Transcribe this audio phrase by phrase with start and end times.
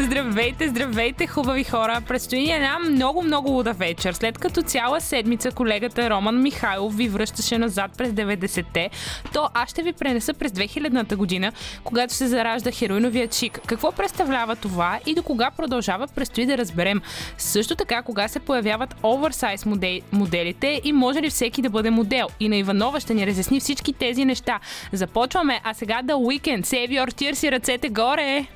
[0.00, 2.00] Здравейте, здравейте, хубави хора!
[2.08, 4.12] Предстои една много, много луда вечер.
[4.12, 8.90] След като цяла седмица колегата Роман Михайлов ви връщаше назад през 90-те,
[9.32, 11.52] то аз ще ви пренеса през 2000-та година,
[11.84, 13.60] когато се заражда хероиновия чик.
[13.66, 17.00] Какво представлява това и до кога продължава, предстои да разберем.
[17.38, 19.66] Също така, кога се появяват оверсайз
[20.12, 22.26] моделите и може ли всеки да бъде модел.
[22.40, 24.60] И на Иванова ще ни разясни всички тези неща.
[24.92, 26.66] Започваме, а сега да уикенд.
[26.66, 28.46] Save your tears и ръцете горе!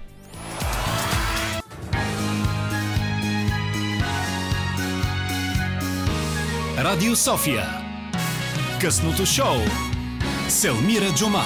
[6.85, 7.65] Радио София.
[8.81, 9.57] Късното шоу.
[10.49, 11.43] Селмира Джума.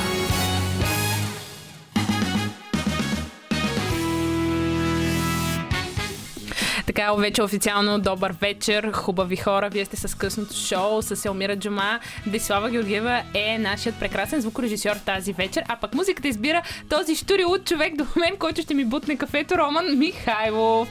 [6.87, 9.69] Така, вече официално добър вечер, хубави хора.
[9.69, 12.01] Вие сте с късното шоу с Елмира Джума.
[12.27, 15.65] Десислава Георгиева е нашият прекрасен звукорежисьор тази вечер.
[15.69, 19.59] А пък музиката избира този штури от човек до мен, който ще ми бутне кафето,
[19.59, 20.89] Роман Михайлов.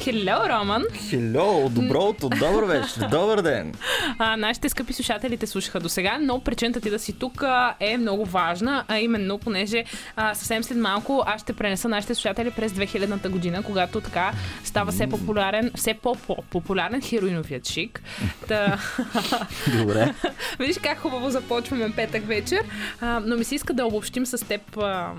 [0.00, 0.84] Хело, Роман.
[1.08, 3.74] Хело, доброто, добър вечер, добър ден.
[4.18, 7.44] А, нашите скъпи слушатели те слушаха до сега, но причината ти да си тук
[7.80, 9.84] е много важна, а именно, понеже
[10.16, 14.32] а, съвсем след малко аз ще пренеса нашите слушатели през 2000-та година, когато така
[14.64, 18.02] става все популярен, все по-популярен хероиновият чик.
[18.48, 18.78] Та...
[19.78, 20.14] Добре.
[20.58, 22.60] Виж как хубаво започваме петък вечер,
[23.00, 25.10] а, но ми се иска да обобщим с теб а,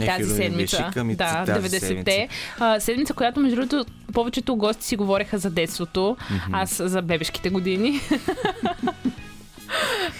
[0.00, 1.04] тази седмица.
[1.04, 2.28] Ми да, тази 90-те.
[2.58, 6.48] А, седмица, която между другото повечето гости си говореха за детството, mm-hmm.
[6.52, 8.00] аз за бебешките години.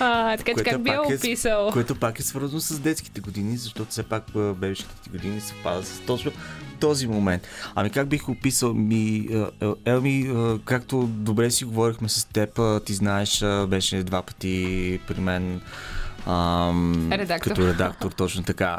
[0.01, 1.71] а, така че как би я е описал?
[1.73, 6.33] Което пак е свързано с детските години, защото все пак бебешките години съвпада с точно
[6.81, 7.49] този момент.
[7.75, 9.29] Ами как бих описал ми,
[9.85, 10.31] Елми,
[10.65, 15.61] както добре си говорихме с теб, ти знаеш, беше два пъти при мен
[16.27, 17.51] ам, Редактор.
[17.51, 18.79] като редактор, точно така.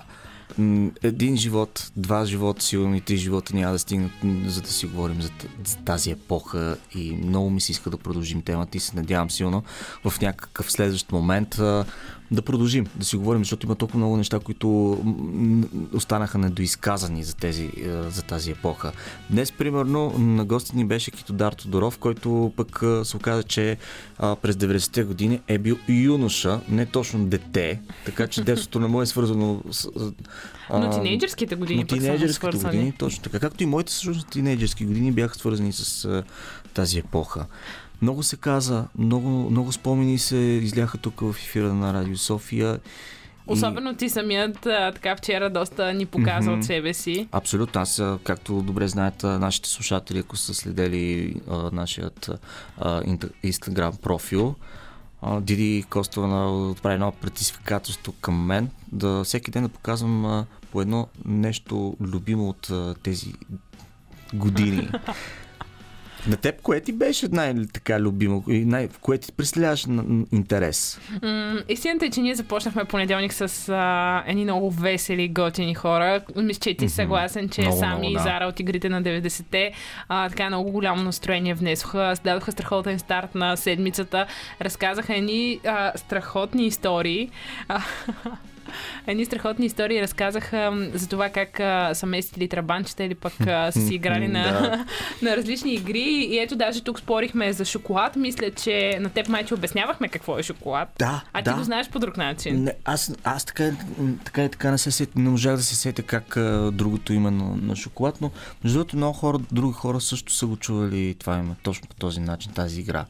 [1.03, 4.11] Един живот, два живота, сигурно и три живота няма да стигнат,
[4.45, 5.29] за да си говорим за,
[5.85, 9.63] тази епоха и много ми се иска да продължим темата и се надявам силно
[10.05, 11.59] в някакъв следващ момент
[12.31, 14.97] да продължим, да си говорим, защото има толкова много неща, които
[15.93, 18.91] останаха недоизказани за, тези, а, за тази епоха.
[19.29, 23.77] Днес, примерно, на гости ни беше Китодар Тодоров, който пък а, се оказа, че
[24.19, 29.05] през 90-те години е бил юноша, не точно дете, така че детството не му е
[29.05, 29.89] свързано с...
[30.69, 32.71] а, Но тинейджърските години но пък са свързани.
[32.73, 33.39] години, точно така.
[33.39, 36.23] Както и моите всъщност тинейджърски години бяха свързани с а,
[36.75, 37.45] тази епоха.
[38.01, 42.75] Много се каза, много, много спомени се изляха тук в ефира на Радио София.
[42.75, 42.79] И-
[43.47, 46.59] Особено ти самият а, така вчера доста ни показа Мгм.
[46.59, 47.27] от себе си.
[47.31, 47.81] Абсолютно.
[47.81, 52.29] Аз, както добре знаят а, нашите слушатели, ако са следели а, нашият
[52.77, 53.01] а,
[53.43, 54.55] инстаграм профил,
[55.21, 60.81] а, Диди Костова отправи едно предизвикателство към мен да всеки ден да показвам а, по
[60.81, 63.33] едно нещо любимо от а, тези
[64.33, 64.89] години.
[66.27, 69.85] На теб, кое ти беше най-така любимо и най- кое ти представляваш
[70.31, 70.99] интерес?
[71.23, 76.21] М, Истината е, че ние започнахме понеделник с а, едни много весели, готини хора.
[76.35, 78.19] Мисля, че ти си съгласен, че Много, сами много, да.
[78.23, 79.71] Зара от игрите на 90-те
[80.09, 82.13] а, така много голямо настроение внесоха.
[82.23, 84.25] Дадоха страхотен старт на седмицата.
[84.61, 87.29] Разказаха едни а, страхотни истории.
[89.07, 93.81] Едни страхотни истории разказаха за това как а, са местили трабанчета или пък а, са
[93.81, 94.85] си играли на, Да.
[95.29, 95.99] на различни игри.
[96.29, 98.15] И ето даже тук спорихме за шоколад.
[98.15, 100.89] Мисля, че на теб майче обяснявахме какво е шоколад.
[100.99, 101.51] Да, А да.
[101.51, 102.63] ти го знаеш по друг начин.
[102.63, 103.71] Не, аз, аз така,
[104.25, 107.31] така и така не се сетя, не можах да се сетя как а, другото име
[107.31, 108.31] на, на шоколад, но
[108.63, 112.19] между другото много хора, други хора също са го чували това име, точно по този
[112.19, 113.05] начин, тази игра,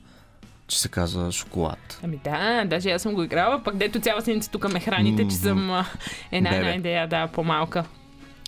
[0.67, 1.99] че се казва шоколад.
[2.03, 5.35] Ами да, даже аз съм го играла, пък дето цяла седмица тук ме храните, че
[5.35, 5.85] съм
[6.31, 7.83] една една идея, да, по-малка.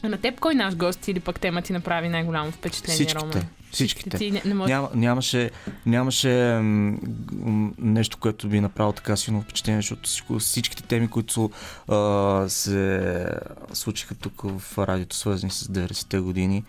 [0.04, 3.22] А на теб кой наш гост или пък тема ти направи най-голямо впечатление, Всичките.
[3.22, 3.46] Рома?
[3.72, 4.18] Всичките.
[4.18, 4.74] Ти не, не може...
[4.74, 5.52] Няма, нямаше
[5.86, 6.98] нямаше м,
[7.32, 11.52] м, нещо, което би направило така силно впечатление, защото всичко, всичките теми, които
[11.88, 13.26] а, се
[13.74, 16.64] случиха тук в радиото, свързани с 90-те години,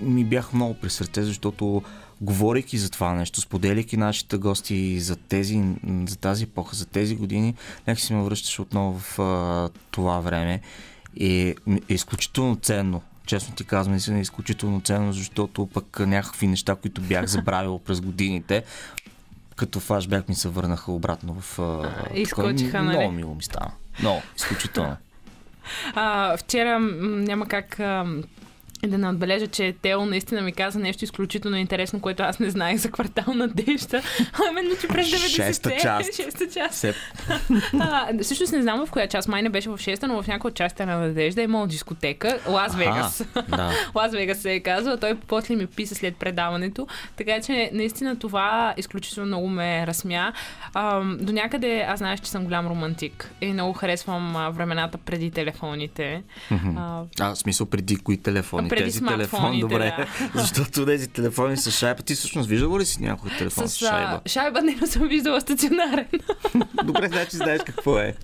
[0.00, 1.82] ми бяха много при сърце, защото
[2.20, 5.62] говорейки за това нещо, споделяйки нашите гости за, тези,
[6.06, 7.54] за тази епоха, за тези години,
[7.86, 10.60] някак си ме връщаш отново в а, това време
[11.16, 11.54] и
[11.88, 13.02] е изключително ценно.
[13.26, 18.00] Честно ти казвам, наистина е изключително ценно, защото пък някакви неща, които бях забравил през
[18.00, 18.64] годините,
[19.56, 21.58] като флашбек ми се върнаха обратно в...
[21.58, 22.84] а, изкочиха, такова.
[22.84, 22.96] нали?
[22.96, 23.70] Много мило ми стана.
[24.00, 24.96] Много, изключително.
[25.94, 28.06] А, вчера няма как а,
[28.88, 32.76] да не отбележа, че Тео наистина ми каза нещо изключително интересно, което аз не знаех
[32.76, 34.02] за квартал Надежда.
[34.32, 35.28] А именно, че през 90-те...
[35.28, 36.16] Шеста част.
[36.16, 36.74] Шеста част.
[36.74, 36.94] Все...
[37.80, 39.28] А, всъщност не знам в коя част.
[39.28, 42.38] Май не беше в шеста, но в някоя частите на Надежда е имала дискотека.
[42.48, 43.24] Лас Вегас.
[43.48, 43.72] да.
[43.94, 44.96] Лас Вегас се е казва.
[44.96, 46.86] Той после ми писа след предаването.
[47.16, 50.32] Така че наистина това изключително много ме разсмя.
[50.74, 53.30] А, до някъде аз знаеш, че съм голям романтик.
[53.40, 56.22] И много харесвам времената преди телефоните.
[56.50, 58.69] А, А, в смисъл преди кои телефони?
[58.70, 60.06] Преди тези смартфоните, добре.
[60.34, 60.40] да.
[60.40, 62.02] Защото тези телефони с шайба.
[62.02, 64.20] Ти всъщност виждала ли си някой телефон с, с шайба?
[64.26, 66.06] шайба не съм виждала стационарен.
[66.84, 68.14] Добре, значи знаеш какво е.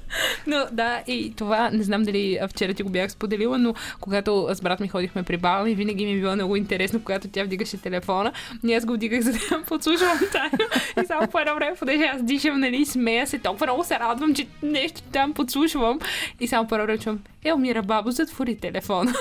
[0.46, 4.60] Но да, и това, не знам дали вчера ти го бях споделила, но когато с
[4.60, 7.76] брат ми ходихме при баба ми, винаги ми е било много интересно, когато тя вдигаше
[7.76, 8.32] телефона.
[8.66, 10.70] И аз го вдигах, за да я подслушвам тайно.
[11.02, 14.34] И само по едно време, понеже аз дишам, нали, смея се, толкова много се радвам,
[14.34, 15.98] че нещо там подслушвам.
[16.40, 19.12] И само по едно време чувам, Елмира, бабо, затвори телефона.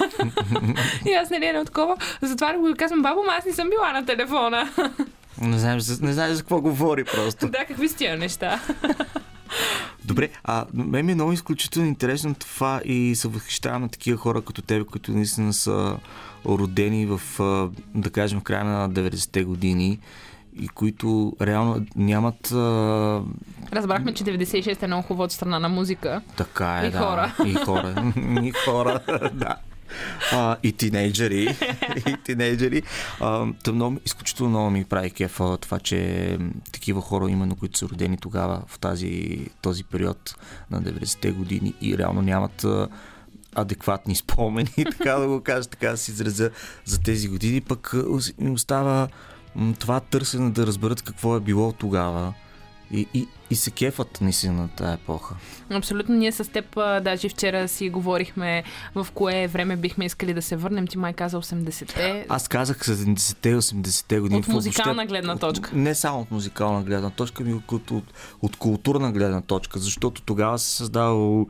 [1.05, 3.91] и аз, нали, едно такова, затварям го и казвам, бабо, ма аз не съм била
[3.91, 4.69] на телефона.
[5.41, 7.47] Не знаеш, за- не знаеш за какво говори просто.
[7.47, 8.59] да, какви сте тия неща?
[10.05, 14.41] Добре, а мен ми е много изключително интересно това и се възхищавам на такива хора
[14.41, 15.97] като тебе, които наистина са
[16.45, 17.21] родени в,
[17.95, 19.99] да кажем, в края на 90-те години
[20.55, 23.21] и които реално нямат а,
[23.73, 26.21] Разбрахме, че 96 е много хубаво от страна на музика.
[26.37, 26.99] така е, И да.
[26.99, 27.35] хора.
[27.45, 28.13] И хора.
[28.43, 28.99] и хора,
[29.33, 29.55] да.
[30.31, 31.57] А, и тинейджери.
[32.07, 32.81] и тинейджери.
[33.19, 36.37] А, тъм много, изключително много ми прави кеф а, това, че
[36.71, 40.35] такива хора, именно които са родени тогава в тази, този период
[40.71, 42.65] на 90-те години и реално нямат
[43.55, 46.49] адекватни спомени, така да го кажа, така да се изразя
[46.85, 47.95] за тези години, пък
[48.39, 49.07] им остава
[49.79, 52.33] това търсене да разберат какво е било тогава
[52.91, 55.35] и, и, и се кефат наистина на тая епоха.
[55.69, 56.15] Абсолютно.
[56.15, 58.63] Ние с теб а, даже вчера си говорихме
[58.95, 60.87] в кое време бихме искали да се върнем.
[60.87, 62.25] Ти май каза 80-те.
[62.29, 64.39] Аз казах 70-те и 80-те години.
[64.39, 65.69] От музикална въобще- гледна точка.
[65.69, 70.21] От, не само от музикална гледна точка, ми от, от, от културна гледна точка, защото
[70.21, 71.45] тогава се създава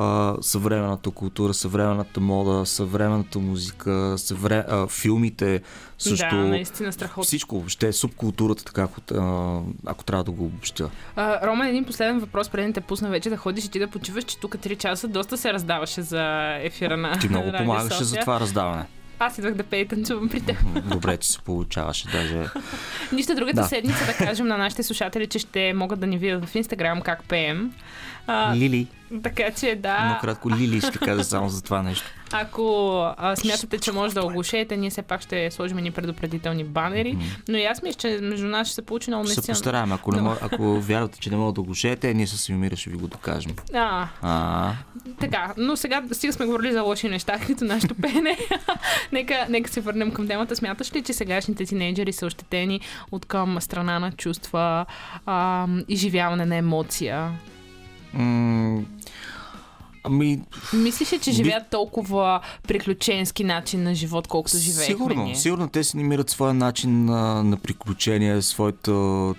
[0.00, 5.60] а, съвременната култура, съвременната мода, съвременната музика, съвре, а, филмите
[5.98, 6.26] също.
[6.30, 7.22] Да, наистина страхотно.
[7.22, 10.90] Всичко въобще, субкултурата, така, ако, а, ако трябва да го обобщя.
[11.16, 13.88] А, Рома, един последен въпрос, преди да те пусна вече да ходиш и ти да
[13.88, 18.16] почиваш, че тук 3 часа доста се раздаваше за ефира на Ти много помагаше за
[18.16, 18.86] това раздаване.
[19.20, 20.56] Аз идвах да пея и танцувам при теб.
[20.84, 22.44] Добре, че се получаваше даже.
[23.12, 23.64] Нищо другата Да.
[23.64, 27.24] седмица да кажем на нашите слушатели, че ще могат да ни видят в Инстаграм как
[27.24, 27.72] пеем.
[28.26, 28.86] А, Лили.
[29.22, 32.06] така че да, кратко Лили ще кажа само за това нещо.
[32.32, 32.86] Ако
[33.16, 37.16] а, смятате, че може да оглушеете, ние все пак ще сложим ни предупредителни банери.
[37.48, 39.54] Но и аз мисля, че между нас ще се получи много Ще се наистина.
[39.54, 39.92] постараем.
[39.92, 42.90] Ако, не, мож- ако вярвате, че не мога да го шеете, ние с Юмира ще
[42.90, 43.52] ви го докажем.
[43.74, 44.72] А, А,
[45.20, 48.38] Така, но сега стига сме говорили за лоши неща, като нашето пеене.
[49.12, 50.56] нека, нека се върнем към темата.
[50.56, 52.80] Смяташ ли, че сегашните тинейджери са ощетени
[53.12, 54.86] от към страна на чувства,
[55.26, 57.30] а, изживяване на емоция?
[58.12, 58.82] м-
[60.02, 60.40] ами,
[60.72, 65.36] Мислиш ли, че Би- живеят толкова приключенски начин на живот, колкото живеехме сигурно, ние?
[65.36, 68.90] сигурно те си намират своя начин на, на приключение, своето...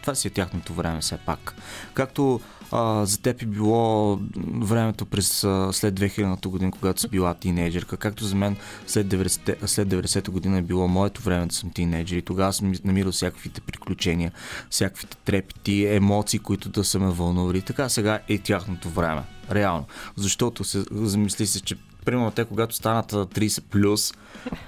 [0.01, 1.55] Това си е тяхното време все пак.
[1.93, 2.39] Както
[2.71, 4.19] а, за теб е било
[4.61, 8.55] времето през а, след 2000-та година, когато си била тинейджерка, както за мен
[8.87, 12.73] след 90-та, след 90-та година е било моето време да съм тинейджер и тогава съм
[12.83, 14.31] намирал всякаквите приключения,
[14.69, 17.61] всякаквите трепети, емоции, които да са ме вълнували.
[17.61, 19.21] Така сега е тяхното време.
[19.51, 19.85] Реално.
[20.15, 24.13] Защото се замисли се, че примерно те, когато станат а, 30 плюс,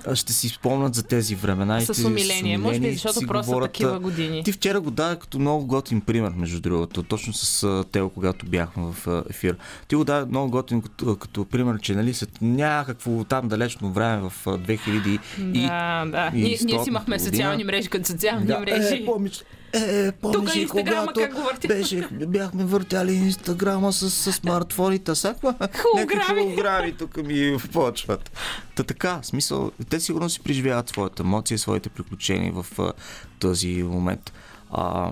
[0.08, 1.78] а, ще си спомнят за тези времена.
[1.78, 2.58] и С ще- умиление.
[2.58, 4.44] Може би, и защото просто говорят, такива години.
[4.44, 8.84] ти вчера го даде като много готин пример, между другото, точно с Тео, когато бяхме
[8.94, 9.56] в ефир.
[9.88, 14.22] Ти го даде много готин като, като пример, че нали, след някакво там далечно време
[14.22, 15.20] в а, 2000
[15.54, 16.32] и Да, да.
[16.34, 17.32] и Ние, ние си имахме година.
[17.32, 18.96] социални мрежи като социални да, мрежи.
[18.96, 21.28] Е, помниш, е, помниш Тук ли, когато
[21.68, 26.42] беше, бяхме въртяли инстаграма с, с смартфоните, а сега някакви Холограми.
[26.42, 28.32] холограми тук ми почват.
[28.76, 32.94] Та така, смисъл, те сигурно си преживяват своята емоция, своите приключения в а,
[33.40, 34.34] този момент.
[34.72, 35.12] А,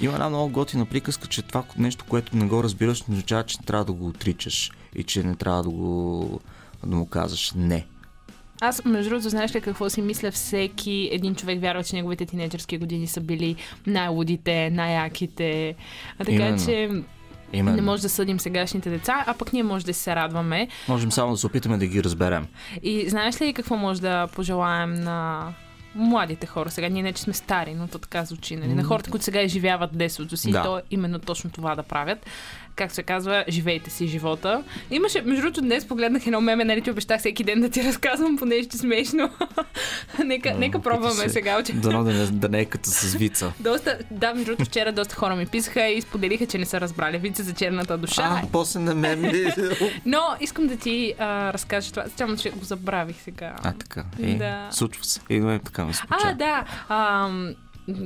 [0.00, 3.56] има една много готина приказка, че това нещо, което не го разбираш, не означава, че
[3.60, 6.40] не трябва да го отричаш и че не трябва да го
[6.86, 7.86] да му казваш не.
[8.64, 10.30] Аз, между другото, знаеш ли какво си мисля?
[10.30, 15.74] Всеки един човек вярва, че неговите тинейджърски години са били най-лудите, най-яките.
[16.18, 16.64] А така Именно.
[16.66, 16.90] че
[17.52, 17.76] Именно.
[17.76, 20.68] не може да съдим сегашните деца, а пък ние може да се радваме.
[20.88, 22.46] Можем само да се опитаме да ги разберем.
[22.82, 25.48] И знаеш ли какво може да пожелаем на
[25.94, 26.88] младите хора сега?
[26.88, 28.56] Ние не, че сме стари, но то така звучи.
[28.56, 28.74] Нали?
[28.74, 30.62] На хората, които сега изживяват детството си, Да.
[30.62, 32.26] то именно точно това да правят.
[32.76, 34.62] Как се казва, живейте си живота.
[34.90, 38.36] Имаше, между другото, днес погледнах едно меме, нали ти обещах всеки ден да ти разказвам
[38.36, 39.30] по нещо смешно.
[40.24, 41.28] нека, нека пробваме се.
[41.28, 41.62] сега.
[41.74, 43.52] Дано да не, да не е като с вица.
[43.60, 47.18] Доста, да, между другото, вчера доста хора ми писаха и споделиха, че не са разбрали
[47.18, 48.40] вица за черната душа.
[48.44, 49.52] А, после на мен ли?
[50.06, 52.04] Но искам да ти а, разкажа това.
[52.16, 53.52] Само, че го забравих сега.
[53.62, 54.04] А, така.
[54.22, 54.68] Е, Да.
[54.70, 55.20] Случва се.
[55.30, 56.16] И мен така ми се случва.
[56.24, 56.64] А, да.
[56.88, 57.54] Ам,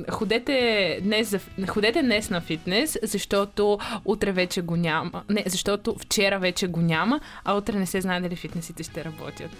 [0.09, 5.23] ходете днес, за, ходете днес на фитнес, защото утре вече го няма.
[5.29, 9.51] Не, защото вчера вече го няма, а утре не се знае дали фитнесите ще работят.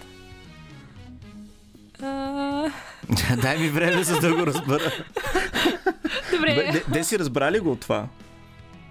[2.01, 2.71] А,
[3.41, 4.91] Дай ми време, за да го разбера.
[6.31, 6.69] добре.
[6.71, 8.07] Де, де си разбрали го от това?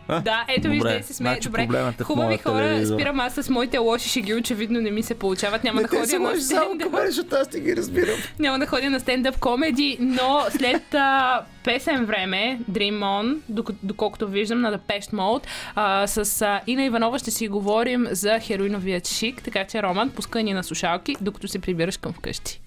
[0.09, 1.33] Да, ето Добре, вижте, се смее.
[1.33, 2.95] значи Добре, проблемът е хубави хора, телевизор.
[2.95, 5.65] спирам аз с моите лоши шеги, очевидно не ми се получават.
[5.65, 6.95] Няма да ходя на стендъп.
[7.33, 8.15] аз ти ги разбирам.
[8.39, 14.29] Няма да ходя на стендъп комеди, но след а, песен време, Dream On, док- доколкото
[14.29, 15.43] виждам на Depeche Mode,
[15.75, 20.43] а, с а, Ина Иванова ще си говорим за хероиновият шик, така че Роман, пускай
[20.43, 22.61] ни на слушалки, докато се прибираш към вкъщи.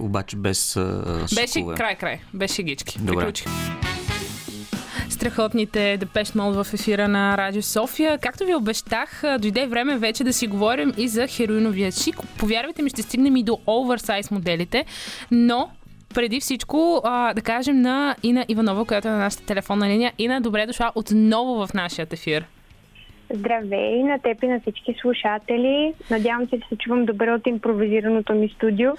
[0.00, 1.74] Обаче без а, Беше шикове.
[1.76, 2.98] край, край, беше гички.
[3.06, 3.46] Приключих.
[5.12, 8.18] Страхотните Депеш Мол в ефира на Радио София.
[8.18, 12.16] Както ви обещах, дойде време вече да си говорим и за хероиновия шик.
[12.38, 14.84] Повярвайте ми, ще стигнем и до оверсайз моделите,
[15.30, 15.70] но
[16.14, 20.12] преди всичко а, да кажем на Ина Иванова, която е на нашата телефонна линия.
[20.18, 22.44] Ина, добре дошла отново в нашия ефир.
[23.34, 25.94] Здравей на теб и на всички слушатели.
[26.10, 28.90] Надявам се, че се чувам добре от импровизираното ми студио.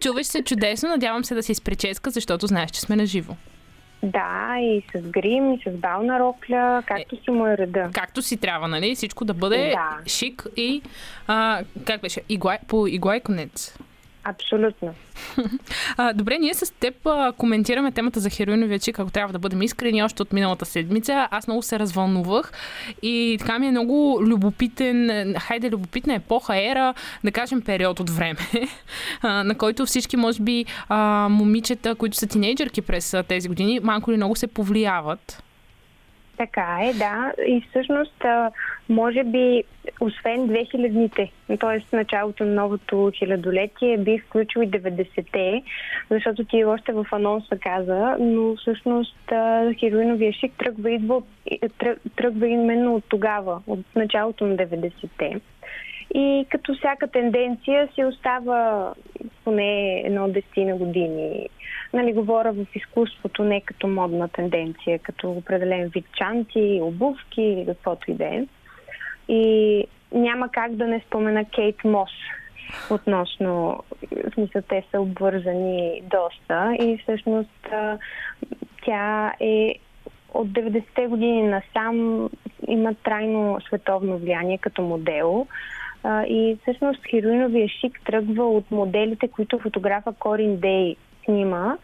[0.00, 3.34] Чуваш се чудесно, надявам се да си с прическа, защото знаеш, че сме на живо.
[4.06, 7.90] Да, и с грим, и с бална рокля, както си му е реда.
[7.92, 8.94] Както си трябва, нали?
[8.94, 10.10] Всичко да бъде Да.
[10.10, 10.82] шик и
[11.26, 12.20] а, как беше?
[12.28, 13.78] Игла, по игла и конец.
[14.28, 14.94] Абсолютно.
[16.14, 16.94] Добре, ние с теб
[17.36, 21.28] коментираме темата за хероиновия чик, ако трябва да бъдем искрени, още от миналата седмица.
[21.30, 22.52] Аз много се развълнувах
[23.02, 28.38] и така ми е много любопитен, хайде, любопитна епоха, ера, да кажем период от време,
[29.22, 30.64] на който всички, може би,
[31.30, 35.42] момичета, които са тинейджърки през тези години, малко или много се повлияват.
[36.36, 37.32] Така е, да.
[37.46, 38.24] И всъщност,
[38.88, 39.64] може би,
[40.00, 41.96] освен 2000-те, т.е.
[41.96, 45.62] началото на новото хилядолетие, бих включил и 90-те,
[46.10, 49.16] защото ти още в анонса каза, но всъщност
[49.80, 51.22] хероиновия шик тръгва, идва,
[52.16, 55.40] тръгва именно от тогава, от началото на 90-те.
[56.14, 58.92] И като всяка тенденция си остава
[59.44, 61.48] поне едно десетина години.
[61.92, 68.10] Нали, говоря в изкуството не като модна тенденция, като определен вид чанти, обувки или каквото
[68.10, 68.46] и да е.
[69.28, 72.10] И няма как да не спомена Кейт Мос
[72.90, 77.68] относно, в смисъл, те са обвързани доста и всъщност
[78.84, 79.74] тя е
[80.34, 82.28] от 90-те години насам
[82.68, 85.46] има трайно световно влияние като модел.
[86.26, 91.76] И всъщност хероиновия шик тръгва от моделите, които фотографа Корин Дей снима,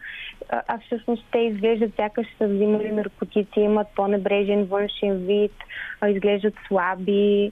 [0.49, 5.53] а, всъщност те изглеждат сякаш са взимали наркотици, имат по-небрежен външен вид,
[6.07, 7.51] изглеждат слаби,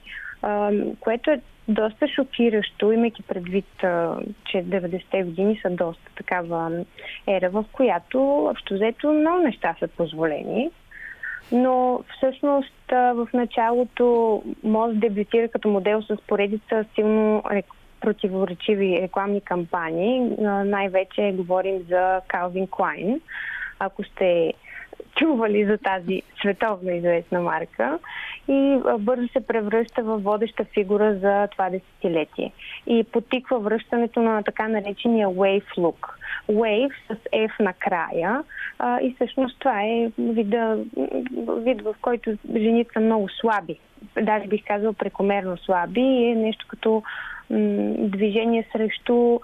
[1.00, 3.66] което е доста шокиращо, имайки предвид,
[4.44, 6.84] че 90-те години са доста такава
[7.26, 10.70] ера, в която общо взето много неща са позволени.
[11.52, 17.42] Но всъщност в началото Моз дебютира като модел с поредица силно.
[18.02, 20.20] Противоречиви рекламни кампании.
[20.64, 23.20] Най-вече говорим за Calvin Klein.
[23.78, 24.52] Ако сте
[25.16, 27.98] чували за тази световно известна марка
[28.48, 32.52] и бързо се превръща в водеща фигура за това десетилетие
[32.86, 36.08] и потиква връщането на така наречения wave look.
[36.50, 38.44] Wave с F накрая
[38.78, 40.78] а, и всъщност това е вида,
[41.48, 43.78] вид, в който жените са много слаби.
[44.22, 47.02] Даже бих казал прекомерно слаби и е нещо като
[47.98, 49.40] движение срещу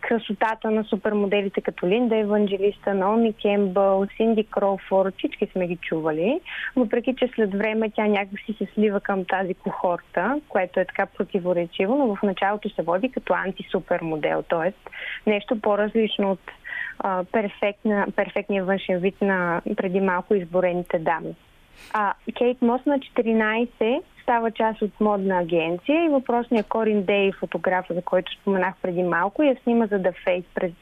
[0.00, 6.40] красотата на супермоделите като Линда Еванджелиста, Наоми Кембъл, Синди Кроуфорд, всички сме ги чували,
[6.76, 11.96] въпреки че след време тя някакси се слива към тази кохорта, което е така противоречиво,
[11.96, 14.72] но в началото се води като антисупермодел, т.е.
[15.30, 16.50] нещо по-различно от
[16.98, 21.34] а, перфектна, перфектния външен вид на преди малко изборените дами.
[21.92, 27.94] А, Кейт Мос на 14 става част от модна агенция и въпросният Корин Дей, фотографа,
[27.94, 30.72] за който споменах преди малко, я снима за The Face през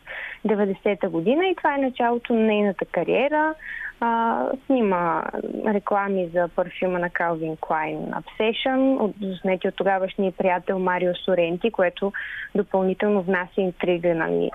[0.47, 3.55] 90-та година и това е началото на нейната кариера.
[4.01, 5.23] А, снима
[5.67, 12.13] реклами за парфюма на Calvin Klein Obsession, от, заснети от тогавашния приятел Марио Соренти, което
[12.55, 14.51] допълнително внася интрига, нали,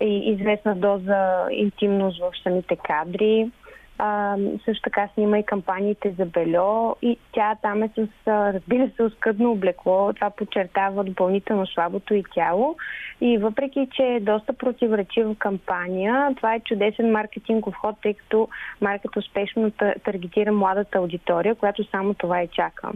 [0.00, 3.50] и известна доза интимност в самите кадри.
[3.98, 9.02] А, също така снима и кампаниите за бельо и тя там е с, разбира се,
[9.02, 10.12] оскъдно облекло.
[10.12, 12.76] Това подчертава допълнително слабото и тяло.
[13.20, 18.48] И въпреки, че е доста противоречива кампания, това е чудесен маркетингов ход, тъй като
[18.80, 19.70] марката успешно
[20.04, 22.92] таргетира младата аудитория, която само това и чака.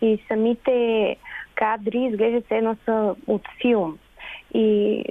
[0.00, 1.16] И самите
[1.54, 3.98] кадри изглеждат едно са от филм.
[4.54, 5.02] И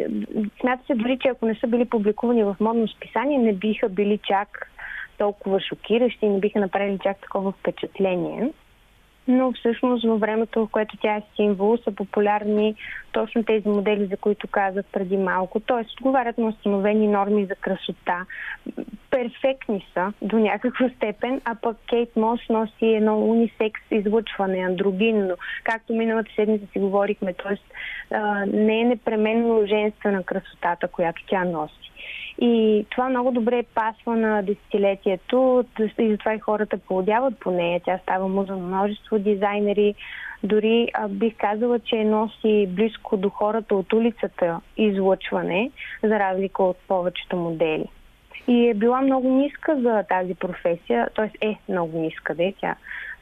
[0.60, 4.20] смята се дори, че ако не са били публикувани в модно списание, не биха били
[4.24, 4.72] чак
[5.18, 8.50] толкова шокиращи и не биха направили чак такова впечатление
[9.28, 12.76] но всъщност във времето, в което тя е символ, са популярни
[13.12, 15.60] точно тези модели, за които казах преди малко.
[15.60, 18.26] Тоест, отговарят на установени норми за красота.
[19.12, 25.94] Перфектни са до някаква степен, а пък Кейт Мос носи едно унисекс излъчване, андрогинно, както
[25.94, 27.34] миналата седмица си говорихме.
[27.34, 27.64] Тоест,
[28.48, 31.92] не е непременно женствена красотата, която тя носи.
[32.41, 35.65] И това много добре пасва на десетилетието
[36.00, 37.82] и затова и хората поудяват по нея.
[37.86, 39.96] Тя става муза на множество дизайнери.
[40.44, 45.72] Дори а, бих казала, че носи близко до хората от улицата излъчване,
[46.03, 47.86] за разлика от повечето модели.
[48.48, 51.48] И е била много ниска за тази професия, т.е.
[51.48, 52.75] е много ниска, де тя,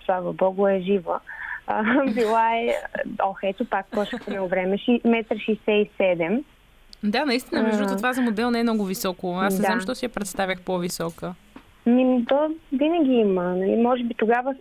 [0.05, 1.19] слава богу, е жива.
[1.67, 2.75] А, била е,
[3.23, 6.43] ох, ето пак по време, 1,67
[7.03, 9.37] да, наистина, между другото, това за модел не е много високо.
[9.39, 9.65] Аз не да.
[9.65, 11.33] знам, защо си я представях по-висока.
[11.85, 13.43] Ми, то винаги има.
[13.43, 13.75] Нали?
[13.75, 14.55] Може би тогава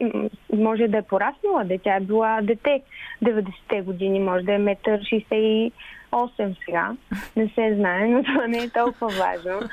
[0.53, 2.83] може да е пораснала, де тя е била дете
[3.25, 5.71] 90-те години, може да е метър 68
[6.64, 6.93] сега.
[7.37, 9.69] Не се знае, но това не е толкова важно.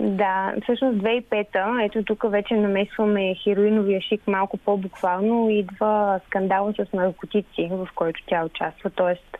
[0.00, 7.68] Да, всъщност 2005-та, ето тук вече намесваме хероиновия шик малко по-буквално, идва скандала с наркотици,
[7.70, 8.90] в който тя участва.
[8.90, 9.36] Тоест,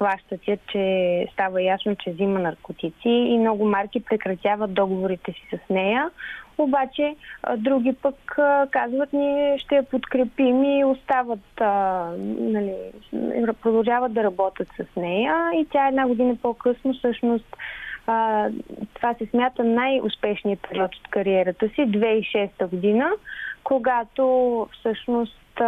[0.00, 5.70] хващат я, че става ясно, че взима наркотици и много марки прекратяват договорите си с
[5.70, 6.10] нея.
[6.58, 7.16] Обаче
[7.56, 8.38] други пък
[8.70, 11.60] казват, ние ще я подкрепим и остават,
[12.40, 12.74] нали,
[13.62, 17.56] продължават да работят с нея и тя една година по-късно всъщност
[18.94, 23.10] това се смята най-успешният период от кариерата си, 2006 година,
[23.64, 25.60] когато всъщност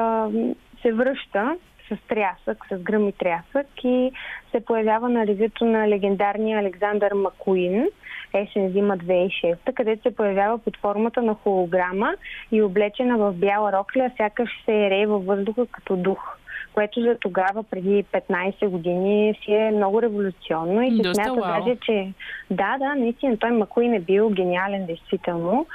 [0.82, 1.56] се връща
[1.96, 4.12] с трясък, с гръм и трясък и
[4.50, 7.86] се появява на ревюто на легендарния Александър Макуин,
[8.34, 12.14] Есен зима 2006, където се появява под формата на холограма
[12.52, 16.38] и облечена в бяла рокля, сякаш се ере във въздуха като дух
[16.74, 22.12] което за тогава, преди 15 години, си е много революционно и се смята даже, че
[22.50, 25.66] да, да, наистина той Макуин е бил гениален, действително.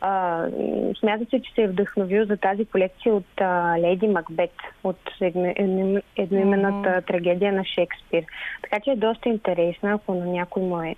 [0.00, 0.44] А,
[0.98, 4.54] смята се, че се е вдъхновил за тази колекция от а, Леди Макбет,
[4.84, 7.06] от едно, едно, едноименната mm-hmm.
[7.06, 8.24] трагедия на Шекспир.
[8.62, 10.96] Така че е доста интересна, ако на някой му е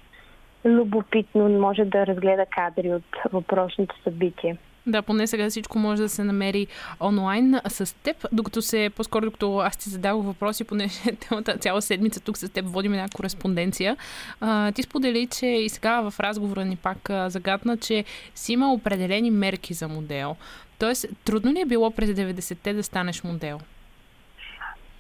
[0.65, 4.57] любопитно, може да разгледа кадри от въпросното събитие.
[4.89, 6.67] Да, поне сега всичко може да се намери
[7.01, 11.01] онлайн с теб, докато се, по-скоро докато аз ти задавах въпроси, понеже
[11.61, 13.97] цяла седмица тук с теб водим една кореспонденция.
[14.41, 18.73] А, ти сподели, че и сега в разговора ни пак а, загадна, че си има
[18.73, 20.37] определени мерки за модел.
[20.79, 23.61] Тоест, трудно ли е било през 90-те да станеш модел?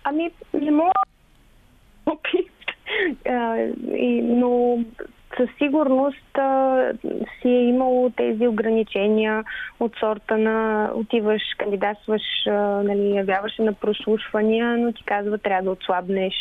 [0.05, 0.92] Ами, не мога
[2.07, 2.51] опит.
[4.22, 4.79] но
[5.37, 6.93] със сигурност а,
[7.41, 9.45] си е имало тези ограничения
[9.81, 15.62] от сорта на отиваш, кандидатстваш, а, нали, явяваш се на прослушвания, но ти казва трябва
[15.62, 16.35] да отслабнеш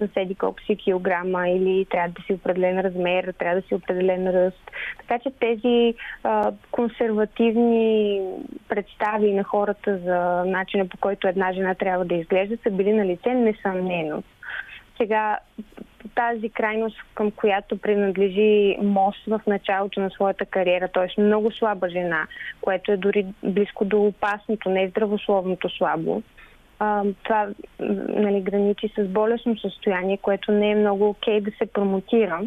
[0.00, 4.28] за седи колко си килограма или трябва да си определен размер, трябва да си определен
[4.30, 4.70] ръст.
[4.98, 8.20] Така че тези а, консервативни
[8.68, 13.06] представи на хората за начина по който една жена трябва да изглежда са били на
[13.06, 14.22] лице несъмнено.
[14.96, 15.38] Сега
[16.14, 21.20] тази крайност, към която принадлежи Мос в началото на своята кариера, т.е.
[21.20, 22.26] много слаба жена,
[22.60, 26.22] което е дори близко до опасното, не здравословното слабо.
[26.78, 27.48] А, това
[28.08, 32.40] нали, граничи с болесно състояние, което не е много окей да се промотира.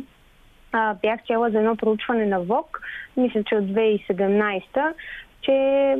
[0.71, 2.81] А, бях чела за едно проучване на ВОК,
[3.17, 4.93] мисля, че от 2017
[5.41, 5.51] че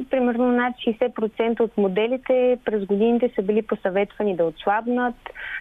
[0.09, 5.15] примерно над 60% от моделите през годините са били посъветвани да отслабнат.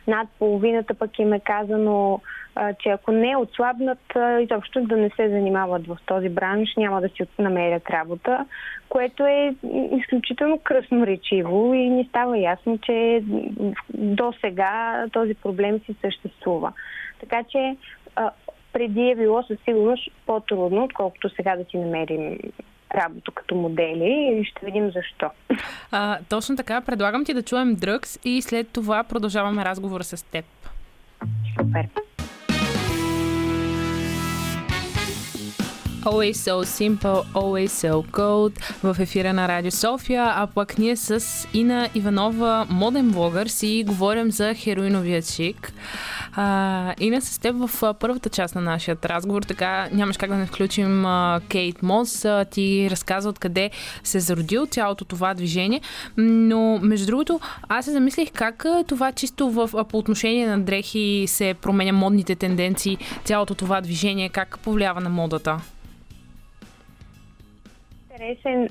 [0.06, 2.20] Над половината пък им е казано,
[2.82, 3.98] че ако не отслабнат,
[4.40, 8.46] изобщо да не се занимават в този бранш, няма да си намерят работа,
[8.88, 9.54] което е
[9.98, 13.22] изключително кръсноречиво и ни става ясно, че
[13.94, 16.72] до сега този проблем си съществува.
[17.20, 17.76] Така че
[18.72, 22.38] преди е било със сигурност по-трудно, отколкото сега да си намерим
[22.94, 25.31] работа като модели и ще видим защо.
[25.90, 30.44] А, точно така, предлагам ти да чуем Дръгс и след това продължаваме разговора с теб.
[31.59, 31.88] Супер.
[36.04, 41.24] Always so simple, always so cold в ефира на Радио София, а пък ние с
[41.54, 45.72] Ина Иванова, моден блогър, си говорим за хероиновия чик.
[46.32, 50.46] А, Ина, с теб в първата част на нашия разговор, така нямаш как да не
[50.46, 52.24] включим а, Кейт Мос.
[52.24, 53.70] А, ти разказа откъде
[54.04, 55.80] се е зародил цялото това движение,
[56.16, 61.54] но между другото, аз се замислих как това чисто в, по отношение на дрехи се
[61.62, 65.61] променя модните тенденции, цялото това движение, как повлиява на модата?
[68.18, 68.68] Интересен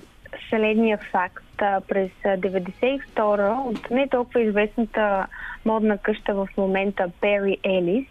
[0.49, 1.43] следния факт.
[1.87, 5.27] През 92 от не толкова известната
[5.65, 8.05] модна къща в момента Пери Елис,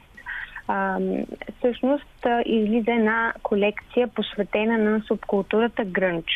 [1.58, 6.26] всъщност излиза една колекция посветена на субкултурата Грънч.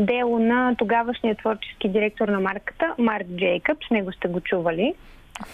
[0.00, 4.94] Дело на тогавашния творчески директор на марката Марк Джейкъбс, него сте го чували.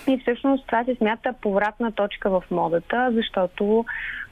[0.06, 3.84] И всъщност това се смята повратна точка в модата, защото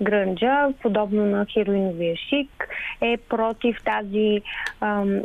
[0.02, 2.68] грънджа, подобно на хероиновия шик,
[3.00, 4.42] е против тази
[4.80, 5.20] ам,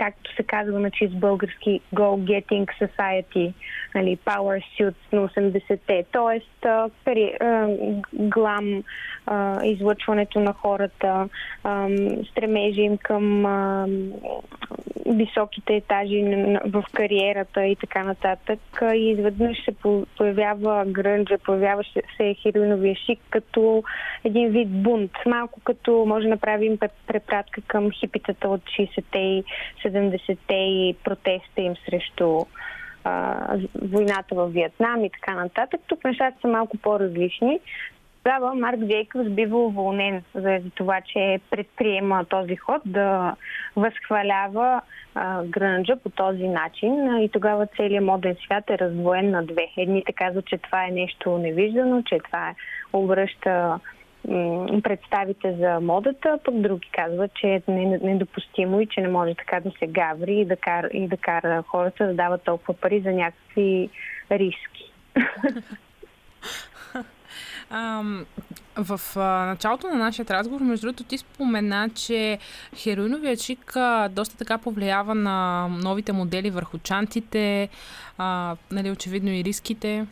[0.00, 3.52] както се казва на чист български Go Getting Society,
[3.94, 6.04] нали, Power Suits на 80-те.
[6.12, 6.66] Тоест,
[7.04, 7.32] пари,
[8.12, 8.82] глам,
[9.64, 11.28] излъчването на хората,
[12.30, 13.46] стремежи им към
[15.06, 16.22] високите етажи
[16.64, 18.58] в кариерата и така нататък.
[18.94, 19.74] И изведнъж се
[20.16, 21.82] появява грънджа, появява
[22.16, 23.82] се хероиновия шик като
[24.24, 25.12] един вид бунт.
[25.26, 29.44] Малко като може да направим препратка към хипитата от 60-те и
[29.84, 29.89] 70-те
[30.50, 32.44] и протеста им срещу
[33.04, 35.80] а, войната в Виетнам и така нататък.
[35.86, 37.60] Тук нещата са малко по-различни.
[38.24, 43.36] Тогава Марк Джейкъбс бива уволнен заради това, че предприема този ход да
[43.76, 44.80] възхвалява
[45.14, 49.68] а, грънджа по този начин и тогава целият моден свят е раздвоен на две.
[49.76, 52.54] Едните казват, че това е нещо невиждано, че това е
[52.92, 53.80] обръща
[54.82, 59.70] представите за модата, пък други казват, че е недопустимо и че не може така да
[59.78, 63.90] се гаври и да кара, и да кара хората да дават толкова пари за някакви
[64.30, 64.92] риски.
[68.76, 69.00] В
[69.46, 72.38] началото на нашия разговор, между другото, ти спомена, че
[72.76, 73.76] хероиновия чик
[74.10, 77.68] доста така повлиява на новите модели върху чантите,
[78.70, 80.06] нали, очевидно и риските.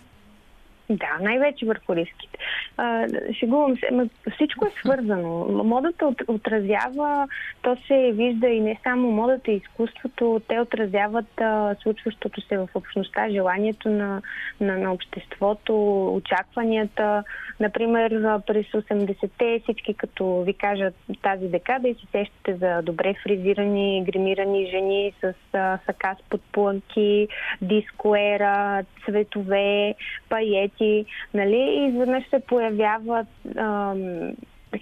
[0.91, 2.39] Да, най-вече върху риските.
[2.77, 3.07] А,
[3.39, 5.45] шегувам се, но всичко е свързано.
[5.65, 7.29] Модата от, отразява,
[7.63, 12.69] то се вижда и не само модата и изкуството, те отразяват а, случващото се в
[12.75, 14.23] общността, желанието на,
[14.61, 17.25] на, на обществото, очакванията.
[17.61, 18.11] Например,
[18.47, 24.71] през 80-те всички, като ви кажат тази декада и се сещате за добре фризирани, гримирани
[24.71, 27.29] жени с а, сака с подплънки,
[27.63, 29.95] дискоера, цветове,
[30.29, 34.33] паети, пъти, нали, и изведнъж се появяват ам,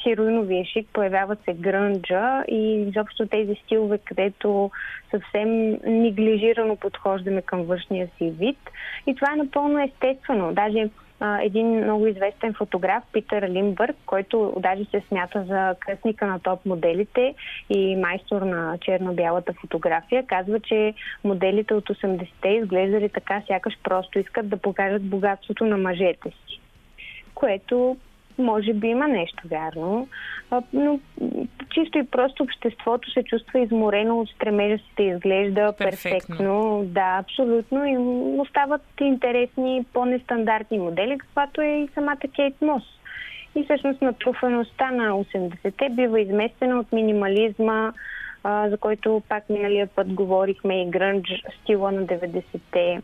[0.03, 4.71] хероиновия шик, появяват се грънджа и изобщо тези стилове, където
[5.11, 8.59] съвсем неглижирано подхождаме към външния си вид.
[9.07, 10.53] И това е напълно естествено.
[10.55, 10.89] Даже
[11.21, 16.67] а, един много известен фотограф, Питър Лимбърг, който даже се смята за кръстника на топ
[16.67, 17.35] моделите
[17.71, 24.49] и майстор на черно-бялата фотография, казва, че моделите от 80-те изглеждали така, сякаш просто искат
[24.49, 26.61] да покажат богатството на мъжете си.
[27.35, 27.97] Което
[28.39, 30.09] може би има нещо вярно,
[30.73, 31.01] но
[31.71, 36.11] чисто и просто обществото се чувства изморено от стремежа си да изглежда перфектно.
[36.11, 36.83] перфектно.
[36.87, 37.87] Да, абсолютно.
[37.87, 37.97] И
[38.41, 42.83] остават интересни, по-нестандартни модели, каквато е и самата Кейт Мос.
[43.55, 47.93] И всъщност натрупаността на 80-те бива изместена от минимализма,
[48.45, 51.31] за който пак миналия път говорихме и гръндж
[51.63, 53.03] стила на 90-те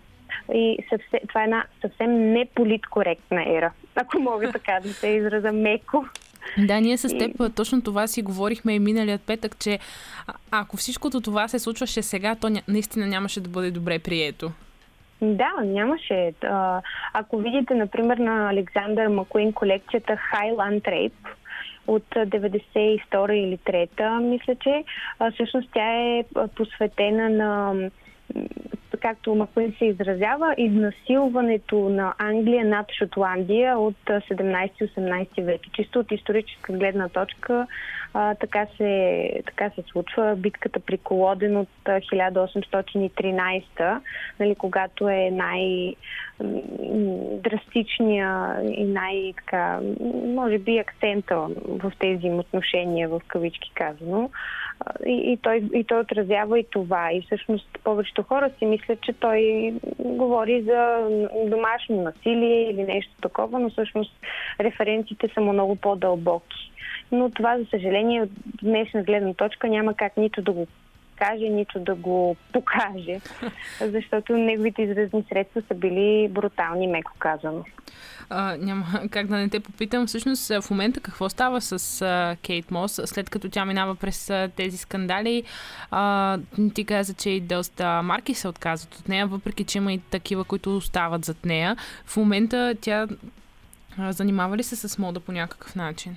[0.55, 6.05] и съвсем, това е една съвсем неполиткоректна ера, ако мога така да се израза меко.
[6.59, 9.79] Да, ние с теб точно това си говорихме и миналият петък, че
[10.51, 14.51] ако всичкото това се случваше сега, то наистина нямаше да бъде добре прието.
[15.23, 16.33] Да, нямаше.
[17.12, 21.29] Ако видите, например, на Александър Макуин колекцията Highland Rape,
[21.87, 24.85] от 92 или 3, мисля, че
[25.35, 26.25] всъщност тя е
[26.57, 27.75] посветена на
[29.03, 35.61] както Макуин се изразява, изнасилването на Англия над Шотландия от 17-18 век.
[35.73, 37.67] Чисто от историческа гледна точка
[38.15, 40.37] а, така, се, така се случва.
[40.37, 44.01] Битката при Колоден от 1813,
[44.41, 45.95] нали, когато е най-
[47.43, 49.81] драстичния и най-така,
[50.27, 54.31] може би акцента в тези отношения, в кавички казано.
[55.07, 57.12] И, и, той, и той отразява и това.
[57.12, 61.09] И всъщност повечето хора си мислят, че той говори за
[61.47, 64.12] домашно насилие или нещо такова, но всъщност
[64.61, 66.73] референциите са му много по-дълбоки.
[67.12, 68.31] Но това, за съжаление, от
[68.62, 70.66] днешна гледна точка няма как нито да го
[71.22, 73.20] каже, нито да го покаже,
[73.80, 77.64] защото неговите изразни средства са били брутални, меко казано.
[78.30, 80.06] А, няма как да не те попитам.
[80.06, 84.50] Всъщност в момента какво става с а, Кейт Мос, след като тя минава през а,
[84.56, 85.42] тези скандали?
[85.90, 86.38] А,
[86.74, 90.44] ти каза, че и доста марки се отказват от нея, въпреки че има и такива,
[90.44, 91.76] които остават зад нея.
[92.06, 93.06] В момента тя
[93.98, 96.16] а, занимава ли се с мода по някакъв начин?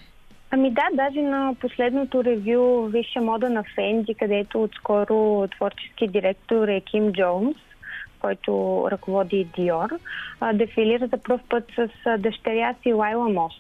[0.51, 6.81] Ами да, даже на последното ревю Висша мода на Фенди, където отскоро творчески директор е
[6.81, 7.58] Ким Джонс,
[8.19, 9.89] който ръководи Диор,
[10.53, 13.53] дефилира за първ път с дъщеря си Лайла Мос,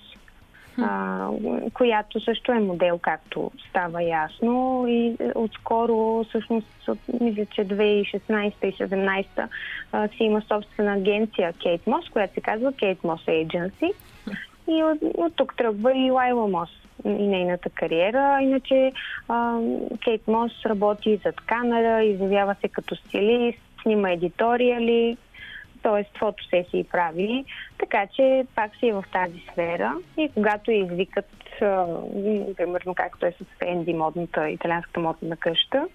[0.77, 1.29] а,
[1.73, 4.85] която също е модел, както става ясно.
[4.87, 6.89] И отскоро, всъщност,
[7.21, 9.47] мисля, че 2016 и 2017
[10.17, 13.91] си има собствена агенция Кейт Мос, която се казва Кейт Мос Agency.
[14.67, 16.69] И от, от тук тръгва и Лайла Мос
[17.05, 18.39] и нейната кариера.
[18.41, 18.91] Иначе
[19.27, 19.59] а,
[20.03, 25.17] Кейт Мос работи зад камера, изявява се като стилист, снима едиториали,
[25.83, 26.19] т.е.
[26.19, 27.45] фотосесии прави,
[27.77, 31.29] така че пак си е в тази сфера и когато я извикат,
[32.57, 35.87] примерно както е с Фенди, модната, италианската модна къща,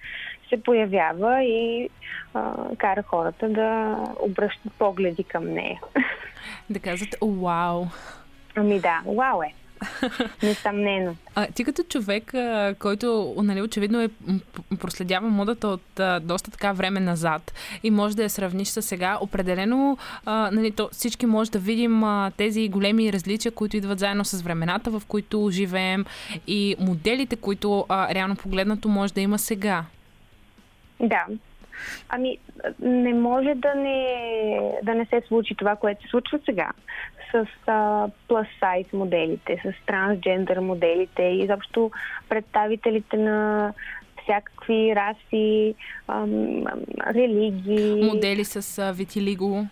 [0.49, 1.91] се появява и
[2.35, 5.81] а, кара хората да обръщат погледи към нея.
[6.71, 7.85] Да казват, вау!
[8.57, 9.55] Ами да, вау е.
[10.43, 11.17] Несъмнено.
[11.35, 14.09] А, ти като човек, а, който нали, очевидно е
[14.81, 19.19] проследява модата от а, доста така време назад и може да я сравниш с сега,
[19.21, 24.25] определено а, нали, то, всички може да видим а, тези големи различия, които идват заедно
[24.25, 26.05] с времената, в които живеем
[26.47, 29.85] и моделите, които а, реално погледнато може да има сега.
[31.01, 31.27] Да,
[32.09, 32.39] Ами,
[32.81, 34.07] не може да не,
[34.83, 36.71] да не се случи това, което се случва сега
[37.33, 37.47] с
[38.29, 41.91] plus size моделите, с трансджендър моделите и изобщо
[42.29, 43.73] представителите на
[44.23, 45.75] всякакви раси,
[46.09, 46.65] ам,
[47.15, 48.05] религии.
[48.05, 49.67] Модели с витилиго.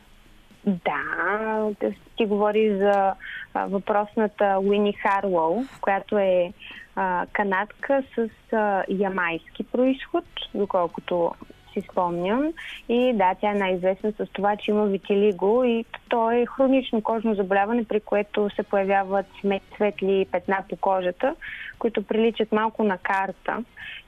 [0.67, 1.71] Да,
[2.17, 3.15] ти говори за
[3.55, 6.53] въпросната Уини Харлоу, която е
[6.97, 11.33] а, канадка с а, ямайски происход, доколкото
[11.81, 12.53] си спомням.
[12.89, 17.35] И да, тя е най-известна с това, че има витилиго и то е хронично кожно
[17.35, 19.27] заболяване, при което се появяват
[19.75, 21.35] светли петна по кожата,
[21.79, 23.65] които приличат малко на карта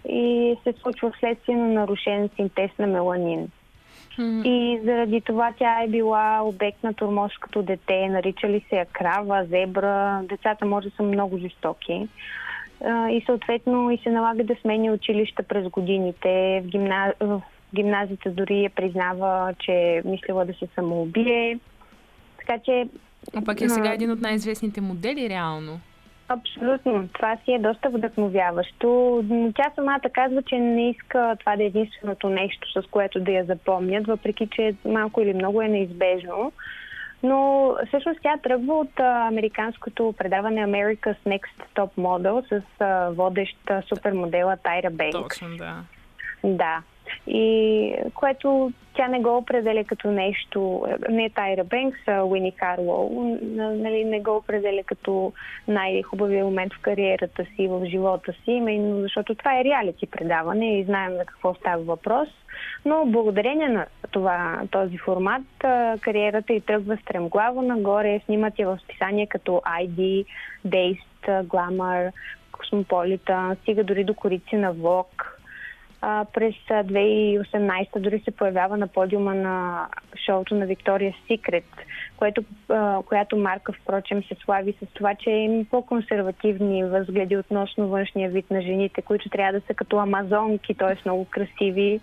[0.08, 3.48] и се случва вследствие на нарушен синтез на меланин.
[4.44, 9.44] И заради това тя е била обект на турмоз като дете, наричали се я крава,
[9.44, 10.20] зебра.
[10.22, 12.08] Децата може да са много жестоки
[12.86, 16.62] и съответно и се налага да смени училища през годините.
[16.64, 17.14] В, гимна...
[17.20, 17.42] в
[17.74, 21.58] гимназията дори я признава, че е мислила да се самоубие.
[22.38, 22.88] Така че...
[23.36, 25.80] А пък е сега един от най-известните модели, реално.
[26.28, 27.08] Абсолютно.
[27.12, 29.24] Това си е доста вдъхновяващо.
[29.54, 33.44] Тя самата казва, че не иска това да е единственото нещо, с което да я
[33.44, 36.52] запомнят, въпреки че малко или много е неизбежно.
[37.22, 43.82] Но всъщност тя тръгва от а, американското предаване America's Next Top Model с а, водеща
[43.88, 45.12] супермодела Тайра Бенк.
[45.12, 45.84] Точно, да.
[46.44, 46.82] Да.
[47.26, 54.04] И което тя не го определя като нещо, не Тайра Бенкс, а Уини Харлоу, нали,
[54.04, 55.32] не го определя като
[55.68, 60.84] най-хубавия момент в кариерата си, в живота си, именно защото това е реалити предаване и
[60.84, 62.28] знаем за какво става въпрос.
[62.84, 65.42] Но благодарение на това, този формат,
[66.00, 70.24] кариерата й тръгва стремглаво нагоре, снимат я в списания като ID,
[70.66, 72.12] Dazed, Glamour,
[72.52, 75.39] Cosmopolitan, стига дори до корици на Vogue,
[76.02, 79.86] а, през 2018 дори се появява на подиума на
[80.26, 81.64] шоуто на Виктория Секрет,
[82.16, 88.30] което, а, която марка, впрочем, се слави с това, че има по-консервативни възгледи относно външния
[88.30, 91.02] вид на жените, които трябва да са като амазонки, т.е.
[91.04, 92.00] много красиви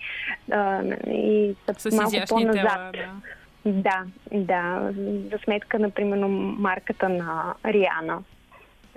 [0.52, 2.64] а, и са с малко по-назад.
[2.64, 3.12] Тела, да.
[3.66, 4.94] Да, да.
[5.32, 6.26] За сметка, например,
[6.58, 8.24] марката на Риана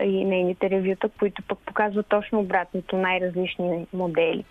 [0.02, 4.44] и нейните ревюта, които пък показват точно обратното, най-различни модели.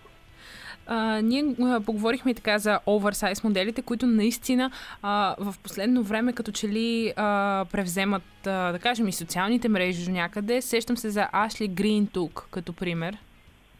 [0.86, 4.70] А, ние а, поговорихме и така за оверсайз моделите, които наистина
[5.02, 10.04] а, в последно време като че ли а, превземат, а, да кажем, и социалните мрежи
[10.04, 10.62] до някъде.
[10.62, 13.16] Сещам се за Ашли Грин тук, като пример.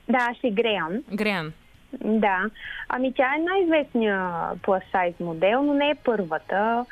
[0.09, 1.03] Да, Ашли Греан.
[1.15, 1.53] Греан.
[2.05, 2.51] Да.
[2.89, 4.59] Ами тя е най-известният
[4.95, 6.85] size модел, но не е първата.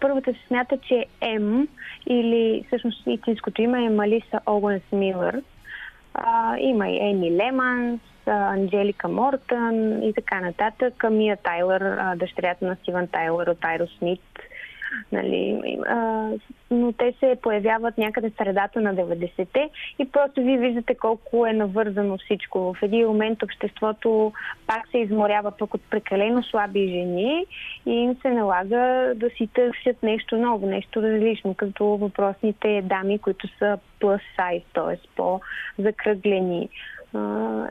[0.00, 1.66] Първата се смята, че е М
[2.06, 5.42] или всъщност истинското име е Малиса Оуенс Милър.
[6.60, 10.94] има и Еми Леманс, Анджелика Мортън и така нататък.
[10.98, 14.20] Камия Тайлър, дъщерята на Стивън Тайлър от Аеросмит.
[15.12, 16.30] Нали, а,
[16.70, 21.52] но те се появяват някъде в средата на 90-те и просто вие виждате колко е
[21.52, 22.74] навързано всичко.
[22.74, 24.32] В един момент обществото
[24.66, 27.46] пак се изморява пък от прекалено слаби жени
[27.86, 33.48] и им се налага да си търсят нещо ново, нещо различно, като въпросните дами, които
[33.58, 35.08] са plus size, т.е.
[35.16, 36.68] по-закръглени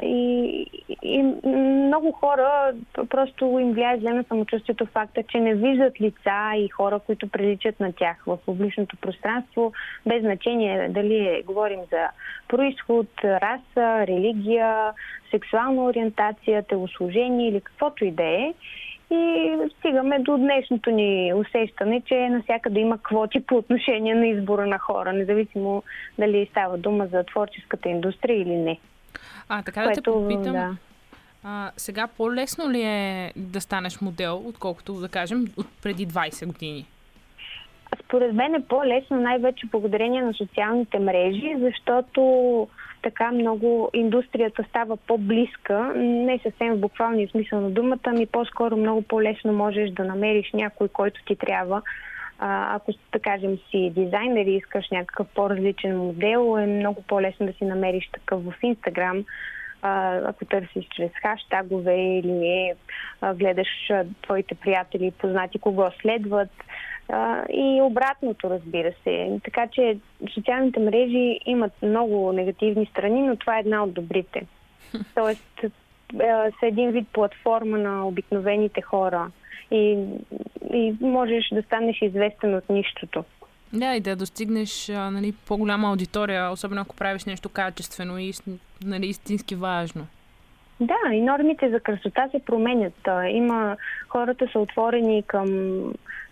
[0.03, 0.65] и,
[1.03, 2.73] и много хора
[3.09, 7.79] просто им влияе зле на самочувствието факта, че не виждат лица и хора, които приличат
[7.79, 9.73] на тях в публичното пространство,
[10.05, 12.07] без значение дали е, говорим за
[12.47, 14.93] происход, раса, религия,
[15.31, 18.53] сексуална ориентация, телослужение или каквото и да е.
[19.11, 24.79] И стигаме до днешното ни усещане, че навсякъде има квоти по отношение на избора на
[24.79, 25.83] хора, независимо
[26.19, 28.79] дали става дума за творческата индустрия или не.
[29.49, 30.53] А, така да те попитам.
[30.53, 30.75] Да.
[31.43, 36.85] А, сега по-лесно ли е да станеш модел, отколкото да кажем от преди 20 години?
[38.03, 42.67] Според мен е по-лесно най-вече благодарение на социалните мрежи, защото
[43.01, 49.01] така много индустрията става по-близка, не съвсем в буквалния смисъл на думата, ми по-скоро много
[49.01, 51.81] по-лесно можеш да намериш някой, който ти трябва.
[52.39, 57.53] А, ако, да кажем, си дизайнер и искаш някакъв по-различен модел, е много по-лесно да
[57.53, 59.25] си намериш такъв в Инстаграм,
[59.81, 62.73] ако търсиш чрез хаштагове или
[63.21, 66.49] а, гледаш а, твоите приятели и познати кого следват.
[67.09, 69.39] А, и обратното, разбира се.
[69.43, 69.97] Така че
[70.33, 74.45] социалните мрежи имат много негативни страни, но това е една от добрите.
[75.15, 75.65] Тоест,
[76.59, 79.31] са един вид платформа на обикновените хора
[79.71, 80.05] и,
[80.73, 83.23] и можеш да станеш известен от нищото.
[83.73, 88.33] Да, и да достигнеш нали, по-голяма аудитория, особено ако правиш нещо качествено и
[88.85, 90.07] нали, истински важно.
[90.79, 93.07] Да, и нормите за красота се променят.
[93.29, 93.77] Има
[94.09, 95.47] хората са отворени към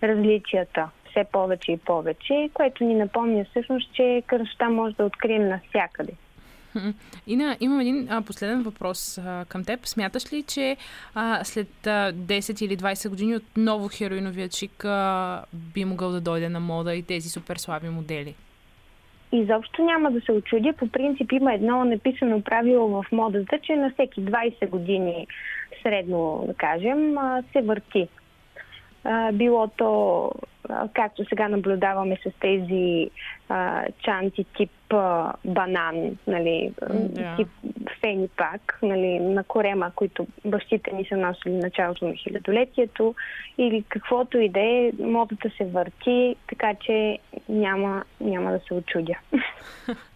[0.04, 6.14] различията все повече и повече, което ни напомня всъщност, че красота може да открием навсякъде.
[7.28, 9.86] Ина, имам един а, последен въпрос а, към теб.
[9.86, 10.78] Смяташ ли, че
[11.16, 16.50] а, след а, 10 или 20 години отново хероиновият чик а, би могъл да дойде
[16.50, 18.36] на мода и тези супер слаби модели?
[19.32, 20.74] Изобщо няма да се очудя.
[20.74, 25.28] По принцип има едно написано правило в модата, че на всеки 20 години
[25.84, 27.16] средно, да кажем,
[27.52, 28.08] се върти
[29.34, 30.32] било то,
[30.94, 33.10] както сега наблюдаваме с тези
[33.50, 37.38] а, чанти тип а, банан, нали, yeah.
[37.38, 37.48] тип
[38.02, 43.16] фени пак, нали, на корема, които бащите ни са носили началото на хилядолетието,
[43.58, 47.18] или каквото и да е, модата се върти, така че
[47.50, 49.16] няма, няма да се очудя.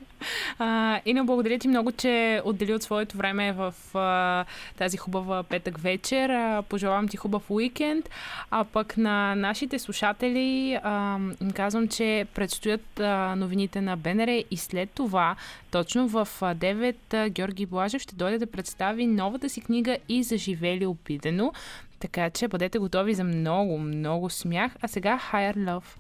[1.06, 4.46] Ина, благодаря ти много, че отдели от своето време в а,
[4.78, 6.30] тази хубава петък вечер.
[6.30, 8.10] А, пожелавам ти хубав уикенд.
[8.52, 11.20] А пък на нашите слушатели а,
[11.54, 15.36] казвам, че предстоят а, новините на БНР и след това,
[15.72, 20.86] точно в 9, а, Георги Блажев ще дойде да представи новата си книга и заживели
[20.86, 21.54] обидено.
[22.00, 24.72] Така че бъдете готови за много, много смях.
[24.82, 25.99] А сега Higher Love.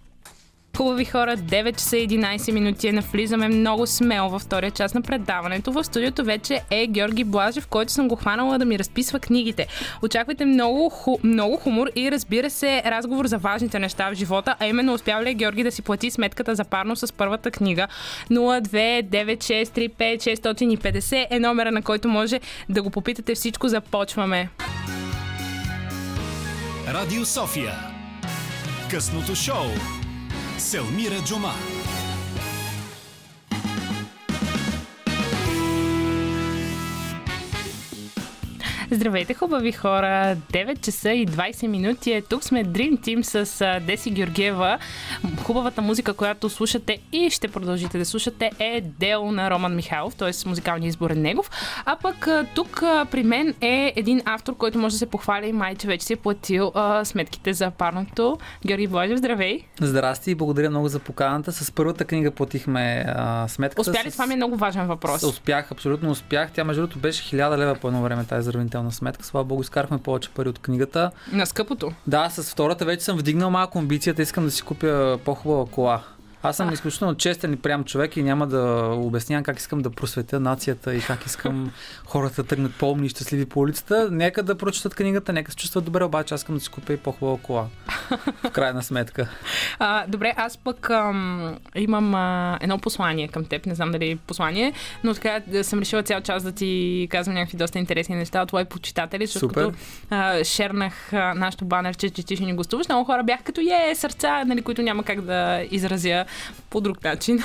[0.79, 5.71] Хубави хора, 9 часа 11 минути навлизаме много смело във втория част на предаването.
[5.71, 9.67] В студиото вече е Георги Блажев, който съм го хванала да ми разписва книгите.
[10.03, 14.67] Очаквайте много, ху, много хумор и разбира се разговор за важните неща в живота, а
[14.67, 17.87] именно успява ли Георги да си плати сметката за парно с първата книга.
[18.31, 22.39] 029635650 е номера, на който може
[22.69, 23.67] да го попитате всичко.
[23.67, 24.49] Започваме.
[26.87, 27.73] Радио София.
[28.91, 29.65] Късното шоу
[30.59, 31.53] Селмира Джума.
[38.91, 40.37] Здравейте, хубави хора!
[40.53, 42.21] 9 часа и 20 минути е.
[42.21, 44.79] Тук сме Dream Team с Деси Георгиева.
[45.43, 50.49] Хубавата музика, която слушате и ще продължите да слушате е дело на Роман Михайлов, т.е.
[50.49, 51.51] музикалния избор е негов.
[51.85, 55.75] А пък тук при мен е един автор, който може да се похвали и май,
[55.75, 58.37] че вече си е платил а, сметките за парното.
[58.67, 59.63] Георги Блажев, здравей!
[59.81, 61.51] Здрасти и благодаря много за поканата.
[61.51, 63.81] С първата книга платихме а, сметката.
[63.91, 64.11] Успя ли?
[64.11, 64.13] С...
[64.13, 65.23] Това ми е много важен въпрос.
[65.23, 66.51] Успях, абсолютно успях.
[66.53, 69.25] Тя, между другото, беше 1000 лева по едно време тази здравителна сметка.
[69.25, 71.11] Слава Богу, изкарахме повече пари от книгата.
[71.31, 71.91] На скъпото?
[72.07, 74.21] Да, с втората вече съм вдигнал малко амбицията.
[74.21, 76.03] Искам да си купя по-хубава кола.
[76.43, 80.39] Аз съм изключително честен и прям човек и няма да обяснявам как искам да просветя
[80.39, 81.71] нацията и как искам
[82.05, 84.07] хората да тръгнат по-умни и щастливи по улицата.
[84.11, 86.97] Нека да прочитат книгата, нека се чувстват добре, обаче аз искам да си купя и
[86.97, 87.65] по-хубава кола.
[88.43, 89.29] в крайна сметка.
[89.79, 93.65] А, добре, аз пък ам, имам а, едно послание към теб.
[93.65, 97.57] Не знам дали е послание, но така съм решила цял час да ти казвам някакви
[97.57, 99.65] доста интересни неща от твои почитатели, защото Супер.
[99.65, 99.77] като
[100.09, 103.95] а, шернах а, нашото банерче, че ти ще ни гостуваш, много хора бяха като е,
[103.95, 106.25] сърца, нали, които няма как да изразя
[106.69, 107.39] по друг начин.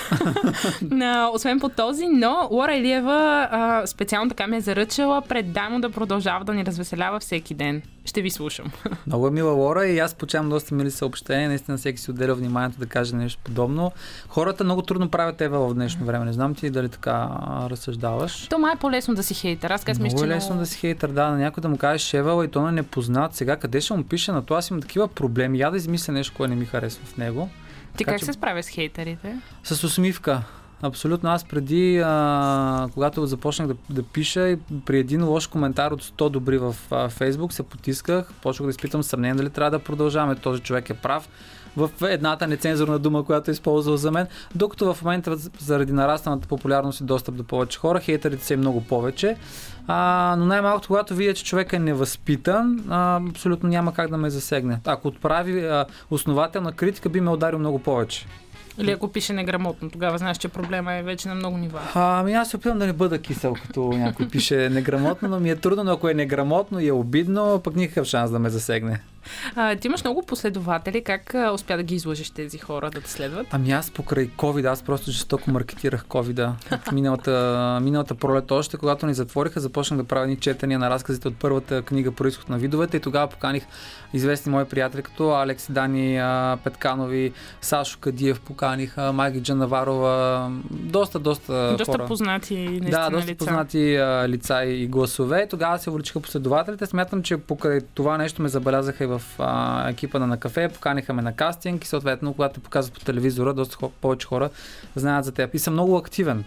[1.03, 5.81] а, освен по този, но Лора Илиева а, специално така ме е заръчала предай му
[5.81, 7.83] да продължава да ни развеселява всеки ден.
[8.05, 8.67] Ще ви слушам.
[9.07, 11.49] Много е мила Лора и аз получавам доста мили съобщения.
[11.49, 13.93] Наистина всеки си отделя вниманието да каже нещо подобно.
[14.29, 16.25] Хората много трудно правят ева в днешно време.
[16.25, 17.29] Не знам ти дали така
[17.71, 18.47] разсъждаваш.
[18.49, 19.71] То май е по-лесно да си хейтър.
[19.71, 22.15] Аз казвам, Много че е лесно да си хейтър, да, на някой да му кажеш
[22.15, 23.35] Евала и то на непознат.
[23.35, 24.59] Сега къде ще му пише на това?
[24.59, 25.59] Аз имам такива проблеми.
[25.59, 27.49] Я да измисля нещо, което не ми харесва в него.
[27.95, 29.37] Ти Така как че- се справя с хейтерите?
[29.65, 30.43] С усмивка.
[30.83, 31.31] Абсолютно.
[31.31, 36.29] Аз преди, а, когато започнах да, да пиша, и при един лош коментар от 100
[36.29, 40.35] добри в а, Фейсбук, се потисках, почнах да изпитам съмнение дали трябва да продължаваме.
[40.35, 41.29] Този човек е прав
[41.77, 47.01] в едната нецензурна дума, която е използвал за мен, докато в момента заради нарастаната популярност
[47.01, 49.37] и достъп до повече хора, хейтерите са и много повече.
[49.87, 54.31] А, но най-малкото, когато видя, че човек е невъзпитан, а, абсолютно няма как да ме
[54.31, 54.81] засегне.
[54.87, 58.27] Ако отправи а, основателна критика, би ме ударил много повече.
[58.79, 61.81] Или ако пише неграмотно, тогава знаеш, че проблема е вече на много нива.
[61.95, 65.51] А, Ами аз се опитвам да не бъда кисел, като някой пише неграмотно, но ми
[65.51, 69.01] е трудно, но ако е неграмотно и е обидно, пък никакъв шанс да ме засегне.
[69.57, 71.05] А, ти имаш много последователи.
[71.05, 73.47] Как а, успя да ги излъжеш тези хора да те следват?
[73.51, 76.53] Ами аз покрай COVID, аз просто жестоко маркетирах COVID.
[76.93, 81.37] Миналата, миналата пролет още, когато ни затвориха, започнах да правя ни четения на разказите от
[81.37, 83.65] първата книга Происход на видовете и тогава поканих
[84.13, 86.21] известни мои приятели, като Алекс Дани,
[86.65, 92.07] Петканови, Сашо Кадиев поканих, а, Майги Джанаварова, доста, доста, Доста хора.
[92.07, 93.37] познати Да, доста лица.
[93.39, 95.47] познати а, лица и гласове.
[95.51, 96.87] Тогава се увеличиха последователите.
[96.87, 100.69] Смятам, че покрай това нещо ме забелязаха и в а, екипа на, на кафе.
[100.69, 104.51] Поканиха ме на кастинг и съответно, когато те показват по телевизора, доста хо- повече хора
[104.97, 105.55] знаят за теб.
[105.55, 106.45] И съм много активен.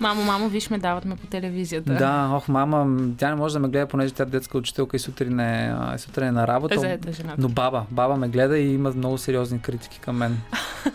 [0.00, 1.94] Мамо, мамо, виж ме, дават ме по телевизията.
[1.94, 5.00] Да, ох, мама, тя не може да ме гледа, понеже тя е детска учителка и
[5.00, 6.80] сутрин е, сутрин е на работа.
[6.80, 7.36] Заета жената.
[7.38, 10.38] Но баба, баба ме гледа и има много сериозни критики към мен.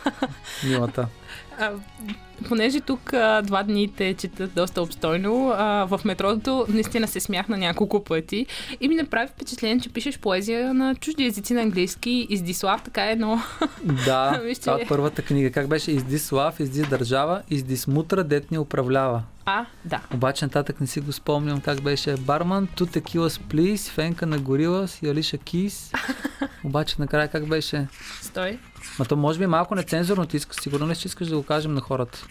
[0.69, 1.07] Милата.
[1.59, 1.71] А,
[2.47, 7.47] понеже тук а, два дни те четат доста обстойно, а, в метрото наистина се смях
[7.47, 8.45] на няколко пъти
[8.81, 12.27] и ми направи впечатление, че пишеш поезия на чужди езици на английски.
[12.29, 13.41] Издислав така е едно.
[14.05, 15.51] Да, това е първата книга.
[15.51, 15.91] Как беше?
[15.91, 19.23] Изди слав, изди държава, изди смутра, дет ни управлява.
[19.45, 20.01] А, да.
[20.13, 22.15] Обаче нататък не си го спомням как беше.
[22.17, 25.91] Барман, ту текила с плис, фенка на горила, с Алиша Кис.
[26.63, 27.87] Обаче накрая как беше?
[28.21, 28.59] Стой.
[28.99, 31.73] Ма то може би малко нецензурно, ти искаш, сигурно ли ще искаш да го кажем
[31.73, 32.26] на хората?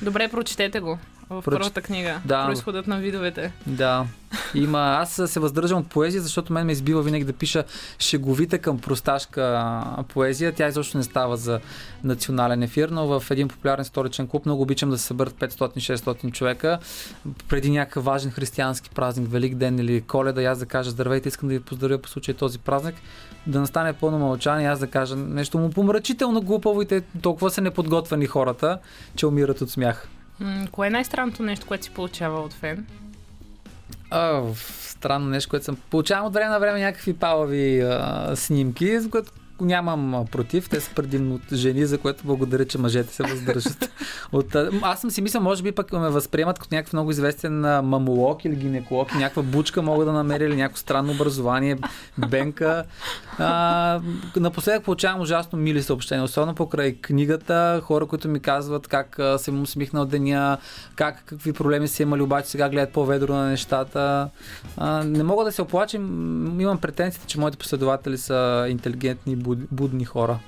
[0.00, 0.98] Добре, прочетете го.
[1.30, 2.20] В Проч- първата книга.
[2.24, 2.46] Да.
[2.46, 3.52] Происходът на видовете.
[3.66, 4.06] Да.
[4.54, 4.78] Има.
[4.78, 7.64] Аз се въздържам от поезия, защото мен ме избива винаги да пиша
[7.98, 10.52] шеговита към просташка поезия.
[10.52, 11.60] Тя изобщо не става за
[12.04, 16.78] национален ефир, но в един популярен столичен клуб много обичам да се съберат 500-600 човека
[17.48, 21.54] преди някакъв важен християнски празник, Велик ден или Коледа, аз да кажа здравейте, искам да
[21.54, 22.94] ви поздравя по случай този празник,
[23.46, 27.60] да настане пълно мълчание, аз да кажа нещо му помрачително глупаво и те толкова са
[27.60, 28.78] неподготвени хората,
[29.16, 30.08] че умират от смях.
[30.72, 32.86] Кое е най-странното нещо, което си получава от фен?
[34.10, 34.42] А,
[34.80, 35.76] странно нещо, което съм.
[35.90, 40.68] Получавам от време на време някакви палави а, снимки, за което нямам против.
[40.68, 43.90] Те са предимно от жени, за което благодаря, че мъжете се въздържат.
[44.32, 48.44] от, аз съм си мисля, може би пък ме възприемат като някакъв много известен мамолог
[48.44, 51.78] или гинеколог, някаква бучка мога да намеря или някакво странно образование,
[52.28, 52.84] бенка.
[53.38, 54.00] А,
[54.36, 60.04] напоследък получавам ужасно мили съобщения, особено покрай книгата, хора, които ми казват как съм усмихнал
[60.04, 60.58] деня,
[60.96, 64.28] как, какви проблеми са имали, обаче сега гледат по-ведро на нещата.
[64.76, 69.58] А, не мога да се оплачем, м, имам претенцията, че моите последователи са интелигентни, буд,
[69.70, 70.38] будни хора.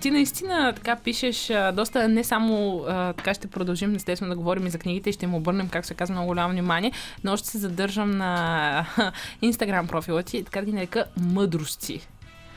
[0.00, 2.84] Ти наистина така пишеш доста, не само
[3.16, 5.94] така ще продължим естествено да говорим и за книгите и ще им обърнем, как се
[5.94, 6.92] казва, много голямо внимание,
[7.24, 8.86] но още се задържам на
[9.42, 12.08] инстаграм профила ти, така да ги нарека мъдрости.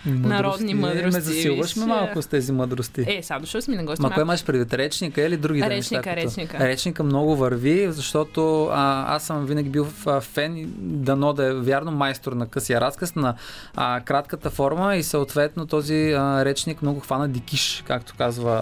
[0.07, 1.87] Народни Е, мъдрости, Ме засилваш ме виж.
[1.87, 3.05] малко с тези мъдрости.
[3.07, 4.01] Е, сега дошъл ми на гости.
[4.01, 4.73] Ма кой имаш предвид?
[4.73, 6.01] Речника или други Речника, неща?
[6.01, 6.59] като- речника.
[6.59, 11.53] Речника много върви, защото а, аз съм винаги бил в, а, фен, дано да е
[11.53, 13.35] вярно майстор на късия разказ, на
[13.75, 18.61] а, кратката форма и съответно този а, речник много хвана дикиш, както казва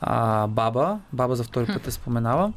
[0.00, 0.98] а, баба.
[1.12, 2.52] Баба за втори път е споменава.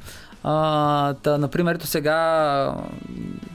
[0.50, 2.74] А, та, например, ето сега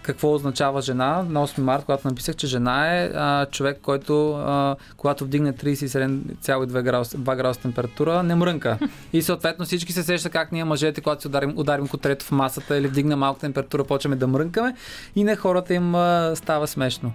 [0.03, 1.24] какво означава жена?
[1.28, 6.82] На 8 март, когато написах, че жена е а, човек, който а, когато вдигне 37,2
[6.82, 8.78] градуса, 2 градуса температура, не мрънка.
[9.12, 12.76] И съответно всички се сещат как ние мъжете, когато си ударим, ударим котрето в масата
[12.76, 14.74] или вдигне малко температура, почваме да мрънкаме
[15.16, 17.12] и на хората им а, става смешно.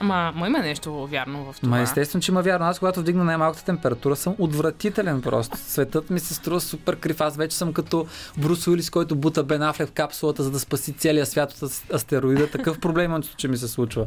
[0.00, 1.76] Ма, ма има нещо вярно в това.
[1.76, 2.66] Ма естествено, че има вярно.
[2.66, 5.56] Аз когато вдигна най-малката температура съм отвратителен просто.
[5.58, 7.20] Светът ми се струва супер крив.
[7.20, 8.06] Аз вече съм като
[8.38, 11.94] Брус Уилис, който бута Бен Афлек в капсулата, за да спаси целия свят от ас-
[11.94, 12.50] астероида.
[12.50, 14.06] Такъв проблем имам, че ми се случва.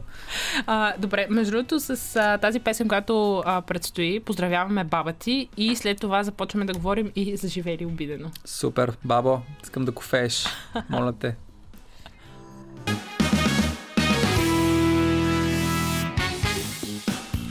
[0.65, 5.75] А, добре, между другото, с а, тази песен, която а, предстои, поздравяваме баба ти и
[5.75, 8.31] след това започваме да говорим и за живели обидено.
[8.45, 10.45] Супер, бабо, искам да кофееш.
[10.89, 11.35] Моля те.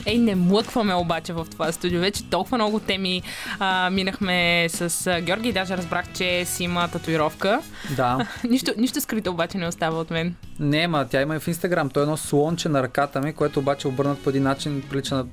[0.09, 2.01] Ей, не млъкваме обаче в това студио.
[2.01, 3.23] Вече толкова много теми
[3.59, 7.61] а, минахме с а, Георги даже разбрах, че си има татуировка.
[7.97, 8.29] Да.
[8.45, 10.35] нищо, нищо скрито обаче не остава от мен.
[10.61, 11.91] Не, ма тя има и в Инстаграм.
[11.91, 15.15] Той е едно слонче на ръката ми, което обаче е обърнат по един начин прилича
[15.15, 15.27] на,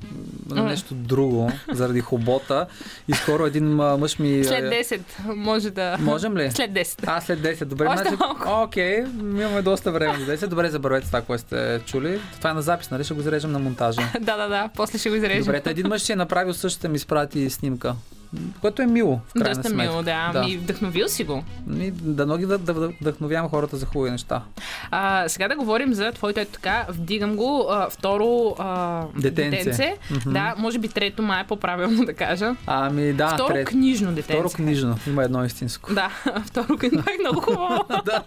[0.49, 2.65] на нещо друго, заради хобота.
[3.07, 4.43] И скоро един мъж ми...
[4.43, 5.01] След а, 10
[5.36, 5.97] може да...
[5.99, 6.51] Можем ли?
[6.51, 7.03] След 10.
[7.07, 7.65] А, след 10.
[7.65, 8.17] Добре, Още значи...
[8.19, 8.63] малко.
[8.63, 10.47] Окей, имаме доста време до 10.
[10.47, 12.19] Добре, забравете това, което сте чули.
[12.38, 13.03] Това е на запис, нали?
[13.03, 14.01] Ще го зарежем на монтажа.
[14.19, 14.64] да, да, да.
[14.70, 15.43] После ще го изрежем.
[15.43, 17.95] Добре, един мъж си е направил същата ми изпрати снимка.
[18.61, 19.84] Което е мило, в крайна Доста сметка.
[19.84, 20.30] мило, да.
[20.34, 20.43] да.
[20.43, 21.43] Ми вдъхновил си го.
[21.72, 24.41] И дано ги да, да, да вдъхновявам хората за хубави неща.
[24.91, 26.86] А, сега да говорим за твоето ето така.
[26.89, 27.66] Вдигам го.
[27.70, 29.97] А, второ а, Детенце.
[30.11, 30.34] Мгм.
[30.34, 32.55] Да, може би трето май е по-правилно да кажа.
[32.68, 34.34] Ами да, второ трет- книжно детенце.
[34.34, 34.97] Второ книжно.
[35.07, 35.93] Има едно истинско.
[35.93, 36.09] Да,
[36.45, 37.80] второ книжно е много хубаво.
[38.05, 38.24] да.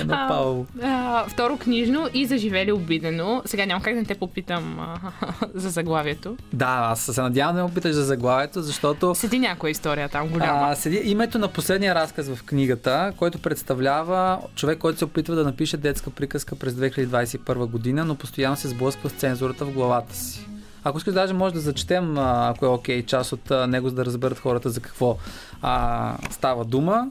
[0.00, 3.42] Едно А, второ книжно и заживели обидено.
[3.44, 4.98] Сега няма как да не те попитам а,
[5.54, 6.36] за заглавието.
[6.52, 10.68] Да, аз се надявам да ме опиташ за заглавието, защото Седи някоя история там голяма.
[10.70, 15.44] а, седи името на последния разказ в книгата, който представлява човек, който се опитва да
[15.44, 20.46] напише детска приказка през 2021 година, но постоянно се сблъсква с цензурата в главата си.
[20.84, 24.38] Ако искаш, даже може да зачетем, ако е окей, част от него, за да разберат
[24.38, 25.16] хората за какво
[25.62, 27.06] а, става дума.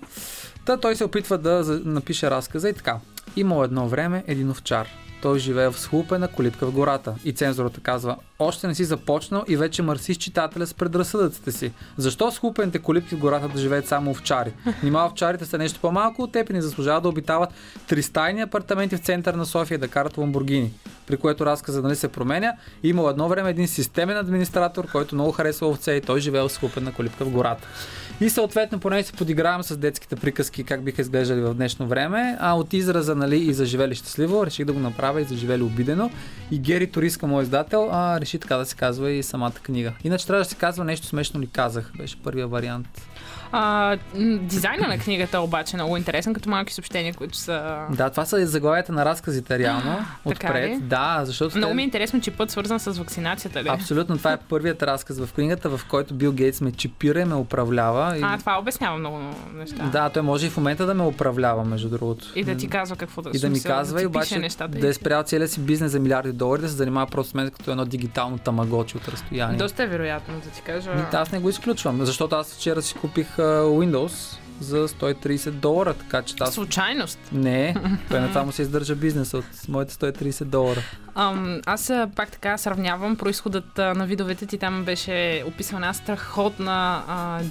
[0.65, 2.97] Та той се опитва да напише разказа и така.
[3.35, 4.87] Имало едно време един овчар.
[5.21, 7.15] Той живее в схлупена колитка в гората.
[7.23, 11.71] И цензурата казва, още не си започнал и вече мърсиш читателя с предразсъдъците си.
[11.97, 14.53] Защо схлупените колитки в гората да живеят само овчари?
[14.83, 17.49] Нима овчарите са нещо по-малко от теб и не заслужават да обитават
[17.87, 20.73] тристайни апартаменти в център на София да карат ламбургини.
[21.07, 22.53] При което разказа нали се променя.
[22.83, 26.93] Имал едно време един системен администратор, който много харесва овце и той живее в схлупена
[26.93, 27.67] колитка в гората.
[28.21, 32.53] И съответно, поне си подигравам с детските приказки, как биха изглеждали в днешно време, а
[32.53, 36.11] от израза, нали, и заживели щастливо, реших да го направя и заживели обидено.
[36.51, 39.93] И Гери Ториска, мой издател, а, реши така да се казва и самата книга.
[40.03, 43.07] Иначе трябва да се казва нещо смешно ли казах, беше първия вариант.
[43.55, 43.97] А,
[44.41, 47.85] дизайна на книгата обаче е много интересен, като малки съобщения, които са...
[47.91, 50.05] Да, това са и заглавията на разказите реално.
[50.29, 50.65] така ли?
[50.65, 50.87] отпред.
[50.87, 51.57] Да, защото.
[51.57, 53.63] Много ми е интересно, че път свързан с вакцинацията.
[53.63, 53.67] Ли?
[53.67, 57.35] Абсолютно, това е първият разказ в книгата, в който Бил Гейтс ме чипира и ме
[57.35, 58.17] управлява.
[58.17, 58.21] И...
[58.23, 59.19] А, това обяснява много
[59.53, 59.83] неща.
[59.83, 62.25] Да, той може и в момента да ме управлява, между другото.
[62.35, 64.79] И да ти казва какво да и да ми казва да и обаче нещата.
[64.79, 67.51] да е спрял целия си бизнес за милиарди долари, да се занимава просто с мен
[67.51, 69.57] като едно дигитално тамагочи от разстояние.
[69.57, 70.95] Доста е вероятно, да ти кажа.
[70.95, 76.21] Ми, Аз не го изключвам, защото аз вчера си купих Windows за 130 долара, така
[76.21, 76.53] че аз...
[76.53, 77.19] Случайност.
[77.31, 77.75] Не,
[78.09, 80.81] той това му се издържа бизнеса от моите 130 долара.
[81.15, 84.57] Ам, аз пак така сравнявам происходът на видовете ти.
[84.57, 87.41] Там беше описана една страхотна, а,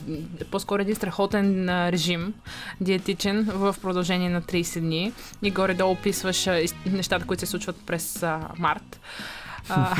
[0.50, 2.34] по-скоро един страхотен режим,
[2.80, 5.12] диетичен, в продължение на 30 дни.
[5.42, 6.48] И горе-долу описваш
[6.86, 9.00] нещата, които се случват през а, март.
[9.68, 9.96] А,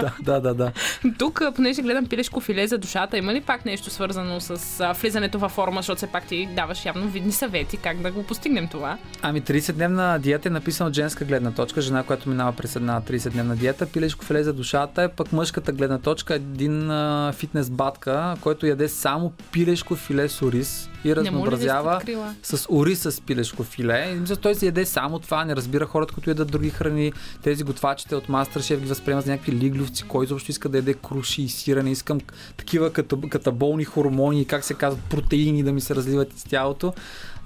[0.00, 0.72] да, да, да, да.
[1.18, 5.38] тук, понеже гледам пилешко филе за душата, има ли пак нещо свързано с а, влизането
[5.38, 8.98] във форма, защото все пак ти даваш явно видни съвети как да го постигнем това?
[9.22, 11.80] Ами 30-дневна диета е написана от женска гледна точка.
[11.80, 13.86] Жена, която минава през една 30-дневна диета.
[13.86, 16.34] Пилешко филе за душата е пък мъжката гледна точка.
[16.34, 22.00] Един а, фитнес батка, който яде само пилешко филе с ориз и разнообразява
[22.42, 24.18] с ориз с пилешко филе.
[24.32, 27.12] И той си яде само това, не разбира хората, които ядат други храни.
[27.42, 31.42] Тези готвачите от Мастершеф ги възприемат за някакви лиглювци, кой изобщо иска да яде круши
[31.42, 31.82] и сира.
[31.82, 32.20] Не искам
[32.56, 36.94] такива ката, катаболни хормони, как се казват, протеини да ми се разливат из тялото.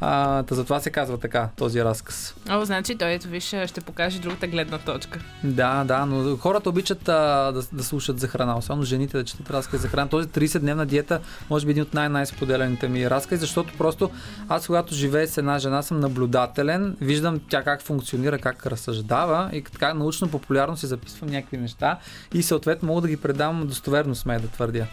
[0.01, 2.34] А, та затова се казва така, този разказ.
[2.51, 5.20] О, значи той, ето виж, ще покаже другата гледна точка.
[5.44, 9.51] Да, да, но хората обичат а, да, да слушат за храна, особено жените да четат
[9.51, 10.09] разкази за храна.
[10.09, 11.20] Този 30-дневна диета
[11.51, 14.11] може би един от най-най-споделените ми разкази, защото просто
[14.49, 19.62] аз когато живея с една жена съм наблюдателен, виждам тя как функционира, как разсъждава и
[19.62, 21.99] така научно-популярно си записвам някакви неща
[22.34, 24.86] и съответно мога да ги предам достоверно, сме да твърдя.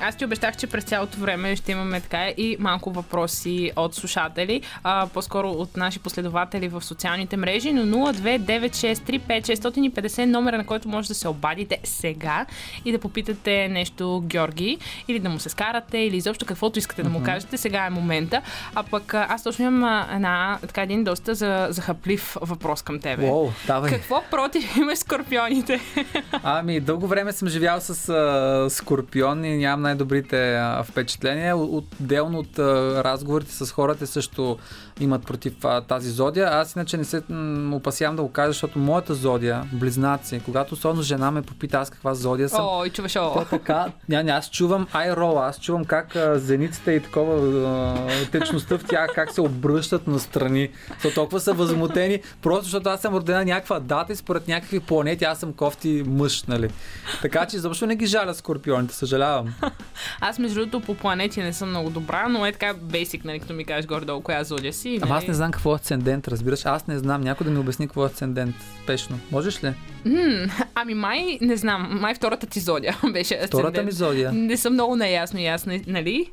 [0.00, 4.27] Аз ти обещах, че през цялото време ще имаме така и малко въпроси от слушатели.
[4.28, 11.08] Слушатели, а, по-скоро от наши последователи в социалните мрежи, но 029635650 номера, на който може
[11.08, 12.46] да се обадите сега
[12.84, 17.08] и да попитате нещо Георги, или да му се скарате, или изобщо каквото искате да
[17.08, 17.56] му кажете.
[17.56, 18.42] Сега е момента.
[18.74, 23.24] А пък аз точно имам една, така, един доста за, захаплив въпрос към тебе.
[23.24, 23.90] Уоу, давай.
[23.90, 25.80] Какво против имаш скорпионите?
[26.42, 31.56] Ами, дълго време съм живял с а, скорпион и нямам най-добрите а, впечатления.
[31.56, 32.64] От- Отделно от а,
[33.04, 34.58] разговорите с хората също
[35.00, 36.48] имат против а, тази зодия.
[36.52, 41.02] Аз иначе не се м, опасявам да го кажа, защото моята зодия, близнаци, когато особено
[41.02, 43.32] жена ме попита аз каква зодия съм, О, и чуваш, о.
[43.34, 47.34] то така, ня, ня, аз чувам айрола, аз чувам как а, зениците и такова
[47.68, 50.68] а, течността в тях, как се обръщат настрани.
[51.02, 55.24] То толкова са възмутени, просто защото аз съм родена някаква дата и според някакви планети
[55.24, 56.70] аз съм кофти мъж, нали?
[57.22, 59.54] Така че изобщо не ги жаля скорпионите, съжалявам.
[60.20, 63.52] Аз, между другото, по планети не съм много добра, но е така бейсик, нали, като
[63.52, 64.87] ми кажеш горе-долу коя зодия си.
[64.96, 65.18] Ама нали?
[65.18, 66.66] аз не знам какво е асцендент, разбираш?
[66.66, 67.20] Аз не знам.
[67.20, 68.54] Някой да ми обясни какво е асцендент.
[68.82, 69.18] Спешно.
[69.30, 69.74] Можеш ли?
[70.04, 73.86] М, ами май, не знам, май втората ти зодия беше Втората асцендент.
[73.86, 74.32] ми зодия.
[74.32, 76.30] Не съм много наясно и аз, не- нали?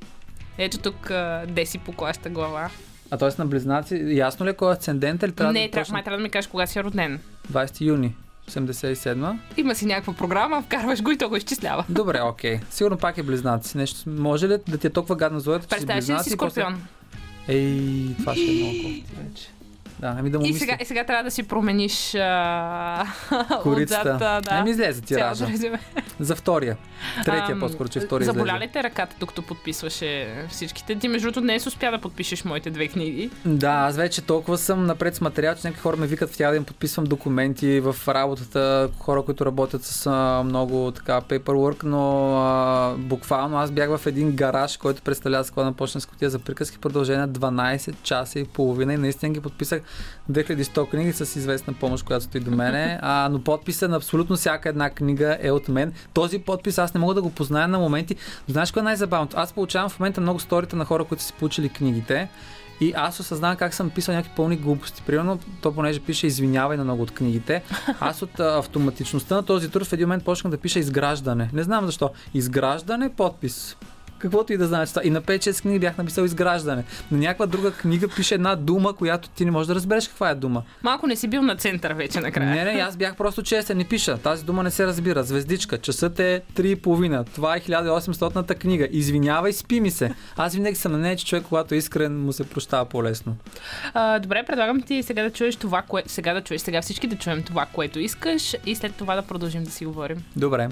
[0.58, 1.12] Ето тук
[1.48, 2.70] Деси поклаща глава.
[3.12, 3.30] А т.е.
[3.38, 6.18] на близнаци, ясно ли е кой е асцендент или трябва не, да точно май трябва
[6.18, 7.20] да ми кажеш кога си роден.
[7.52, 8.16] 20 юни
[8.48, 11.86] 87 Има си някаква програма, вкарваш го и то го изчислява.
[11.90, 12.60] Добре, окей.
[12.70, 13.78] Сигурно пак е близнаци.
[13.78, 16.30] Нещо, може ли да ти е толкова гадна зодията, че си Представяш ли близнаци?
[16.30, 16.66] си и после-
[17.46, 17.56] скорпион?
[17.56, 19.55] Ей, това ще
[20.00, 23.06] Да, ами да му И сега, и сега трябва да си промениш а...
[23.62, 24.14] Корицата.
[24.16, 24.56] отзад, да.
[24.56, 25.48] Не ми излезе тиража.
[26.20, 26.78] За втория.
[27.26, 30.96] Третия Ам, по-скоро, че втори Заболя ли те ръката, докато подписваше всичките?
[30.96, 33.30] Ти, между другото, днес успя да подпишеш моите две книги.
[33.46, 36.52] Да, аз вече толкова съм напред с материал, че някакви хора ме викат в тях
[36.52, 42.36] да им подписвам документи в работата, хора, които работят с а, много така paperwork, но
[42.38, 46.78] а, буквално аз бях в един гараж, който представлява склада на почтенска кутия за приказки,
[46.78, 49.82] продължение на 12 часа и половина и наистина ги подписах
[50.32, 54.70] 2100 книги с известна помощ, която стои до мене, а, но подписа на абсолютно всяка
[54.70, 55.94] една книга е от мен.
[56.14, 58.16] Този подпис аз не мога да го позная на моменти.
[58.48, 59.38] Знаеш кое е най-забавното?
[59.40, 62.30] Аз получавам в момента много сторита на хора, които са получили книгите.
[62.82, 65.04] И аз осъзнавам как съм писал някакви пълни глупости.
[65.06, 67.64] Примерно, то понеже пише извинявай на много от книгите,
[68.00, 71.50] аз от а, автоматичността на този труд в един момент почнах да пиша изграждане.
[71.54, 72.10] Не знам защо.
[72.34, 73.78] Изграждане, подпис.
[74.20, 75.02] Каквото и да знаеш това.
[75.06, 76.84] И на 5-6 книги бях написал изграждане.
[77.12, 80.36] На някаква друга книга пише една дума, която ти не можеш да разбереш каква е
[80.36, 80.64] дума.
[80.84, 82.66] Малко не си бил на център вече накрая.
[82.66, 83.78] Не, не, аз бях просто честен.
[83.78, 84.18] Не пиша.
[84.18, 85.24] Тази дума не се разбира.
[85.24, 85.78] Звездичка.
[85.78, 87.26] Часът е 3,5.
[87.36, 88.88] Това е 1800-та книга.
[88.92, 90.14] Извинявай, спи ми се.
[90.38, 93.36] Аз винаги съм на нея, че човек, когато е искрен, му се прощава по-лесно.
[93.94, 96.12] А, добре, предлагам ти сега да чуеш това, което...
[96.12, 99.64] Сега да чуеш, сега всички да чуем това, което искаш и след това да продължим
[99.64, 100.24] да си говорим.
[100.36, 100.70] Добре.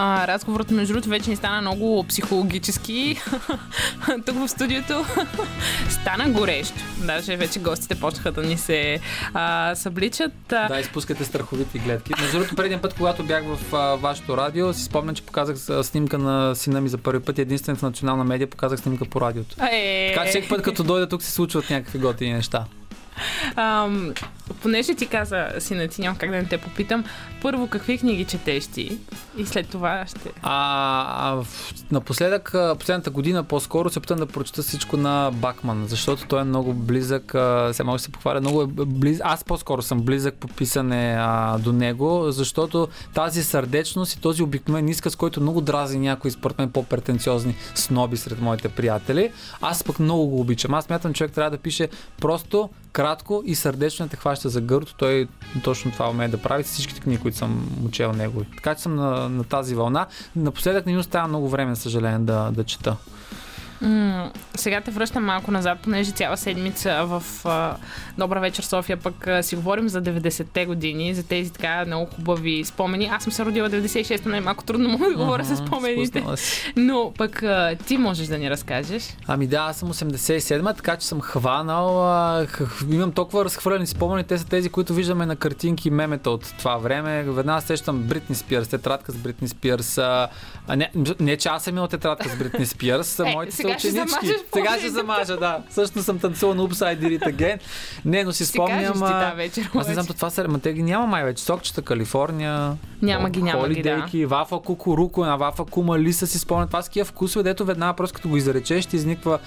[0.00, 3.20] А, разговорът, между другото, вече ни стана много психологически.
[4.26, 5.04] Тук в студиото
[5.88, 6.80] стана горещо.
[6.96, 9.00] Даже вече гостите почнаха да ни се
[9.34, 10.32] а, събличат.
[10.48, 12.12] Да, изпускате страховити гледки.
[12.20, 16.18] Между другото, предния път, когато бях в а, вашето радио, си спомням, че показах снимка
[16.18, 19.56] на сина ми за първи път и единствената национална медия показах снимка по радиото.
[19.72, 22.64] Е, Така че всеки път, като дойда тук, се случват някакви готини неща.
[23.56, 24.14] Ам,
[24.54, 27.04] понеже ти каза, сина ти, как да не те попитам,
[27.42, 28.98] първо какви книги четеш ти
[29.36, 30.30] и след това ще...
[30.42, 36.26] А, а в- напоследък, последната година по-скоро се опитвам да прочета всичко на Бакман, защото
[36.28, 39.82] той е много близък, а, сега мога да се похваля, много е близък, аз по-скоро
[39.82, 45.40] съм близък по писане а, до него, защото тази сърдечност и този обикновен изказ, който
[45.40, 50.74] много дразни някои според мен по-претенциозни сноби сред моите приятели, аз пък много го обичам.
[50.74, 51.88] Аз мятам, човек трябва да пише
[52.20, 54.94] просто, кратко и сърдечно те хваща за гърто.
[54.94, 55.28] Той
[55.64, 58.46] точно това умее да прави с всичките книги, които съм учел негови.
[58.56, 60.06] Така че съм на, на тази вълна.
[60.36, 62.96] Напоследък не ми остава много време, съжаление, да, да чета.
[63.80, 67.76] М- сега те връщам малко назад, понеже цяла седмица в а,
[68.18, 72.64] Добра вечер София пък а, си говорим за 90-те години, за тези така много хубави
[72.64, 73.10] спомени.
[73.12, 76.24] Аз съм се родила 96-та, най-малко трудно мога да говоря с спомените.
[76.76, 79.16] Но пък а, ти можеш да ни разкажеш.
[79.26, 82.08] Ами да, аз съм 87, така че съм хванал.
[82.08, 82.46] А,
[82.90, 84.24] имам толкова разхвърлени спомени.
[84.24, 87.22] Те са тези, които виждаме на картинки мемета от това време.
[87.22, 89.98] Веднага сещам Бритни Спирс, тетрадка с Бритни Спирс.
[89.98, 90.28] А,
[90.66, 93.78] а не, не, че аз съм имал тетрадка с Бритни Спирс, Е, моите са сега
[93.78, 95.58] ще замажеш Сега ще замажа, да.
[95.70, 97.58] Също съм танцувал на Upside It Again.
[98.04, 98.92] Не, но си спомням.
[98.92, 99.70] ти вечер.
[99.74, 101.44] аз не знам, то това са, ма те ги няма май вече.
[101.44, 102.76] Сокчета, Калифорния.
[103.02, 104.26] Няма ги, няма ги, да.
[104.26, 106.66] Вафа кукуруко, на вафа кума лиса си спомня.
[106.66, 109.38] Това са такива вкусове, дето веднага просто като го изречеш, ще изниква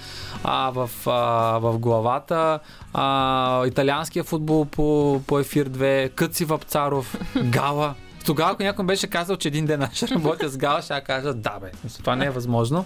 [0.44, 2.58] а, в, а, в главата.
[2.94, 7.94] А, италианския футбол по, по ефир 2, Къци Вапцаров, Гала.
[8.26, 11.58] Тогава, ако някой беше казал, че един ден ще работя с Гал, ще кажа да,
[11.60, 11.70] бе.
[11.98, 12.84] Това не е възможно.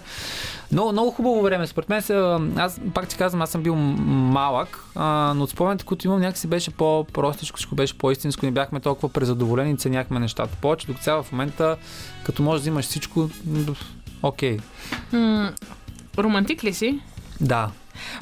[0.71, 1.67] Но много хубаво време.
[1.67, 2.01] Според мен,
[2.57, 6.47] аз пак ти казвам, аз съм бил малък, а, но от спомените, които имам, някакси
[6.47, 11.31] беше по-простичко, беше по-истинско, не бяхме толкова презадоволени и ценяхме нещата повече, докато сега в
[11.31, 11.77] момента,
[12.23, 13.29] като можеш да имаш всичко,
[14.23, 14.57] окей.
[15.11, 15.51] М-
[16.17, 16.99] романтик ли си?
[17.41, 17.69] Да.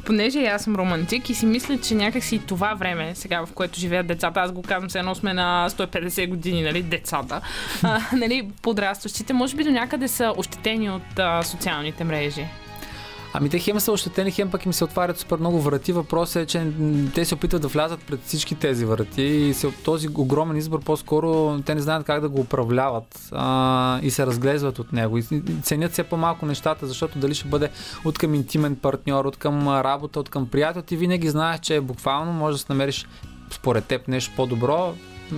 [0.06, 4.08] Понеже аз съм романтик и си мисля, че някакси това време, сега в което живеят
[4.08, 7.42] децата, аз го казвам, все едно сме на 150 години, нали, децата,
[7.84, 12.46] а, нали, подрастващите, може би до някъде са ощетени от а, социалните мрежи.
[13.38, 15.92] Ами те хем са ощетени, хем пък им се отварят супер много врати.
[15.92, 16.68] Въпросът е, че
[17.16, 21.60] те се опитват да влязат пред всички тези врати и се, този огромен избор по-скоро
[21.66, 25.18] те не знаят как да го управляват а, и се разглезват от него.
[25.18, 25.24] И,
[25.64, 27.70] ценят все по-малко нещата, защото дали ще бъде
[28.06, 32.34] от към интимен партньор, от към работа, от към приятел, ти винаги знаеш, че буквално
[32.34, 33.08] можеш да намериш
[33.52, 34.94] според теб нещо по-добро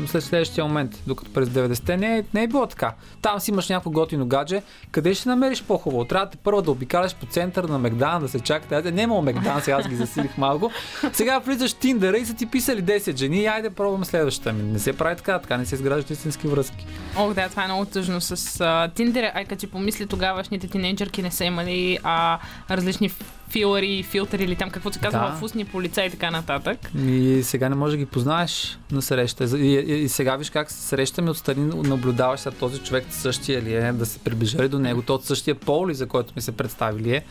[0.08, 2.94] след следващия момент, докато през 90-те не, е- не е било така.
[3.22, 4.62] Там си имаш някакво готино гадже,
[4.92, 6.06] къде ще намериш по-хубаво?
[6.06, 8.92] Трябва да те първо да обикаляш по център на Мегдан, да се чакате.
[8.92, 10.72] Не е имало Мегдан, сега аз ги засилих малко.
[11.14, 14.50] Сега влизаш в Тиндъра и са ти писали 10 жени айде пробваме следващата.
[14.50, 16.86] Ами не се прави така, така не се изграждат истински връзки.
[17.18, 19.32] Ох, да, това е много тъжно с а, Тиндер.
[19.34, 23.12] Ай, като си помисли, тогавашните тинейджърки не са имали а, различни
[23.50, 25.36] филари, филтъри или там какво се казва, Да.
[25.36, 26.78] в устни полица и така нататък.
[26.98, 29.58] И сега не можеш да ги познаеш на среща.
[29.58, 33.76] И, и, и сега виж как се срещаме отстрани, наблюдаваш сега този човек същия ли
[33.76, 36.42] е, да се приближа ли до него, то от същия пол ли, за който ми
[36.42, 37.24] се представи ли е.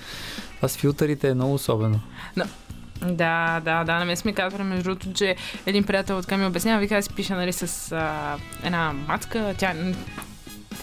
[0.57, 2.01] Това с филтърите е много особено.
[3.03, 3.99] Да, да, да.
[3.99, 5.37] На мен сме казвали, между другото, че
[5.67, 9.75] един приятел от ми обяснява, вика, аз си пиша, нали, с а, една мацка, тя,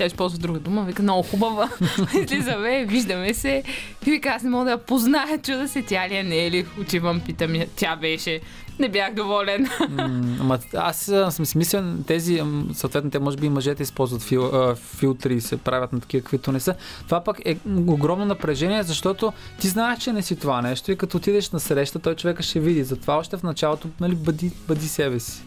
[0.04, 1.70] тя използва друга дума, вика, много хубава.
[2.24, 3.64] Излизаме, виждаме се.
[4.06, 6.52] И вика, аз не мога да я позная, чуда се, тя ли е, не е
[6.52, 7.68] ли, отивам, питам, я.
[7.76, 8.40] тя беше.
[8.80, 9.68] Не бях доволен.
[9.90, 10.98] М, Ама аз
[11.30, 12.42] съм си мислил, тези,
[12.74, 16.22] съответно, те може би и мъжете използват фил, а, филтри и се правят на такива,
[16.22, 16.76] каквито не са.
[17.06, 21.18] Това пък е огромно напрежение, защото ти знаеш, че не си това нещо и като
[21.18, 22.84] отидеш на среща, той човека ще види.
[22.84, 25.44] Затова още в началото, нали, бъди, бъди себе си.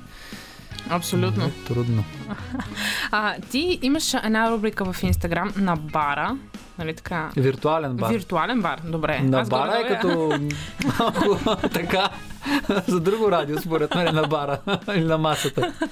[0.90, 1.44] Абсолютно.
[1.44, 2.04] Е трудно.
[3.10, 6.36] А, ти имаш една рубрика в Инстаграм на бара,
[6.78, 7.30] нали така?
[7.36, 8.12] Виртуален бар.
[8.12, 9.20] Виртуален бар, добре.
[9.20, 10.40] На Аз бара е като
[10.98, 11.38] малко
[11.72, 12.08] така
[12.88, 14.58] за друго радио, според мен, на бара
[14.94, 15.72] или на масата.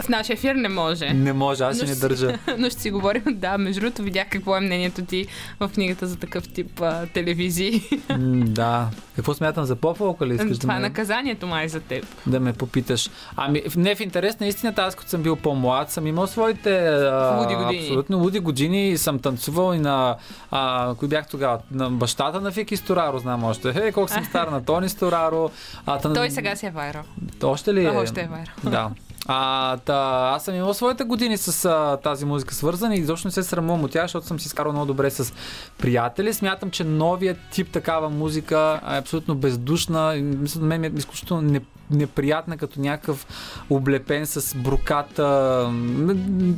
[0.00, 1.08] В нашия ефир не може.
[1.08, 2.38] Не може, аз Но си не ще- държа.
[2.58, 5.26] Но ще си говорим, да, между другото видях какво е мнението ти
[5.60, 7.82] в книгата за такъв тип а, телевизии.
[8.08, 8.88] М, Да.
[9.16, 12.06] Какво смятам за поп ли искаш Това да е ме, наказанието май за теб.
[12.26, 13.10] да ме попиташ?
[13.36, 17.36] Ами, не в интерес на истината, аз като съм бил по-млад, съм имал своите а,
[17.38, 17.78] Луди години.
[17.80, 20.16] абсолютно луди години и съм танцувал и на,
[20.50, 23.68] а, кои бях тогава, на бащата на Фики Стораро, знам още.
[23.68, 25.50] Е, колко съм стар на Тони Стораро.
[25.86, 26.14] А, тан...
[26.14, 27.02] Той сега си е вайрал.
[27.42, 27.88] Още ли е?
[27.88, 28.54] още е вайрал.
[28.64, 28.90] Да.
[29.26, 33.32] А, та, аз съм имал своите години с а, тази музика свързана и изобщо не
[33.32, 35.32] се срамувам от тях, защото съм си изкарал много добре с
[35.78, 36.34] приятели.
[36.34, 40.14] Смятам, че новият тип такава музика е абсолютно бездушна.
[40.14, 41.60] Мисля, на мен е изключително не,
[41.90, 43.26] неприятна, като някакъв
[43.70, 45.24] облепен с броката.
[45.70, 46.14] М,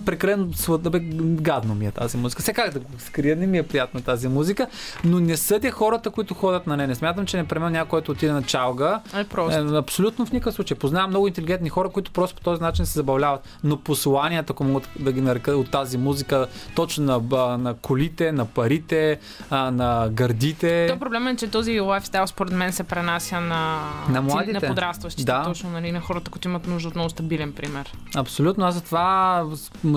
[0.07, 0.99] Прекалено слада, бе,
[1.33, 2.43] гадно ми е тази музика.
[2.43, 4.67] Сега как да го скрия, не ми е приятна тази музика,
[5.05, 6.89] но не съдя хората, които ходят на нея.
[6.89, 9.75] Не смятам, че непременно някой, който отиде на чалга, Е, просто.
[9.75, 10.77] е, абсолютно в никакъв случай.
[10.77, 13.41] Познавам много интелигентни хора, които просто по този начин се забавляват.
[13.65, 18.45] Но посланията, ако могат да ги нарека от тази музика, точно на, на колите, на
[18.47, 19.19] парите,
[19.51, 20.87] на гърдите.
[20.89, 24.53] То проблема е, че този лайфстайл според мен се пренася на, На младите.
[24.53, 25.16] на подрастващите.
[25.25, 25.45] Да.
[25.45, 27.93] Точно, нали, на хората, които имат нужда от много стабилен пример.
[28.17, 28.65] Абсолютно.
[28.65, 29.45] Аз затова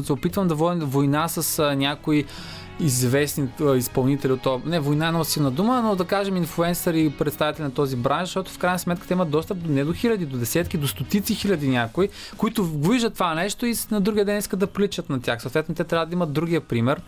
[0.03, 2.25] се опитвам да водя война с някои
[2.79, 4.61] известни изпълнители от това.
[4.65, 8.29] Не, война е много силна дума, но да кажем инфлуенсъри и представители на този бранш,
[8.29, 11.35] защото в крайна сметка те имат достъп до не до хиляди, до десетки, до стотици
[11.35, 15.41] хиляди някои, които виждат това нещо и на другия ден искат да приличат на тях.
[15.41, 17.01] Съответно, те трябва да имат другия пример.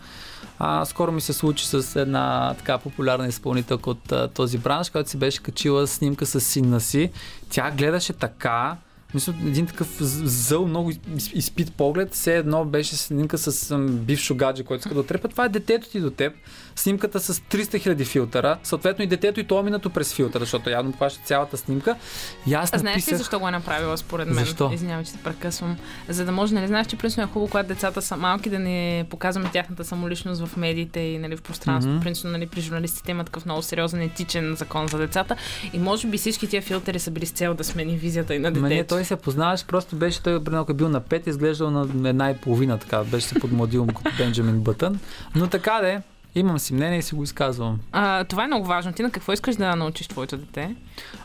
[0.58, 5.10] А, скоро ми се случи с една така популярна изпълнителка от а, този бранш, която
[5.10, 7.10] си беше качила снимка с сина си.
[7.50, 8.76] Тя гледаше така,
[9.14, 14.64] мисля, един такъв зъл, много из- изпит поглед, все едно беше снимка с бившо гадже,
[14.64, 15.28] който иска да отрепа.
[15.28, 16.32] Това е детето ти до теб.
[16.76, 18.58] Снимката с 300 000 филтъра.
[18.62, 21.96] Съответно и детето и то е минато през филтъра, защото явно хваща цялата снимка.
[22.46, 24.44] И аз А знаеш ли защо го е направила според мен?
[24.44, 24.70] Защо?
[24.74, 25.76] Извинявай, че те прекъсвам.
[26.08, 29.06] За да може, нали, знаеш, че принципно е хубаво, когато децата са малки, да не
[29.10, 31.94] показваме тяхната самоличност в медиите и нали, в пространството.
[31.94, 32.02] Мгм.
[32.02, 35.36] Принципно, нали, при журналистите има такъв много сериозен етичен закон за децата.
[35.72, 38.50] И може би всички тия филтъри са били с цел да смени визията и на
[38.50, 38.94] Ма не, детето.
[38.94, 42.36] той се познаваш, просто беше, той ако е бил на 5, изглеждал на една и
[42.36, 45.00] половина, така, беше се подмладил като Бенджамин Бътън.
[45.34, 46.02] Но така де,
[46.34, 47.80] Имам си мнение и си го изказвам.
[47.92, 48.92] А, това е много важно.
[48.92, 50.76] Ти на какво искаш да научиш твоето дете?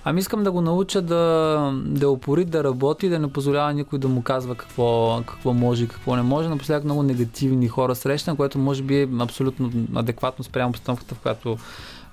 [0.04, 4.08] Ами искам да го науча да, да опори, да работи, да не позволява никой да
[4.08, 6.50] му казва какво, какво може и какво не може.
[6.50, 11.58] Напоследък много негативни хора срещна, което може би е абсолютно адекватно спрямо обстановката, в която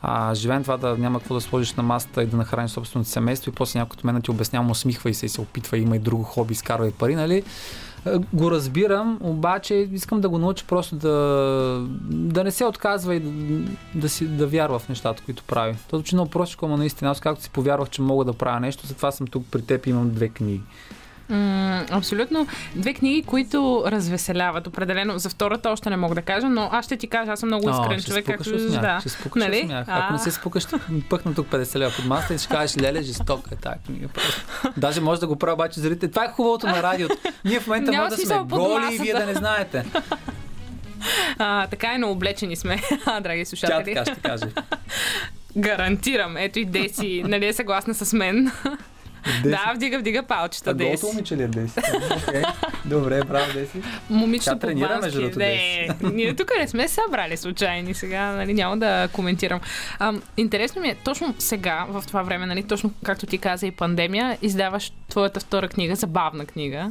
[0.03, 3.51] а, живеем това да няма какво да сложиш на масата и да нахраниш собственото семейство
[3.51, 5.99] и после някой от мен да ти обяснява, усмихва се и се опитва, има и
[5.99, 7.43] друго хоби, изкарва и пари, нали?
[8.33, 13.31] Го разбирам, обаче искам да го науча просто да, да не се отказва и да,
[13.95, 15.77] да, си, да вярва в нещата, които прави.
[15.91, 18.87] То звучи много простичко, но наистина, аз както си повярвах, че мога да правя нещо,
[18.87, 20.61] затова съм тук при теб и имам две книги.
[21.29, 22.47] М- абсолютно.
[22.75, 24.67] Две книги, които развеселяват.
[24.67, 25.19] Определено.
[25.19, 27.71] За втората още не мога да кажа, но аз ще ти кажа, аз съм много
[27.71, 28.27] искрен ще човек.
[28.27, 29.01] Както, смях, да.
[29.01, 29.61] ще спукаш Нали?
[29.61, 29.87] смях.
[29.89, 30.77] Ако не се спукаш, ще
[31.11, 34.09] пъхна тук 50 лева под масата и ще кажеш, леле, жестока е тази книга.
[34.77, 36.09] Даже може да го правя, обаче зрите.
[36.09, 37.17] Това е хубавото на радиото.
[37.45, 39.85] Ние в момента може да сме голи и вие да не знаете.
[41.39, 42.77] А, така е, но облечени сме,
[43.21, 43.95] драги Тя слушатели.
[43.95, 44.45] така ще каже.
[45.57, 46.37] Гарантирам.
[46.37, 48.53] Ето и Деси, нали е съгласна с мен.
[49.45, 51.81] Да, вдига, вдига палчета, А голото момиче ли е Деси?
[52.29, 52.43] Окей.
[52.85, 53.83] Добре, браво, Деси.
[54.11, 59.09] Момичето тренира, между другото, Не, ние тук не сме събрали случайни сега, нали, няма да
[59.13, 59.61] коментирам.
[59.99, 63.71] А, интересно ми е, точно сега, в това време, нали, точно както ти каза и
[63.71, 66.91] пандемия, издаваш твоята втора книга, забавна книга.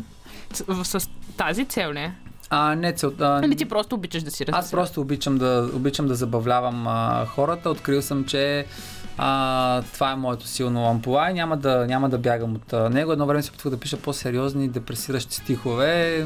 [0.53, 2.11] С, с тази цел ли?
[2.55, 3.41] А, не целта.
[3.43, 4.65] Или ти просто обичаш да си развеселяш?
[4.65, 7.69] Аз просто обичам да, обичам да забавлявам а, хората.
[7.69, 8.65] Открил съм, че
[9.17, 13.11] а, това е моето силно ампула и няма да, няма да бягам от а, него.
[13.11, 16.25] Едно време се опитвах да пиша по-сериозни, депресиращи стихове.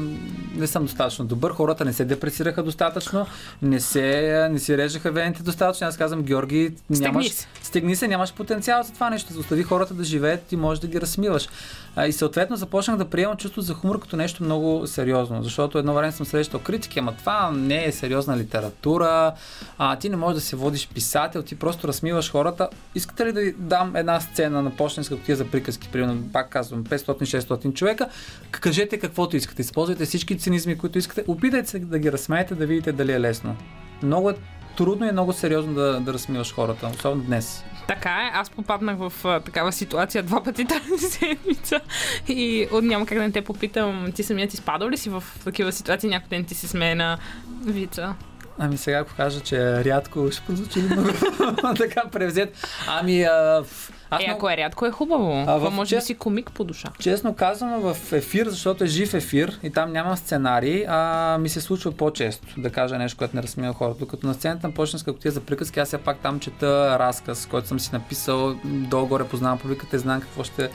[0.54, 1.52] Не съм достатъчно добър.
[1.52, 3.26] Хората не се депресираха достатъчно,
[3.62, 5.86] не, се, не си режаха вените достатъчно.
[5.86, 7.46] Аз казвам, Георги, нямаш, Стегни се.
[7.62, 9.32] стегни се, нямаш потенциал за това нещо.
[9.38, 11.48] Остави хората да живеят, ти можеш да ги разсмиваш.
[11.96, 15.94] А, и съответно започнах да приемам чувство за хумор като нещо много сериозно, защото едно
[15.94, 19.32] време съм срещал критики, ама това не е сериозна литература,
[19.78, 22.68] а, ти не можеш да се водиш писател, ти просто разсмиваш хората.
[22.94, 26.84] Искате ли да ви дам една сцена на почтенска кутия за приказки, примерно, пак казвам,
[26.84, 28.08] 500-600 човека,
[28.50, 32.92] кажете каквото искате, използвайте всички цинизми, които искате, опитайте се да ги разсмеете, да видите
[32.92, 33.56] дали е лесно.
[34.02, 34.34] Много е
[34.76, 37.64] трудно и много сериозно да, да разсмиваш хората, особено днес.
[37.88, 41.80] Така е, аз попаднах в а, такава ситуация два пъти тази седмица
[42.28, 45.72] и от няма как да не те попитам, ти самият изпадал ли си в такива
[45.72, 47.18] ситуации, някой ден ти се смее на
[47.64, 48.14] вица?
[48.58, 51.08] Ами сега, ако кажа, че рядко, ще прозвучи много
[51.78, 52.66] така превзет.
[52.86, 55.44] Ами, а, в- аз е, много, ако е рядко е хубаво.
[55.46, 56.88] А, в може чест- си комик по душа.
[56.98, 61.60] честно казано, в ефир, защото е жив ефир и там няма сценарий, а ми се
[61.60, 63.98] случва по-често да кажа нещо, което не разсмива хората.
[63.98, 67.68] Докато на сцената на почтенска кутия за приказки, аз все пак там чета разказ, който
[67.68, 70.70] съм си написал, долу-горе познавам публиката и знам какво ще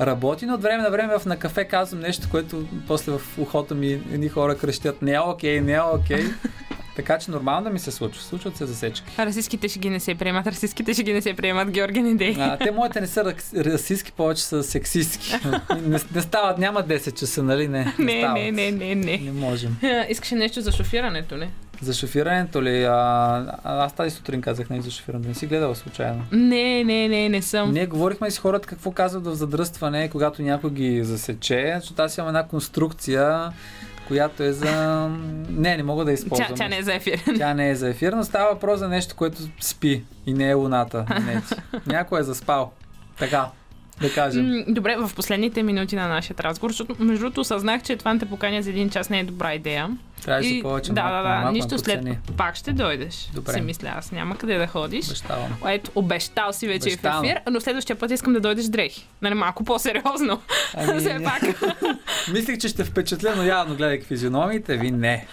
[0.00, 3.74] работи, но от време на време в на кафе казвам нещо, което после в ухото
[3.74, 6.24] ми едни хора крещят не е окей, не е окей.
[6.98, 8.22] Така че нормално да ми се случва.
[8.22, 9.12] Случват се засечки.
[9.18, 12.36] Расистските ще ги не се приемат, расистските ще ги не се приемат, Георги Недей.
[12.38, 15.34] А, те моите не са расистски, повече са сексистски.
[15.82, 17.68] Не, не стават, няма 10 часа, нали?
[17.68, 18.34] Не, не, Не, стават.
[18.34, 19.18] не, не, не, не.
[19.18, 19.76] Не можем.
[20.08, 21.50] Искаше нещо за шофирането, не?
[21.82, 22.84] За шофирането ли?
[22.84, 22.92] А,
[23.64, 25.28] а- аз тази сутрин казах не за шофирането.
[25.28, 26.24] Не си гледала случайно.
[26.32, 27.72] Не, не, не, не съм.
[27.72, 32.28] Ние говорихме с хората какво казват в задръстване, когато някой ги засече, защото аз имам
[32.28, 33.52] една конструкция,
[34.08, 35.08] която е за...
[35.50, 36.54] Не, не мога да Тя, използвам.
[36.56, 37.22] тя не е за ефир.
[37.36, 40.54] Тя не е за ефир, но става въпрос за нещо, което спи и не е
[40.54, 41.06] луната.
[41.26, 41.42] Не.
[41.86, 42.72] Някой е заспал.
[43.18, 43.46] Така,
[44.00, 44.64] да кажем.
[44.68, 48.26] Добре, в последните минути на нашия разговор, защото между другото осъзнах, че това да те
[48.26, 49.88] поканя за един час не е добра идея.
[50.22, 50.92] Трябваше И- повече.
[50.92, 52.18] да, малко, да, да, малко нищо след подцени.
[52.36, 53.28] пак ще дойдеш.
[53.34, 53.52] Добре.
[53.52, 55.06] Си мисля, аз няма къде да ходиш.
[55.06, 55.52] Обещавам.
[55.66, 57.20] Ето, обещал си вече Обещано.
[57.20, 59.06] в ефир, но следващия път искам да дойдеш дрехи.
[59.22, 60.40] Нали, малко по-сериозно.
[60.74, 61.42] Ами, Все пак.
[62.32, 65.26] Мислих, че ще впечатля, но явно гледайки физиономиите ви, не.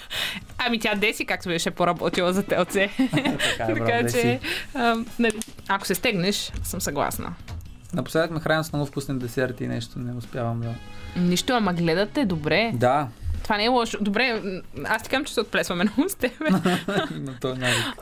[0.58, 2.90] Ами тя Деси както беше поработила за телце.
[3.58, 4.40] Така така че...
[4.74, 7.34] а, нали, ако се стегнеш, съм съгласна.
[7.96, 10.74] Напоследък ме храня с много вкусни десерти и нещо не успявам да...
[11.22, 12.72] Нищо, ама гледате добре.
[12.76, 13.08] Да,
[13.44, 13.98] Това не е лошо.
[14.02, 14.42] Добре,
[14.86, 16.36] аз ти казвам, че се отплесваме много с тебе.
[17.20, 17.56] но то е.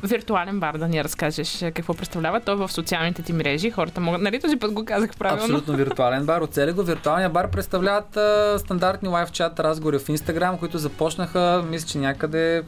[0.04, 2.39] Виртуален бар да ни разкажеш е, какво представлява.
[2.39, 3.72] Той в социалните ти мрежи.
[3.72, 4.22] Хората могат...
[4.22, 5.44] Нали този път го казах правилно?
[5.44, 6.41] Абсолютно виртуален бар.
[6.41, 6.84] Оцели го.
[6.84, 12.64] Виртуалния бар представляват а, стандартни лайв чат разговори в Инстаграм, които започнаха, мисля, че някъде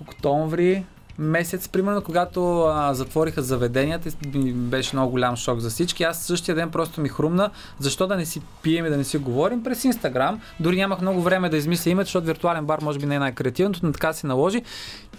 [0.00, 0.84] октомври
[1.18, 4.10] месец, примерно, когато а, затвориха заведенията,
[4.52, 6.04] беше много голям шок за всички.
[6.04, 9.18] Аз същия ден просто ми хрумна, защо да не си пием и да не си
[9.18, 10.40] говорим през Инстаграм.
[10.60, 13.80] Дори нямах много време да измисля името, защото виртуален бар може би не е най-креативното,
[13.82, 14.62] но така се наложи.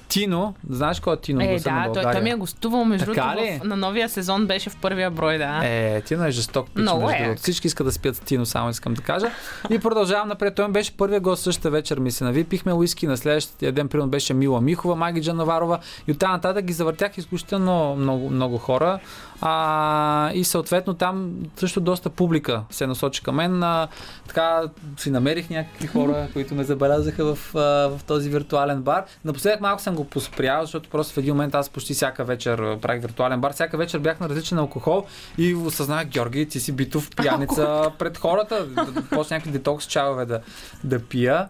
[0.09, 1.41] Тино, знаеш кой е Тино?
[1.41, 5.11] Е, да, той, той ми е гостувал, между другото, на новия сезон беше в първия
[5.11, 5.61] брой, да.
[5.63, 7.35] Е, Тино е жесток пич, Много е.
[7.37, 9.31] Всички искат да спят с Тино, само искам да кажа.
[9.69, 10.55] И продължавам напред.
[10.55, 12.43] Той беше първия гост същата вечер, ми се нави.
[12.43, 16.73] Пихме уиски на следващия ден, примерно беше Мила Михова, Маги Джановарова И оттам нататък ги
[16.73, 18.99] завъртях изключително много, много хора.
[19.41, 23.63] А, и съответно там също доста публика се насочи към мен.
[23.63, 23.87] А,
[24.27, 24.61] така
[24.97, 29.05] си намерих някакви хора, които ме забелязаха в, а, в този виртуален бар.
[29.25, 33.01] Напоследък малко съм го поспрял, защото просто в един момент аз почти всяка вечер правих
[33.01, 33.53] виртуален бар.
[33.53, 35.05] Всяка вечер бях на различен алкохол
[35.37, 38.67] и осъзнах, Георги, ти си битов пияница пред хората.
[39.09, 40.39] После някакви детокс чалове да,
[40.83, 41.47] да пия.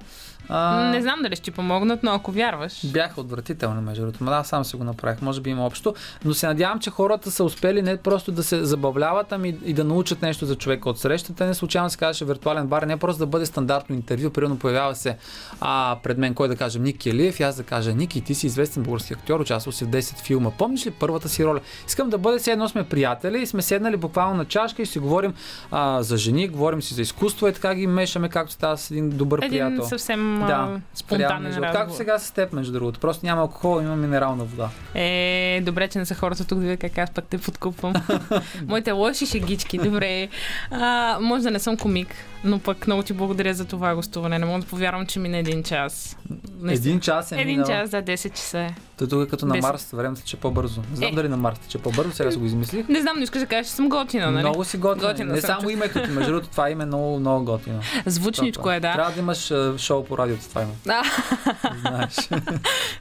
[0.49, 0.89] А...
[0.91, 2.85] Не знам дали ще помогнат, но ако вярваш.
[2.85, 4.25] Бяха отвратителни, между другото.
[4.25, 5.21] Да, сам се го направих.
[5.21, 5.95] Може би има общо.
[6.25, 9.83] Но се надявам, че хората са успели не просто да се забавляват, ами и да
[9.83, 11.45] научат нещо за човека от срещата.
[11.45, 14.29] Не случайно се казваше виртуален бар, не просто да бъде стандартно интервю.
[14.29, 15.17] Примерно появява се
[15.61, 18.47] а, пред мен кой да каже Ники Елиев и аз да кажа Ники, ти си
[18.47, 20.51] известен български актьор, участвал си в 10 филма.
[20.57, 21.59] Помниш ли първата си роля?
[21.87, 24.99] Искам да бъде все едно сме приятели и сме седнали буквално на чашка и си
[24.99, 25.33] говорим
[25.71, 29.09] а, за жени, говорим си за изкуство и така ги мешаме, както става с един
[29.09, 29.85] добър един приятел.
[29.85, 31.71] съвсем да, спонтанен разговор.
[31.71, 32.99] Както сега с теб, между другото.
[32.99, 34.69] Просто няма алкохол, има минерална вода.
[34.95, 37.93] Е, добре, че не са хората тук да видят как аз пък те подкупвам.
[38.67, 40.27] Моите лоши шегички, добре.
[40.71, 42.07] А, може да не съм комик,
[42.43, 44.39] но пък много ти благодаря за това гостуване.
[44.39, 46.17] Не мога да повярвам, че мина един час.
[46.59, 47.67] Не един час е Един минал.
[47.67, 48.73] час, да, 10 часа е.
[48.97, 49.61] Той тук е като на 10.
[49.61, 50.81] Марс, времето тече по-бързо.
[50.81, 51.15] Не знам Е.
[51.15, 52.87] дали на Марс тече по-бързо, сега си го измислих.
[52.87, 54.43] Не знам, не искаш да кажеш, че съм готина, нали?
[54.43, 55.07] Много си готина.
[55.07, 57.79] Готина не само че- името ти, между другото, това име е много, много готино.
[58.05, 58.93] Звучничко е, да.
[58.93, 60.71] Трябва да имаш шоу по радиото, това има.
[61.81, 62.29] Знаеш.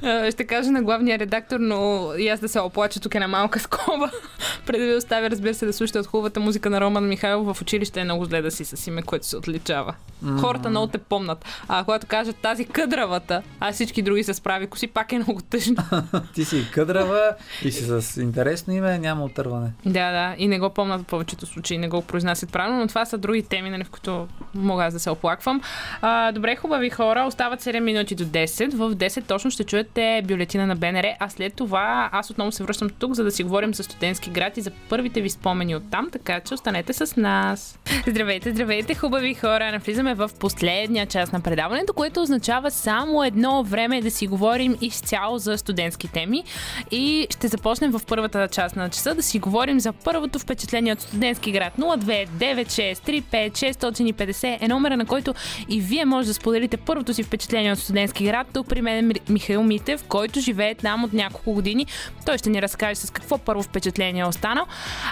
[0.03, 3.29] а, ще кажа на главния редактор, но и аз да се оплача тук е на
[3.29, 4.11] малка скоба.
[4.67, 7.63] Преди да ви оставя, разбира се, да слушате от хубавата музика на Роман Михайлов в
[7.63, 9.95] училище е много зле да си с име, което се отличава.
[10.41, 11.45] Хората много те помнат.
[11.69, 15.77] А когато кажат тази къдравата, а всички други се справи коси, пак е много тъжно.
[16.35, 17.31] Ти си къдрава
[17.65, 19.73] и си с интересно име, няма отърване.
[19.85, 23.05] Да, да, и не го помнят в повечето случаи, не го произнасят правилно, но това
[23.05, 25.61] са други теми, нали, в които мога аз да се оплаквам.
[26.03, 28.75] А, добре, хубави хора, остават 7 минути до 10.
[28.75, 32.91] В 10 точно ще чуете бюлетина на БНР, а след това аз отново се връщам
[32.99, 36.09] тук, за да си говорим за студентски град и за първите ви спомени от там,
[36.13, 37.79] така че останете с нас.
[38.07, 39.73] Здравейте, здравейте, хубави хора!
[39.73, 45.39] Навлизаме в последния част на предаването, което означава само едно време да си говорим изцяло
[45.39, 46.45] за студентски теми.
[46.91, 51.01] И ще започнем в първата част на часа да си говорим за първото впечатление от
[51.01, 55.35] студентски град 029635650 е номера, на който
[55.69, 58.47] и вие може да споделите първото си впечатление от студентски град.
[58.53, 61.87] Тук при мен е Ми- Михаил Митев, който живее там от няколко години.
[62.27, 64.67] Той ще ни разкаже с какво първо впечатление е останал.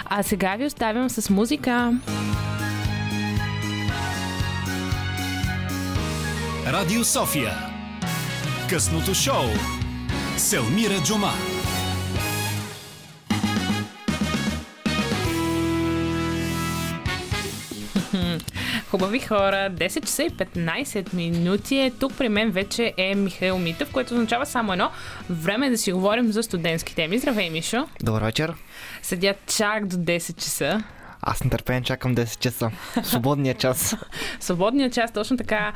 [0.05, 1.93] А сега ви оставям с музика.
[6.67, 7.53] Радио София.
[8.69, 9.45] Късното шоу.
[10.37, 11.31] Селмира Джума.
[18.91, 21.91] Хубави хора, 10 часа и 15 минути е.
[21.99, 24.91] Тук при мен вече е Михаил Митев, което означава само едно.
[25.29, 27.19] Време е да си говорим за студентски теми.
[27.19, 27.87] Здравей, Мишо.
[28.03, 28.53] Добър вечер.
[29.01, 30.83] Седя чак до 10 часа.
[31.29, 32.71] Аз нетърпение чакам 10 часа.
[33.03, 33.95] Свободния час.
[34.39, 35.73] Свободният час, точно така,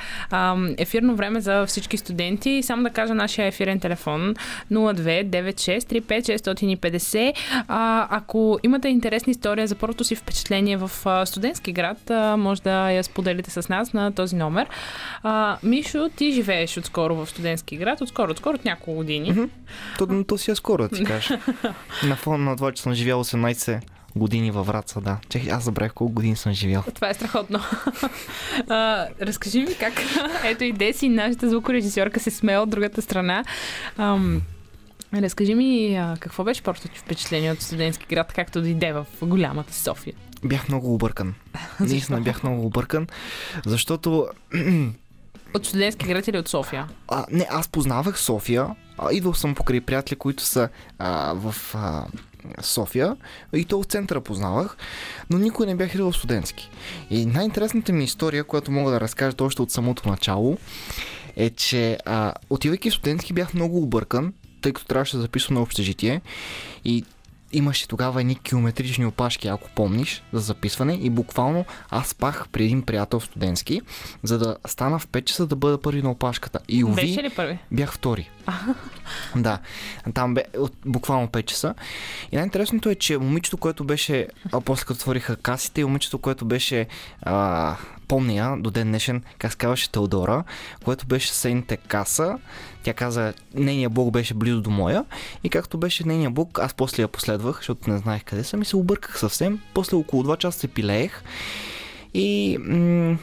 [0.77, 2.63] ефирно време за всички студенти.
[2.63, 4.35] Само да кажа нашия ефирен телефон
[4.71, 7.33] 029635
[7.67, 10.91] А, ако имате интересна история за първото си впечатление в
[11.25, 14.67] студентски град, може да я споделите с нас на този номер.
[15.63, 19.49] Мишо, ти живееш отскоро в студентски град, отскоро, отскоро от няколко години.
[19.97, 21.39] То, то си е скоро, ти кажа.
[22.07, 23.81] На фона на това, че съм живял 18
[24.15, 25.17] години във Враца, да.
[25.29, 26.83] Чех, аз забравих колко години съм живял.
[26.95, 27.59] Това е страхотно.
[28.69, 29.93] а, разкажи ми как.
[30.43, 33.43] Ето и Деси, нашата звукорежисьорка, се смее от другата страна.
[33.97, 34.41] Ам,
[35.13, 39.73] разкажи ми а, какво беше първото ти впечатление от студентски град, както дойде в голямата
[39.73, 40.13] София.
[40.43, 41.33] Бях много объркан.
[41.79, 43.07] Наистина бях много объркан,
[43.65, 44.27] защото
[45.53, 46.87] От студентски град или от София?
[47.07, 52.05] а, не, аз познавах София, а, идвал съм покрай приятели, които са а, в а,
[52.61, 53.17] София
[53.53, 54.77] и то от центъра познавах,
[55.29, 56.69] но никой не бях идвал в студентски.
[57.09, 60.57] И най-интересната ми история, която мога да разкажа още от самото начало,
[61.35, 65.61] е, че а, отивайки в студентски бях много объркан, тъй като трябваше да записвам на
[65.61, 66.21] общежитие
[66.85, 67.05] и
[67.53, 72.81] имаше тогава едни километрични опашки, ако помниш, за записване и буквално аз спах при един
[72.81, 73.81] приятел студентски,
[74.23, 76.59] за да стана в 5 часа да бъда първи на опашката.
[76.67, 77.59] И уви, Беше ли първи?
[77.71, 78.29] Бях втори.
[79.35, 79.59] да,
[80.13, 81.73] там бе от буквално 5 часа.
[82.31, 86.45] И най-интересното е, че момичето, което беше, а после като отвориха касите, и момичето, което
[86.45, 86.87] беше,
[87.21, 87.75] а,
[88.11, 90.43] помня до ден днешен, как казваше Теодора,
[90.83, 92.37] което беше съседните каса.
[92.83, 95.05] Тя каза, нейният блок беше близо до моя.
[95.43, 98.65] И както беше нейният блок, аз после я последвах, защото не знаех къде съм и
[98.65, 99.59] се обърках съвсем.
[99.73, 101.23] После около 2 часа се пилеех.
[102.13, 103.17] И м-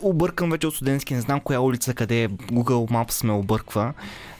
[0.00, 3.92] объркан вече от студентски, не знам коя улица, къде е, Google Maps ме обърква.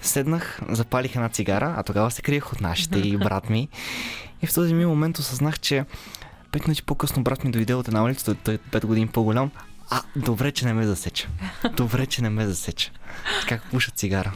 [0.03, 3.69] Седнах, запалих една цигара, а тогава се криех от нашите и брат ми.
[4.43, 5.85] И в този ми момент осъзнах, че
[6.53, 9.51] пет минути по-късно брат ми дойде от една улица, той- е пет години по-голям.
[9.91, 11.29] А, добре, че не ме засеча.
[11.73, 12.91] Добре, че не ме засеча.
[13.49, 14.33] Как пуша цигара.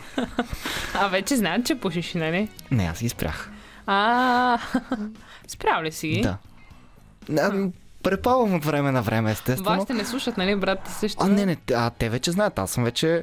[0.95, 2.49] А вече знаят, че пушиш, нали?
[2.71, 3.51] Не, аз ги спрях.
[3.87, 4.59] А,
[5.49, 6.21] спрял ли си ги?
[6.21, 6.39] Да.
[7.41, 7.69] А,
[8.03, 9.77] препалвам от време на време, естествено.
[9.77, 11.19] Вашите не слушат, нали, брат също?
[11.25, 12.59] А, не, не, а те вече знаят.
[12.59, 13.23] Аз съм вече,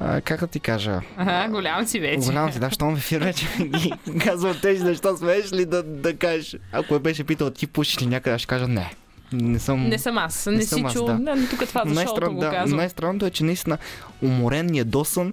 [0.00, 2.18] а, как да ти кажа, Ага, голям си вече.
[2.18, 3.92] голям си, да, щом в ефир вече ги
[4.24, 6.56] казвам тези неща, смееш ли да, да кажеш.
[6.72, 8.94] Ако ме беше питал ти пушиш ли някъде, аз ще кажа не.
[9.32, 9.88] Не съм...
[9.88, 11.06] Не съм аз, не, Не си чул.
[11.06, 11.14] да.
[11.14, 11.48] Да.
[11.50, 12.76] тук това за шоуто Най-стран, го да, казвам.
[12.76, 13.78] най-странното е, че наистина
[14.22, 15.32] уморен, ядосан,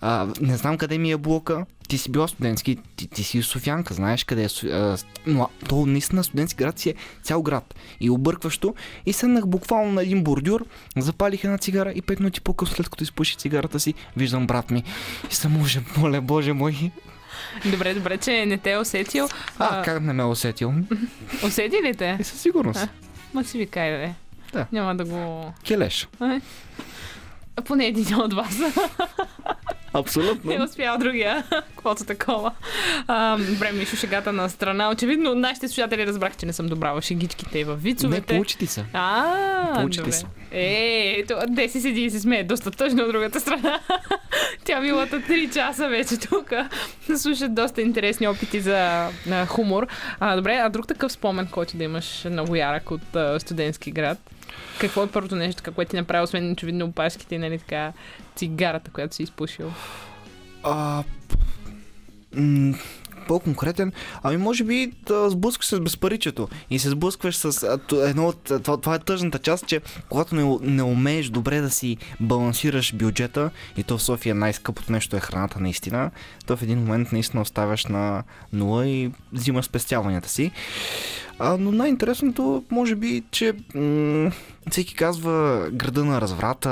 [0.00, 1.66] а, не знам къде ми е блока.
[1.88, 4.66] Ти си била студентски, ти, ти си Софянка, знаеш къде е.
[4.66, 7.74] А, но то наистина студентски град си е цял град.
[8.00, 8.74] И объркващо.
[9.06, 10.64] И седнах буквално на един бордюр,
[10.96, 14.84] запалих една цигара и пет минути по-късно, след като изпуши цигарата си, виждам брат ми.
[15.30, 16.90] И съм може, моля, боже мой.
[17.64, 19.28] Добре, добре, че не те е усетил.
[19.58, 20.74] А, как не ме е усетил?
[21.46, 22.16] Усети ли те?
[22.20, 22.88] И със сигурност.
[23.34, 24.12] Ма си ви кай, бе.
[24.52, 24.66] Да.
[24.72, 25.52] Няма да го...
[25.66, 26.08] Келеш.
[26.20, 26.40] А,
[27.64, 28.58] Поне един от вас.
[29.96, 30.50] Абсолютно.
[30.50, 31.44] Не успял другия.
[31.50, 32.52] Каквото такова.
[33.06, 34.90] А, добре, Мишо, шегата на страна.
[34.90, 38.26] Очевидно, нашите слушатели разбрах, че не съм добра в шегичките и в Не, вицовете.
[38.26, 38.84] получи ти се.
[38.92, 40.24] А, Получи ти се.
[40.50, 43.80] Е, ето, де си седи и се смее доста тъжно от другата страна.
[44.64, 46.52] Тя билата 3 часа вече тук.
[47.16, 49.08] Слушат доста интересни опити за
[49.46, 49.86] хумор.
[50.20, 53.02] А, добре, а друг такъв спомен, който да имаш много ярък от
[53.38, 54.18] студентски град?
[54.80, 57.92] Какво е първото нещо, така, което ти направи, освен очевидно опашките и нали така
[58.36, 59.72] цигарата, която си изпушил?
[60.62, 61.04] А,
[63.28, 63.92] по-конкретен,
[64.22, 68.94] ами може би да сблъскваш с безпаричето и се сблъскваш с едно от, това, това
[68.94, 73.98] е тъжната част, че когато не, не умееш добре да си балансираш бюджета и то
[73.98, 76.10] в София най-скъпото нещо е храната наистина,
[76.46, 80.50] то в един момент наистина оставяш на нула и взимаш спестяванията си.
[81.38, 84.30] А, но най-интересното, може би, че м-
[84.70, 86.70] всеки казва града на разврата,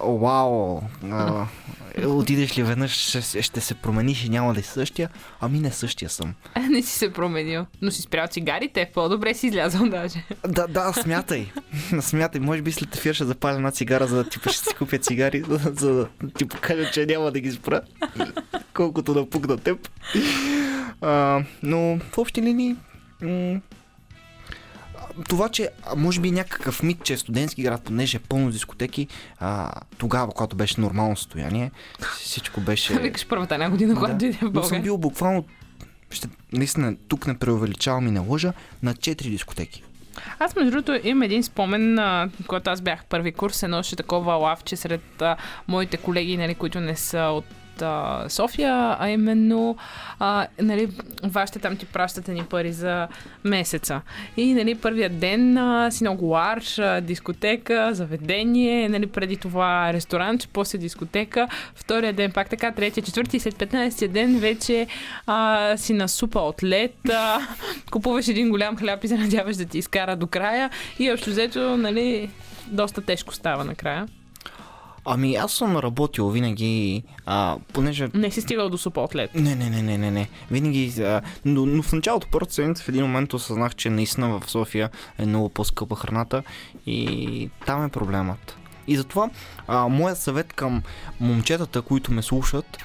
[0.00, 1.46] о, вау, а,
[1.94, 5.08] е, отидеш ли веднъж, ще, ще се промениш и няма да си същия,
[5.40, 6.34] ами не същия съм.
[6.70, 10.24] Не си се променил, но си спрял цигарите, по-добре си излязъл даже.
[10.48, 11.52] Да, да, смятай.
[12.00, 14.98] смятай, може би след ефир ще запаля една цигара, за да ти ще си купя
[14.98, 16.08] цигари, за, за да
[16.38, 17.80] ти покажа, че няма да ги спра,
[18.74, 19.88] колкото да пукна теб.
[21.00, 22.76] А, но в общи линии,
[23.22, 23.60] м-
[25.28, 29.08] това, че може би някакъв мит, че е студентски град, понеже е пълно дискотеки,
[29.38, 31.70] а, тогава, когато беше нормално състояние,
[32.18, 32.94] всичко беше...
[33.00, 34.18] Викаш първата една година, когато Да.
[34.18, 34.82] дойде в Но съм България.
[34.82, 35.44] бил буквално,
[36.10, 38.52] ще, наистина, тук не преувеличавам и не лъжа,
[38.82, 39.82] на 4 дискотеки.
[40.38, 44.34] Аз, между другото, имам един спомен, а, когато аз бях първи курс, едно ще такова
[44.34, 45.36] лавче сред а,
[45.68, 47.44] моите колеги, нали, които не са от
[48.28, 49.76] София, а именно,
[50.18, 50.88] а, нали,
[51.22, 53.08] вашите там ти пращате ни пари за
[53.44, 54.00] месеца.
[54.36, 60.78] И, нали, първият ден а, си много ларш, дискотека, заведение, нали, преди това ресторант, после
[60.78, 64.86] дискотека, втория ден пак така, третия, четвърти и след 15-я ден вече
[65.26, 67.40] а, си на супа от лед, а,
[67.90, 71.76] купуваш един голям хляб и се надяваш да ти изкара до края и общо взето,
[71.76, 72.30] нали,
[72.66, 74.06] доста тежко става накрая.
[75.04, 78.08] Ами аз съм работил винаги, а, понеже...
[78.14, 78.78] Не си стигал до
[79.14, 79.34] лед.
[79.34, 80.28] Не, не, не, не, не, не.
[80.50, 84.50] Винаги, а, но, но в началото, първата седмица, в един момент осъзнах, че наистина в
[84.50, 86.42] София е много по-скъпа храната
[86.86, 88.56] и там е проблемът.
[88.86, 89.30] И затова
[89.68, 90.82] а, моят съвет към
[91.20, 92.78] момчетата, които ме слушат,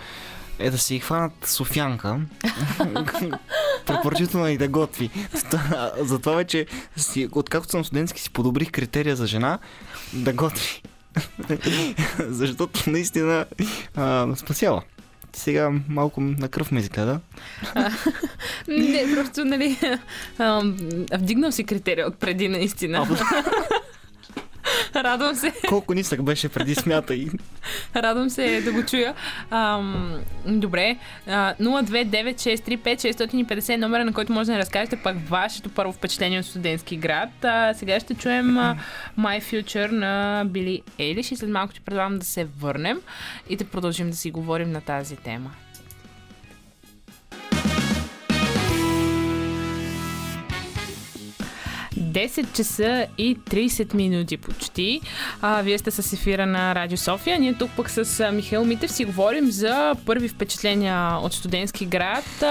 [0.59, 2.19] е да си хванат Софянка.
[3.85, 5.09] Препоръчително и да готви.
[5.97, 6.65] Затова вече,
[6.97, 9.59] си, откакто съм студентски, си подобрих критерия за жена
[10.13, 10.81] да готви.
[12.19, 13.45] Защото наистина
[13.95, 14.81] а, спасява.
[15.33, 17.19] Сега малко на кръв ме изгледа.
[18.67, 19.77] Не, просто, нали,
[20.37, 20.77] ам,
[21.13, 23.07] вдигнал си критерия от преди наистина.
[25.03, 27.29] Радвам се, Колко нисък беше преди смята и...
[27.95, 29.13] радвам се да го чуя.
[29.49, 36.45] Ам, добре, а, 029635650 номера, на който може да разкажете пак вашето първо впечатление от
[36.45, 37.29] студентски град.
[37.43, 38.77] А, сега ще чуем а,
[39.19, 43.01] My Future на Били Ейлиш и след малко ще предлагам да се върнем
[43.49, 45.51] и да продължим да си говорим на тази тема.
[52.17, 55.01] 10 часа и 30 минути почти.
[55.41, 57.39] А, вие сте с ефира на Радио София.
[57.39, 62.43] Ние тук пък с Михаил Митев си говорим за първи впечатления от студентски град,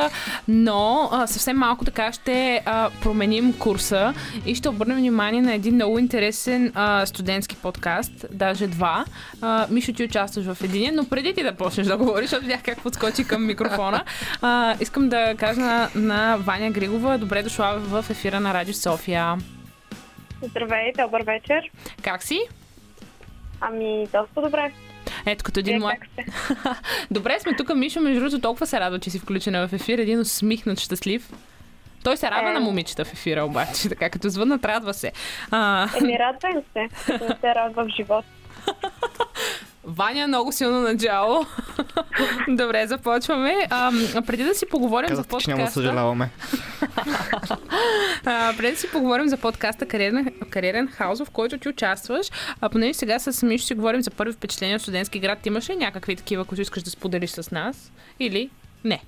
[0.49, 4.15] но а, съвсем малко така ще а, променим курса
[4.47, 9.05] и ще обърнем внимание на един много интересен а, студентски подкаст, даже два.
[9.41, 12.63] А, Мишо, ти участваш в един, но преди ти да почнеш да говориш, защото видях
[12.63, 14.05] как подскочи към микрофона,
[14.43, 19.37] а, искам да кажа на, на Ваня Григова, добре дошла в ефира на Радио София.
[20.51, 21.71] Здравей, добър вечер.
[22.03, 22.41] Как си?
[23.61, 24.73] Ами, доста добре.
[25.27, 25.97] Ето, като един млад...
[27.11, 29.99] Добре сме тук, Мишо, между другото, толкова се радва, че си включена в ефир.
[29.99, 31.33] Един усмихнат, щастлив.
[32.05, 32.53] Той се радва Е.
[32.53, 35.13] на момичета в ефира, обаче, така като звъннат, радва се.
[35.51, 38.25] А, Еми, радвам се, като не се радва в живот.
[39.87, 41.47] Ваня много силно начало.
[42.49, 43.67] Добре, започваме.
[43.71, 43.93] А,
[44.27, 45.81] преди да си поговорим за Казахте, че няма подкаста...
[45.81, 46.31] съжаляваме.
[48.29, 52.27] А, преди да си поговорим за подкаста Кариерен, Кариерен хаус, в който ти участваш,
[52.61, 55.77] а понеже сега с Мишо си говорим за първи впечатления от студентски град, имаш ли
[55.77, 57.93] някакви такива, които искаш да споделиш с нас?
[58.21, 58.51] Или
[58.85, 59.01] не?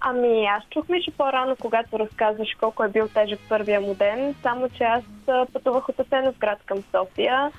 [0.00, 4.68] Ами, аз чух Мишо по-рано, когато разказваш колко е бил тежък първия му ден, само
[4.68, 5.02] че аз
[5.52, 7.50] пътувах от Асеновград към София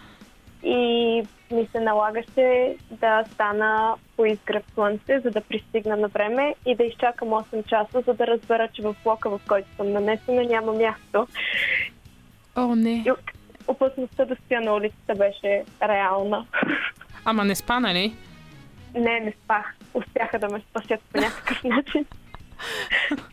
[0.64, 6.76] и ми се налагаше да стана по изгрев слънце, за да пристигна на време и
[6.76, 10.74] да изчакам 8 часа, за да разбера, че в блока, в който съм нанесена, няма
[10.74, 11.28] място.
[12.56, 13.04] О, не.
[13.08, 13.12] И
[13.68, 16.46] опасността да стоя на улицата беше реална.
[17.26, 18.16] Ама не спа, нали?
[18.96, 19.76] Не, не спах.
[19.94, 22.06] Успяха да ме спасят по някакъв начин.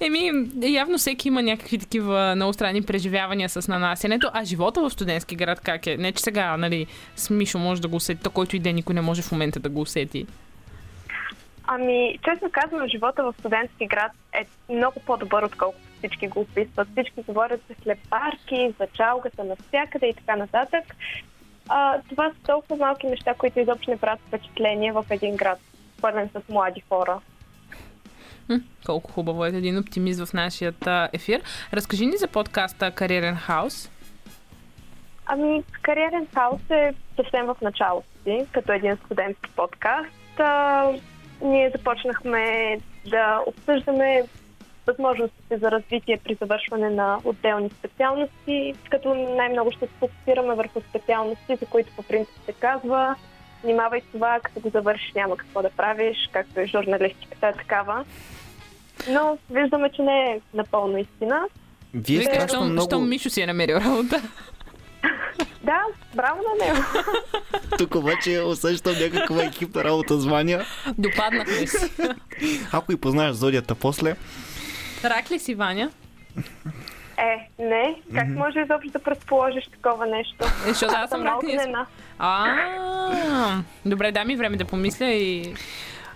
[0.00, 0.30] Еми,
[0.62, 4.30] явно всеки има някакви такива много странни преживявания с нанасянето.
[4.32, 5.96] А живота в студентски град как е?
[5.96, 6.86] Не, че сега, нали,
[7.16, 9.60] с Мишо може да го усети, то който и ден никой не може в момента
[9.60, 10.26] да го усети.
[11.66, 16.88] Ами, честно казвам, живота в студентски град е много по-добър, отколкото всички го описват.
[16.92, 20.84] Всички говорят за хлебарки, за чалгата навсякъде и така нататък.
[21.68, 25.58] А, това са толкова малки неща, които изобщо не правят впечатление в един град,
[26.00, 27.20] пълен с млади хора.
[28.86, 31.42] Колко хубаво е един оптимист в нашия а, ефир.
[31.72, 33.90] Разкажи ни за подкаста Кариерен хаус.
[35.26, 40.40] Ами, Кариерен хаус е съвсем в началото си, като един студентски подкаст.
[40.40, 40.84] А,
[41.42, 44.22] ние започнахме да обсъждаме
[44.86, 51.56] възможностите за развитие при завършване на отделни специалности, като най-много ще се фокусираме върху специалности,
[51.56, 53.14] за които по принцип се казва
[53.64, 58.04] внимавай с това, като го завършиш няма какво да правиш, както и журналистиката е такава.
[59.10, 61.40] Но виждаме, че не е напълно истина.
[61.94, 62.86] Вие страшно щом, много...
[62.86, 64.22] щом Мишо си е намерил работа.
[65.64, 65.80] Да,
[66.14, 66.84] браво на него.
[67.78, 70.64] Тук обаче усещам някаква екипна работа с Ваня.
[70.98, 71.92] Допаднахме си.
[72.72, 74.16] Ако и познаеш зодията после,
[75.04, 75.90] Рак ли си, Ваня?
[77.20, 77.96] Е, не.
[78.14, 80.44] Как може изобщо да предположиш такова нещо?
[80.44, 81.42] Е, Защото аз съм рак.
[81.42, 81.86] огнена.
[82.18, 85.54] А, добре, дай ми време да помисля и...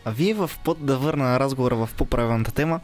[0.04, 2.80] А вие в път да върна разговора в по-правилната тема,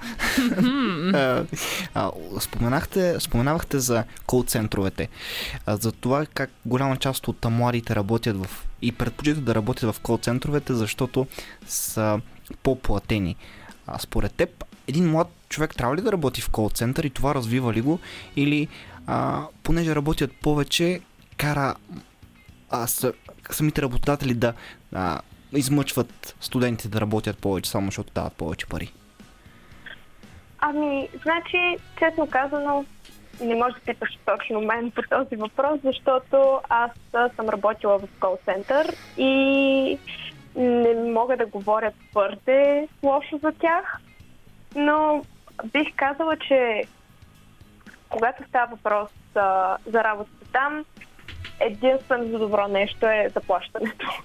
[2.41, 5.09] споменахте, споменавахте за кол-центровете,
[5.67, 10.73] за това как голяма част от младите работят в и предпочитат да работят в кол-центровете,
[10.73, 11.27] защото
[11.67, 12.21] са
[12.63, 13.37] по-платени.
[13.87, 17.73] А, според теб, един млад човек трябва ли да работи в кол-център и това развива
[17.73, 17.99] ли го?
[18.37, 18.69] Или
[19.07, 21.01] а, понеже работят повече,
[21.37, 21.75] кара
[22.71, 23.13] а, са,
[23.51, 24.55] самите работодатели да
[24.95, 25.21] а,
[25.53, 28.93] измъчват студентите да работят повече, само защото дават повече пари.
[30.59, 32.85] Ами, значи, честно казано,
[33.41, 36.91] не може да питаш точно мен по този въпрос, защото аз
[37.37, 39.99] съм работила в кол-център и
[40.57, 44.01] не мога да говоря твърде лошо за тях,
[44.77, 45.25] но
[45.73, 46.83] бих казала, че
[48.09, 50.85] когато става въпрос а, за работата там,
[51.61, 54.23] единственото добро нещо е заплащането.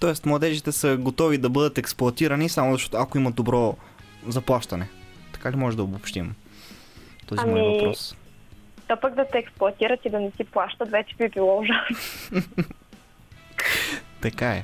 [0.00, 3.76] Тоест, младежите са готови да бъдат експлуатирани, само защото ако имат добро
[4.28, 4.88] заплащане.
[5.32, 6.34] Така ли може да обобщим
[7.26, 8.16] този Ами, мой въпрос?
[8.88, 11.96] То пък да те експлуатират и да не си плащат, вече би било ужасно.
[14.22, 14.62] Така е.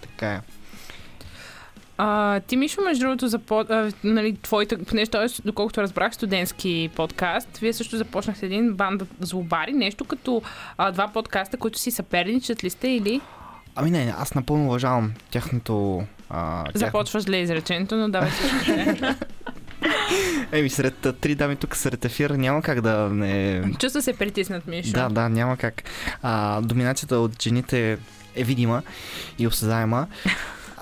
[0.00, 0.40] Така е.
[1.98, 6.14] А, ти, Мишо, между другото, за по, а, нали, твоите, понеже той е, доколкото разбрах,
[6.14, 10.42] студентски подкаст, вие също започнахте един банда злобари, нещо като
[10.78, 13.20] а, два подкаста, които си съперничат ли сте или
[13.78, 16.04] Ами не, аз напълно уважавам тяхното...
[16.30, 16.76] А, тях...
[16.76, 18.30] започваш зле изречението, но давай.
[20.52, 23.62] Еми, сред три дами тук сред ефира няма как да не...
[23.78, 24.92] Чувства се притиснат, Мишо.
[24.92, 25.82] Да, да, няма как.
[26.22, 27.98] А, доминацията от жените
[28.34, 28.82] е видима
[29.38, 30.06] и осъзаема.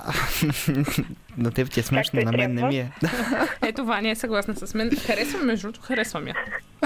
[1.37, 2.91] на теб ти е смешно, на мен не ми е.
[3.61, 4.91] Ето, Ваня е съгласна с мен.
[5.05, 6.35] Харесвам, между другото, харесвам я.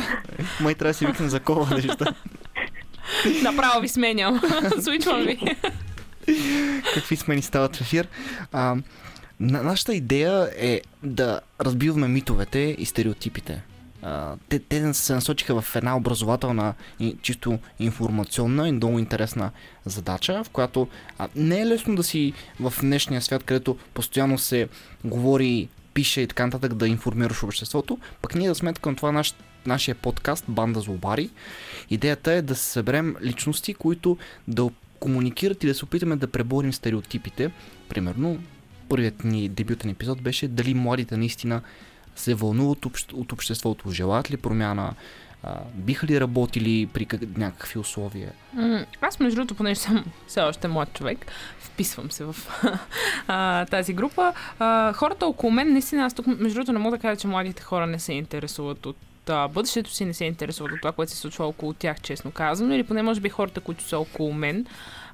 [0.62, 2.06] Май трябва да си викне за кола неща.
[3.44, 4.41] Направо ви сменям.
[4.82, 5.40] Случвам ви.
[6.94, 8.08] Какви смени стават в ефир.
[8.52, 8.76] А,
[9.40, 13.62] на, нашата идея е да разбиваме митовете и стереотипите.
[14.49, 19.51] Те, те се насочиха в една образователна и чисто информационна и много интересна
[19.85, 24.67] задача, в която а, не е лесно да си в днешния свят, където постоянно се
[25.03, 29.34] говори, пише и така нататък да информираш обществото, пък ние да сме към това наш,
[29.65, 31.30] нашия подкаст Банда Злобари.
[31.89, 34.17] Идеята е да се съберем личности, които
[34.47, 34.69] да
[34.99, 37.51] комуникират и да се опитаме да преборим стереотипите.
[37.89, 38.39] Примерно,
[38.89, 41.61] първият ни дебютен епизод беше дали младите наистина
[42.20, 44.94] се вълнуват от обществото, желаят ли промяна,
[45.44, 48.32] а, биха ли работили при как, някакви условия.
[49.02, 52.36] Аз, между другото, понеже съм все още млад човек, вписвам се в
[53.28, 54.34] а, тази група.
[54.60, 57.64] А, хората около мен, наистина, аз тук, между другото, не мога да кажа, че младите
[57.64, 58.98] хора не се интересуват от
[59.50, 62.84] бъдещето си, не се интересуват от това, което се случва около тях, честно казано, или
[62.84, 64.66] поне може би хората, които са около мен.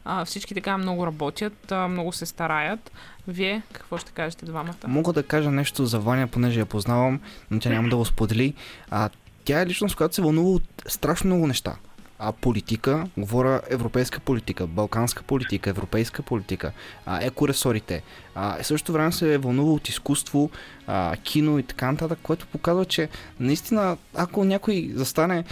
[0.06, 2.92] А, всички така много работят, а, много се стараят.
[3.28, 4.88] Вие какво ще кажете двамата?
[4.88, 7.20] Мога да кажа нещо за Ваня, понеже я познавам,
[7.52, 8.54] но тя няма да го сподели.
[8.90, 9.10] А,
[9.46, 11.76] тя е личност, която се вълнува от страшно много неща.
[12.20, 16.72] А политика, говоря европейска политика, балканска политика, европейска политика,
[17.06, 18.04] а, екоресорите.
[18.36, 20.50] А, в същото време се вълнува от изкуство,
[20.88, 23.10] а, кино и така нататък, което показва, че
[23.40, 25.44] наистина, ако някой застане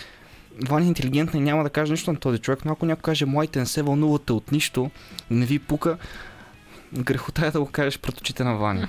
[0.61, 3.25] Ваня е интелигентна и няма да каже нищо на този човек, но ако някой каже,
[3.25, 4.91] младите не се вълнувате от нищо,
[5.29, 5.97] не ви пука,
[6.93, 8.87] грехота е да го кажеш пред очите на Ваня.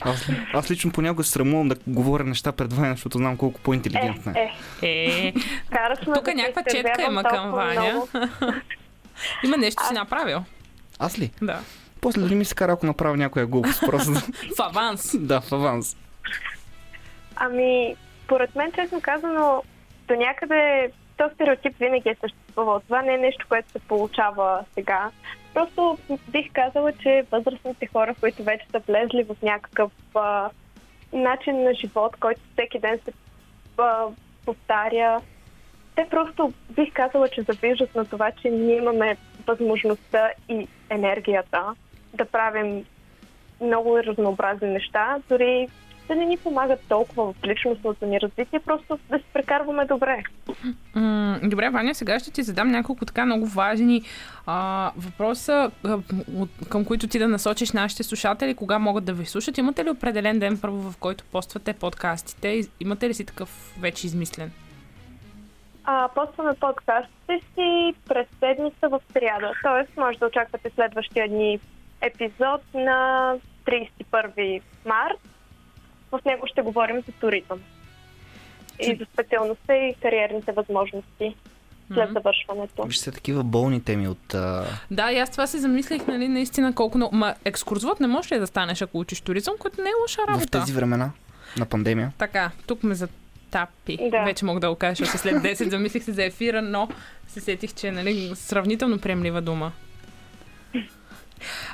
[0.00, 4.52] Аз, аз лично понякога срамувам да говоря неща пред Ваня, защото знам колко по-интелигентна е.
[4.82, 5.32] Е, е, Е,
[6.04, 8.02] Тук да някаква четка има към Ваня.
[9.44, 10.44] има нещо си направил.
[10.98, 11.30] Аз ли?
[11.42, 11.60] Да.
[12.00, 14.12] После дори ми се кара, ако направя някоя глупост, просто.
[14.58, 15.16] В аванс.
[15.18, 15.96] да, в аванс.
[17.36, 17.96] Ами,
[18.28, 19.62] поред мен, честно казано,
[20.08, 22.80] до някъде то стереотип винаги е съществувал.
[22.80, 25.10] Това не е нещо, което се получава сега.
[25.54, 25.98] Просто
[26.28, 30.50] бих казала, че възрастните хора, които вече са влезли в някакъв а,
[31.12, 33.12] начин на живот, който всеки ден се
[33.78, 34.06] а,
[34.44, 35.20] повтаря,
[35.94, 39.16] те просто бих казала, че завиждат на това, че ние имаме
[39.46, 41.74] възможността и енергията
[42.14, 42.84] да правим
[43.60, 45.68] много разнообразни неща, дори
[46.08, 50.22] да не ни помагат толкова в личностното ни развитие, просто да се прекарваме добре.
[51.42, 54.02] Добре, Ваня, сега ще ти задам няколко така много важни
[54.46, 55.70] а, въпроса,
[56.68, 59.58] към които ти да насочиш нашите слушатели, кога могат да ви слушат.
[59.58, 62.60] Имате ли определен ден първо, в който поствате подкастите?
[62.80, 64.52] Имате ли си такъв вече измислен?
[65.84, 70.00] А, постваме подкастите си през седмица в сряда, т.е.
[70.00, 71.60] може да очаквате следващия ни
[72.00, 73.34] епизод на
[73.66, 75.20] 31 март.
[76.12, 77.60] В него ще говорим за туризъм
[78.80, 81.36] и за специалността и кариерните възможности
[81.94, 82.82] след завършването.
[82.82, 84.34] Виж се такива болни теми от...
[84.34, 84.64] А...
[84.90, 87.16] Да, и аз това се замислих, нали, наистина колко много...
[87.16, 90.28] Ма екскурзовод не можеш ли да станеш, ако учиш туризъм, което не е лоша В
[90.28, 90.60] работа.
[90.60, 91.10] тези времена
[91.58, 92.12] на пандемия.
[92.18, 93.98] Така, тук ме затапи.
[94.10, 94.22] Да.
[94.24, 96.88] Вече мога да го кажа, още след 10 замислих се за ефира, но
[97.28, 99.72] се сетих, че е нали, сравнително приемлива дума.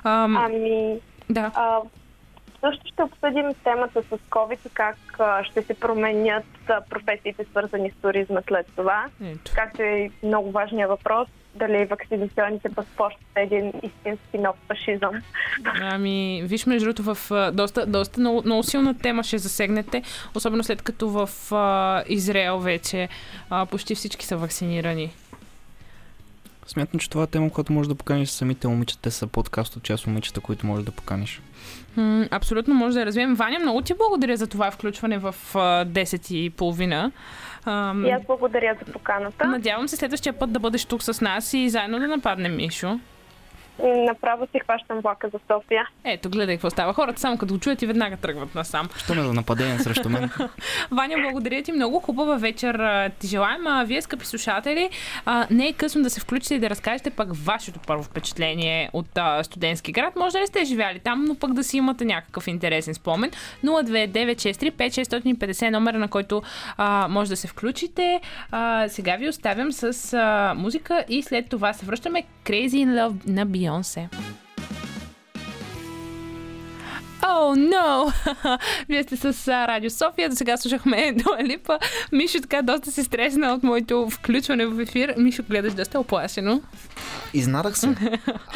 [0.04, 0.96] Ам, Ами,
[1.30, 1.50] да.
[1.54, 1.78] А,
[2.60, 4.96] също ще обсъдим темата с COVID и как
[5.42, 6.44] ще се променят
[6.90, 9.06] професиите, свързани с туризма след това.
[9.24, 9.52] Ето.
[9.54, 15.10] Както и много важния въпрос, дали вакцинационните паспорти са един истински нов фашизъм.
[15.80, 20.02] Ами, виж, между другото, в доста, доста много, много силна тема ще засегнете,
[20.34, 23.08] особено след като в а, Израел вече
[23.50, 25.14] а, почти всички са вакцинирани.
[26.66, 29.02] Смятам, че това е тема, която може да поканиш самите момичета.
[29.02, 31.40] Те са подкаст от част момичета, които може да поканиш.
[31.96, 33.34] М, абсолютно може да я развием.
[33.34, 37.12] Ваня, много ти благодаря за това включване в а, 10 и половина.
[37.66, 39.46] Ам, И аз благодаря за поканата.
[39.46, 43.00] Надявам се следващия път да бъдеш тук с нас и заедно да нападнем Мишо.
[43.82, 45.88] Направо си хващам влака за София.
[46.04, 46.92] Ето, гледай какво става.
[46.92, 48.88] Хората само като го чуят и веднага тръгват насам.
[48.96, 50.30] Що ме за нападение срещу мен?
[50.90, 51.72] Ваня, благодаря ти.
[51.72, 53.66] Много хубава вечер ти желаем.
[53.66, 54.90] А, вие, скъпи слушатели,
[55.24, 59.18] а, не е късно да се включите и да разкажете пък вашето първо впечатление от
[59.18, 60.16] а, студентски град.
[60.16, 63.30] Може да не сте живяли там, но пък да си имате някакъв интересен спомен.
[63.64, 66.42] 02963 номера, на който
[66.76, 68.20] а, може да се включите.
[68.50, 73.26] А, сега ви оставям с а, музика и след това се връщаме Crazy in Love
[73.26, 74.08] на Бейонсе.
[77.22, 78.12] О, oh, no!
[78.88, 80.28] Вие сте с Радио София.
[80.28, 81.78] До сега слушахме Дуа Липа.
[82.12, 85.14] Мишо така доста се стресна от моето включване в ефир.
[85.18, 86.62] Мишо, гледаш доста оплашено.
[87.34, 87.88] Изнадах се.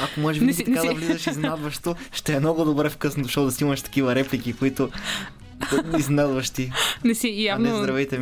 [0.01, 3.45] Ако може би така не да влизаш изнадващо, ще е много добре в късното шоу
[3.45, 4.91] да си имаш такива реплики, които
[5.99, 6.73] изненадващи.
[7.05, 8.21] Не си А явно не здравейте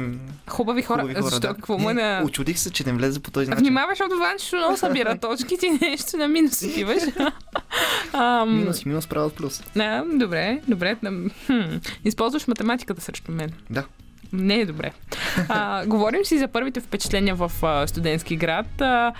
[0.48, 1.00] хубави хора.
[1.00, 1.40] Хубави хора, Защо?
[1.40, 1.54] да.
[1.54, 2.22] Какво му е на...
[2.24, 3.64] Очудих се, че не влезе по този начин.
[3.64, 7.02] Внимавай, защото Ванчо много събира точки, ти нещо на минус отиваш.
[8.12, 9.62] Ам, Минус и минус правят плюс.
[9.78, 10.96] А, добре, добре.
[11.46, 11.60] Хм.
[12.04, 13.50] Използваш математиката срещу мен.
[13.70, 13.84] Да.
[14.32, 14.92] Не е добре.
[15.48, 18.80] А, говорим си за първите впечатления в а, студентски град.
[18.80, 19.12] А,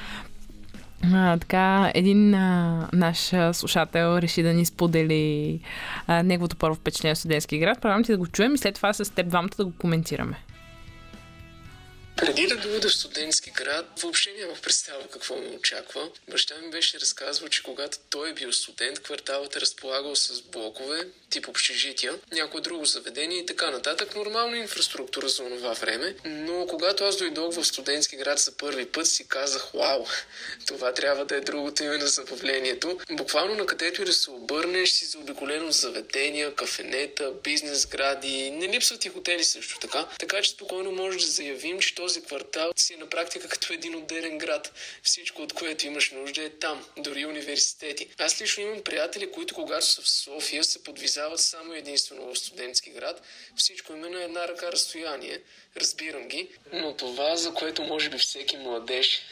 [1.05, 5.60] а, така, един а, наш слушател реши да ни сподели
[6.06, 7.81] а, неговото първо впечатление в студентски град.
[7.81, 10.36] Предлагам ти да го чуем и след това с теб двамата да го коментираме.
[12.20, 16.09] Преди да дойда в студентски град, въобще нямах представа какво ме очаква.
[16.30, 21.06] Баща ми беше разказвал, че когато той е бил студент, кварталът е разполагал с блокове,
[21.30, 24.14] тип общежития, някое друго заведение и така нататък.
[24.14, 26.14] Нормална инфраструктура за това време.
[26.24, 30.06] Но когато аз дойдох в студентски град за първи път, си казах, вау,
[30.66, 32.98] това трябва да е другото име на забавлението.
[33.10, 38.68] Буквално на където и да се обърнеш, си заобиколен от заведения, кафенета, бизнес гради, не
[38.68, 40.06] липсват и хотели също така.
[40.18, 43.96] Така че спокойно може да заявим, че този квартал си е на практика като един
[43.96, 44.72] отделен град.
[45.02, 48.08] Всичко, от което имаш нужда е там, дори университети.
[48.18, 52.90] Аз лично имам приятели, които когато са в София се подвизават само единствено в студентски
[52.90, 53.22] град.
[53.56, 55.40] Всичко им на една ръка разстояние.
[55.76, 56.48] Разбирам ги.
[56.72, 59.22] Но това, за което може би всеки младеж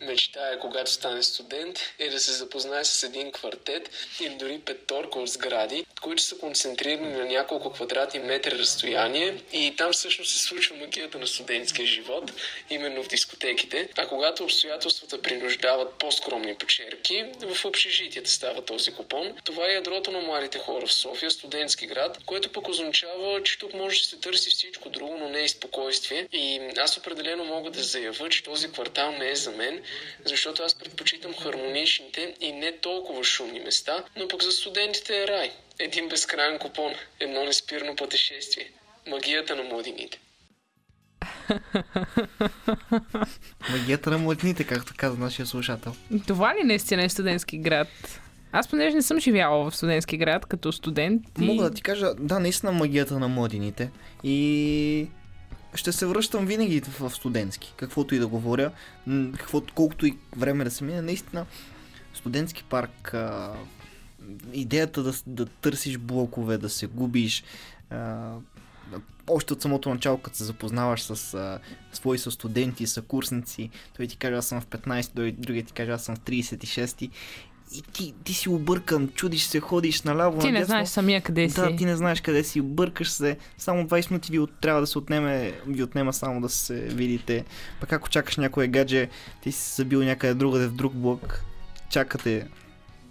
[0.00, 3.90] мечтая, когато стане студент, е да се запознае с един квартет
[4.20, 9.92] или дори петорка от сгради, които са концентрирани на няколко квадратни метра разстояние и там
[9.92, 12.32] всъщност се случва магията на студентския живот,
[12.70, 13.88] именно в дискотеките.
[13.98, 19.34] А когато обстоятелствата принуждават по-скромни почерки, в общежитията става този купон.
[19.44, 23.74] Това е ядрото на младите хора в София, студентски град, което пък означава, че тук
[23.74, 26.28] може да се търси всичко друго, но не и спокойствие.
[26.32, 29.82] И аз определено мога да заявя, че този квартал не е за мен,
[30.24, 35.52] защото аз предпочитам хармоничните и не толкова шумни места, но пък за студентите е рай.
[35.78, 38.70] Един безкрайен купон, едно неспирно пътешествие.
[39.06, 40.18] Магията на младините.
[43.70, 45.94] Магията на младините, както каза нашия слушател.
[46.26, 47.88] Това ли наистина е студентски град?
[48.52, 51.22] Аз понеже не съм живяла в студентски град като студент.
[51.40, 51.44] И...
[51.44, 53.90] Мога да ти кажа, да, наистина магията на младините.
[54.24, 55.08] И
[55.76, 57.74] ще се връщам винаги в студентски.
[57.76, 58.72] Каквото и да говоря,
[59.38, 61.46] каквото, колкото и време да се мине, наистина
[62.14, 63.54] студентски парк, а,
[64.52, 67.44] идеята да, да търсиш блокове, да се губиш,
[67.90, 68.32] а,
[69.28, 71.58] още от самото начало, като се запознаваш с а,
[71.92, 75.72] свои са студенти, са курсници, той ти каже аз съм в 15, той другия ти
[75.72, 77.10] каже аз съм в 36
[77.74, 80.66] и ти, ти си объркан, чудиш се, ходиш наляво, Ти не надясно.
[80.66, 81.60] знаеш самия къде си.
[81.60, 84.86] Да, ти не знаеш къде си, бъркаш се, само 20 минути ви от, трябва да
[84.86, 87.44] се отнеме, ви отнема само да се видите.
[87.80, 89.08] Пък ако чакаш някое гадже,
[89.42, 91.44] ти си забил някъде другаде в друг блок,
[91.90, 92.48] чакате.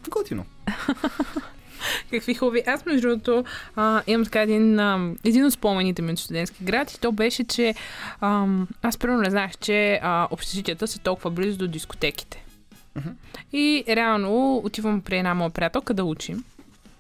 [0.10, 0.46] Готино.
[2.12, 2.64] Какви хубави.
[2.68, 3.44] Аз, между другото,
[3.76, 7.44] а, имам така един, а, един от спомените ми от студентски град и то беше,
[7.44, 7.76] че
[8.22, 12.45] ам, аз първо не знаех, че а, общежитията са толкова близо до дискотеките.
[13.54, 16.44] И реално отивам при една моя приятелка да учим.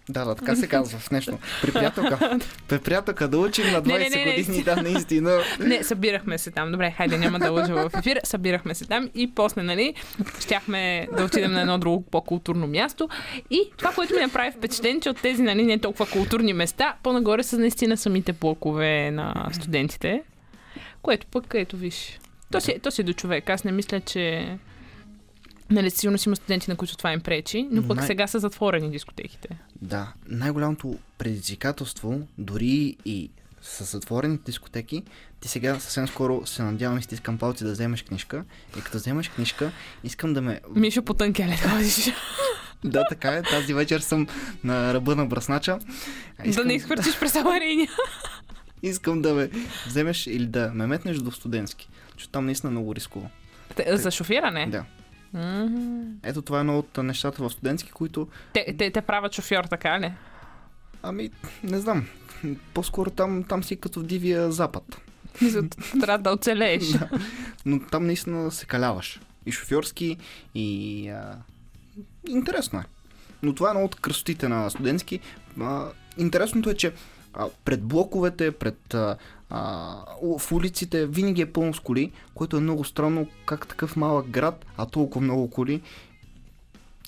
[0.09, 1.37] Да, да, така се казва в нещо.
[1.61, 2.39] При приятелка.
[2.67, 5.39] При приятелка да учим на 20 Не, не, не, не, години, да, наистина.
[5.59, 6.71] Не, събирахме се там.
[6.71, 8.19] Добре, хайде, няма да лъжа в ефир.
[8.23, 9.93] Събирахме се там и после, нали,
[10.39, 13.09] щяхме да отидем на едно друго по-културно място.
[13.49, 17.43] И това, което ми направи впечатление, че от тези, нали, не толкова културни места, по-нагоре
[17.43, 20.23] са наистина самите блокове на студентите.
[21.01, 22.19] Което пък, ето виж,
[22.51, 23.49] то си, то си до човек.
[23.49, 24.57] Аз не мисля, че
[25.69, 28.39] Нали, сигурно си има студенти, на които това им пречи, но пък Най- сега са
[28.39, 29.47] затворени дискотеките.
[29.81, 33.29] Да, най-голямото предизвикателство, дори и
[33.61, 35.03] с затворените дискотеки,
[35.39, 38.43] ти сега съвсем скоро се надявам и стискам палци да вземеш книжка.
[38.77, 39.71] И като вземеш книжка,
[40.03, 42.11] искам да ме Мишо по тънкеле ходиш.
[42.83, 43.41] Да, така е.
[43.41, 44.27] Тази вечер съм
[44.63, 45.79] на ръба на бръснача.
[46.37, 47.89] А да не изхвърчиш през аварийния.
[48.83, 49.49] искам да ме
[49.87, 51.89] вземеш или да ме метнеш до студентски.
[52.13, 53.27] Защото там наистина много рискува.
[53.87, 54.67] За шофиране?
[54.71, 54.85] Да.
[55.35, 56.01] Мгм.
[56.23, 59.99] Ето това е едно от нещата в студентски, които, Те, те, те правят шофьор, така
[59.99, 60.13] ли?
[61.03, 61.29] ами,
[61.63, 62.07] не знам,
[62.73, 65.01] по-скоро там, там си като в дивия запад.
[66.01, 66.87] Трябва да оцелееш.
[66.87, 67.09] Да.
[67.65, 69.19] Но там наистина се каляваш.
[69.45, 70.17] И шофьорски,
[70.55, 71.09] и...
[71.09, 71.37] А...
[72.29, 72.83] Интересно е.
[73.43, 75.19] Но това е едно от красотите на студентски.
[75.61, 75.87] А,
[76.17, 76.93] интересното е, че
[77.65, 79.17] пред блоковете, пред а,
[79.49, 79.95] а,
[80.39, 84.65] в улиците винаги е пълно с коли, което е много странно как такъв малък град,
[84.77, 85.81] а толкова много коли.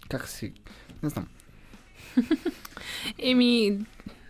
[0.10, 0.54] Как си...
[1.04, 1.28] Не знам.
[3.20, 3.80] Еми,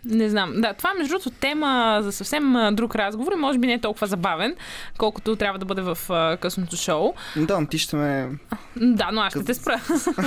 [0.08, 0.52] Не знам.
[0.56, 4.06] Да, това между другото тема за съвсем друг разговор и може би не е толкова
[4.06, 4.56] забавен,
[4.98, 5.98] колкото трябва да бъде в
[6.40, 7.14] късното шоу.
[7.36, 8.28] Да, но ти ще ме...
[8.76, 9.80] Да, но аз ще те спра.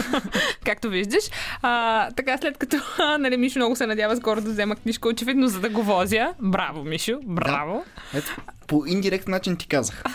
[0.65, 1.23] Както виждаш.
[1.61, 2.77] А, така, след като
[3.19, 6.33] нали, Мишо много се надява скоро да взема книжка, очевидно за да го возя.
[6.41, 7.85] Браво, Мишо, браво.
[8.13, 8.35] Ето,
[8.67, 10.03] по индиректен начин ти казах.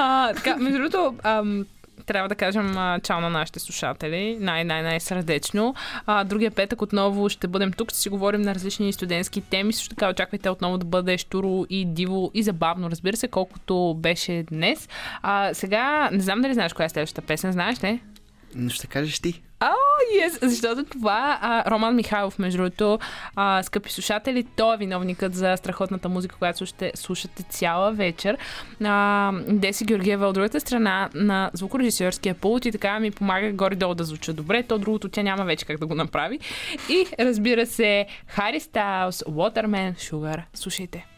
[0.00, 1.14] А, така, между другото,
[2.08, 5.74] трябва да кажем а, чао на нашите слушатели, най-най-най-сърдечно.
[6.06, 9.72] А, другия петък отново ще бъдем тук, ще си говорим на различни студентски теми.
[9.72, 14.44] Също така очаквайте отново да бъде штуро и диво и забавно, разбира се, колкото беше
[14.50, 14.88] днес.
[15.22, 18.00] А, сега, не знам дали знаеш коя е следващата песен, знаеш ли?
[18.54, 19.42] Но ще кажеш ти.
[19.60, 19.74] О,
[20.20, 22.98] yes, защото това а, Роман Михайлов, между другото,
[23.36, 28.38] а, скъпи слушатели, той е виновникът за страхотната музика, която слушате, слушате цяла вечер.
[28.84, 34.04] А, Деси Георгиева от другата страна на звукорежисьорския пулт и така ми помага горе-долу да
[34.04, 34.62] звуча добре.
[34.62, 36.38] То другото тя няма вече как да го направи.
[36.88, 40.42] И разбира се, Хари Стайлс, Waterman, Sugar.
[40.54, 41.17] Слушайте.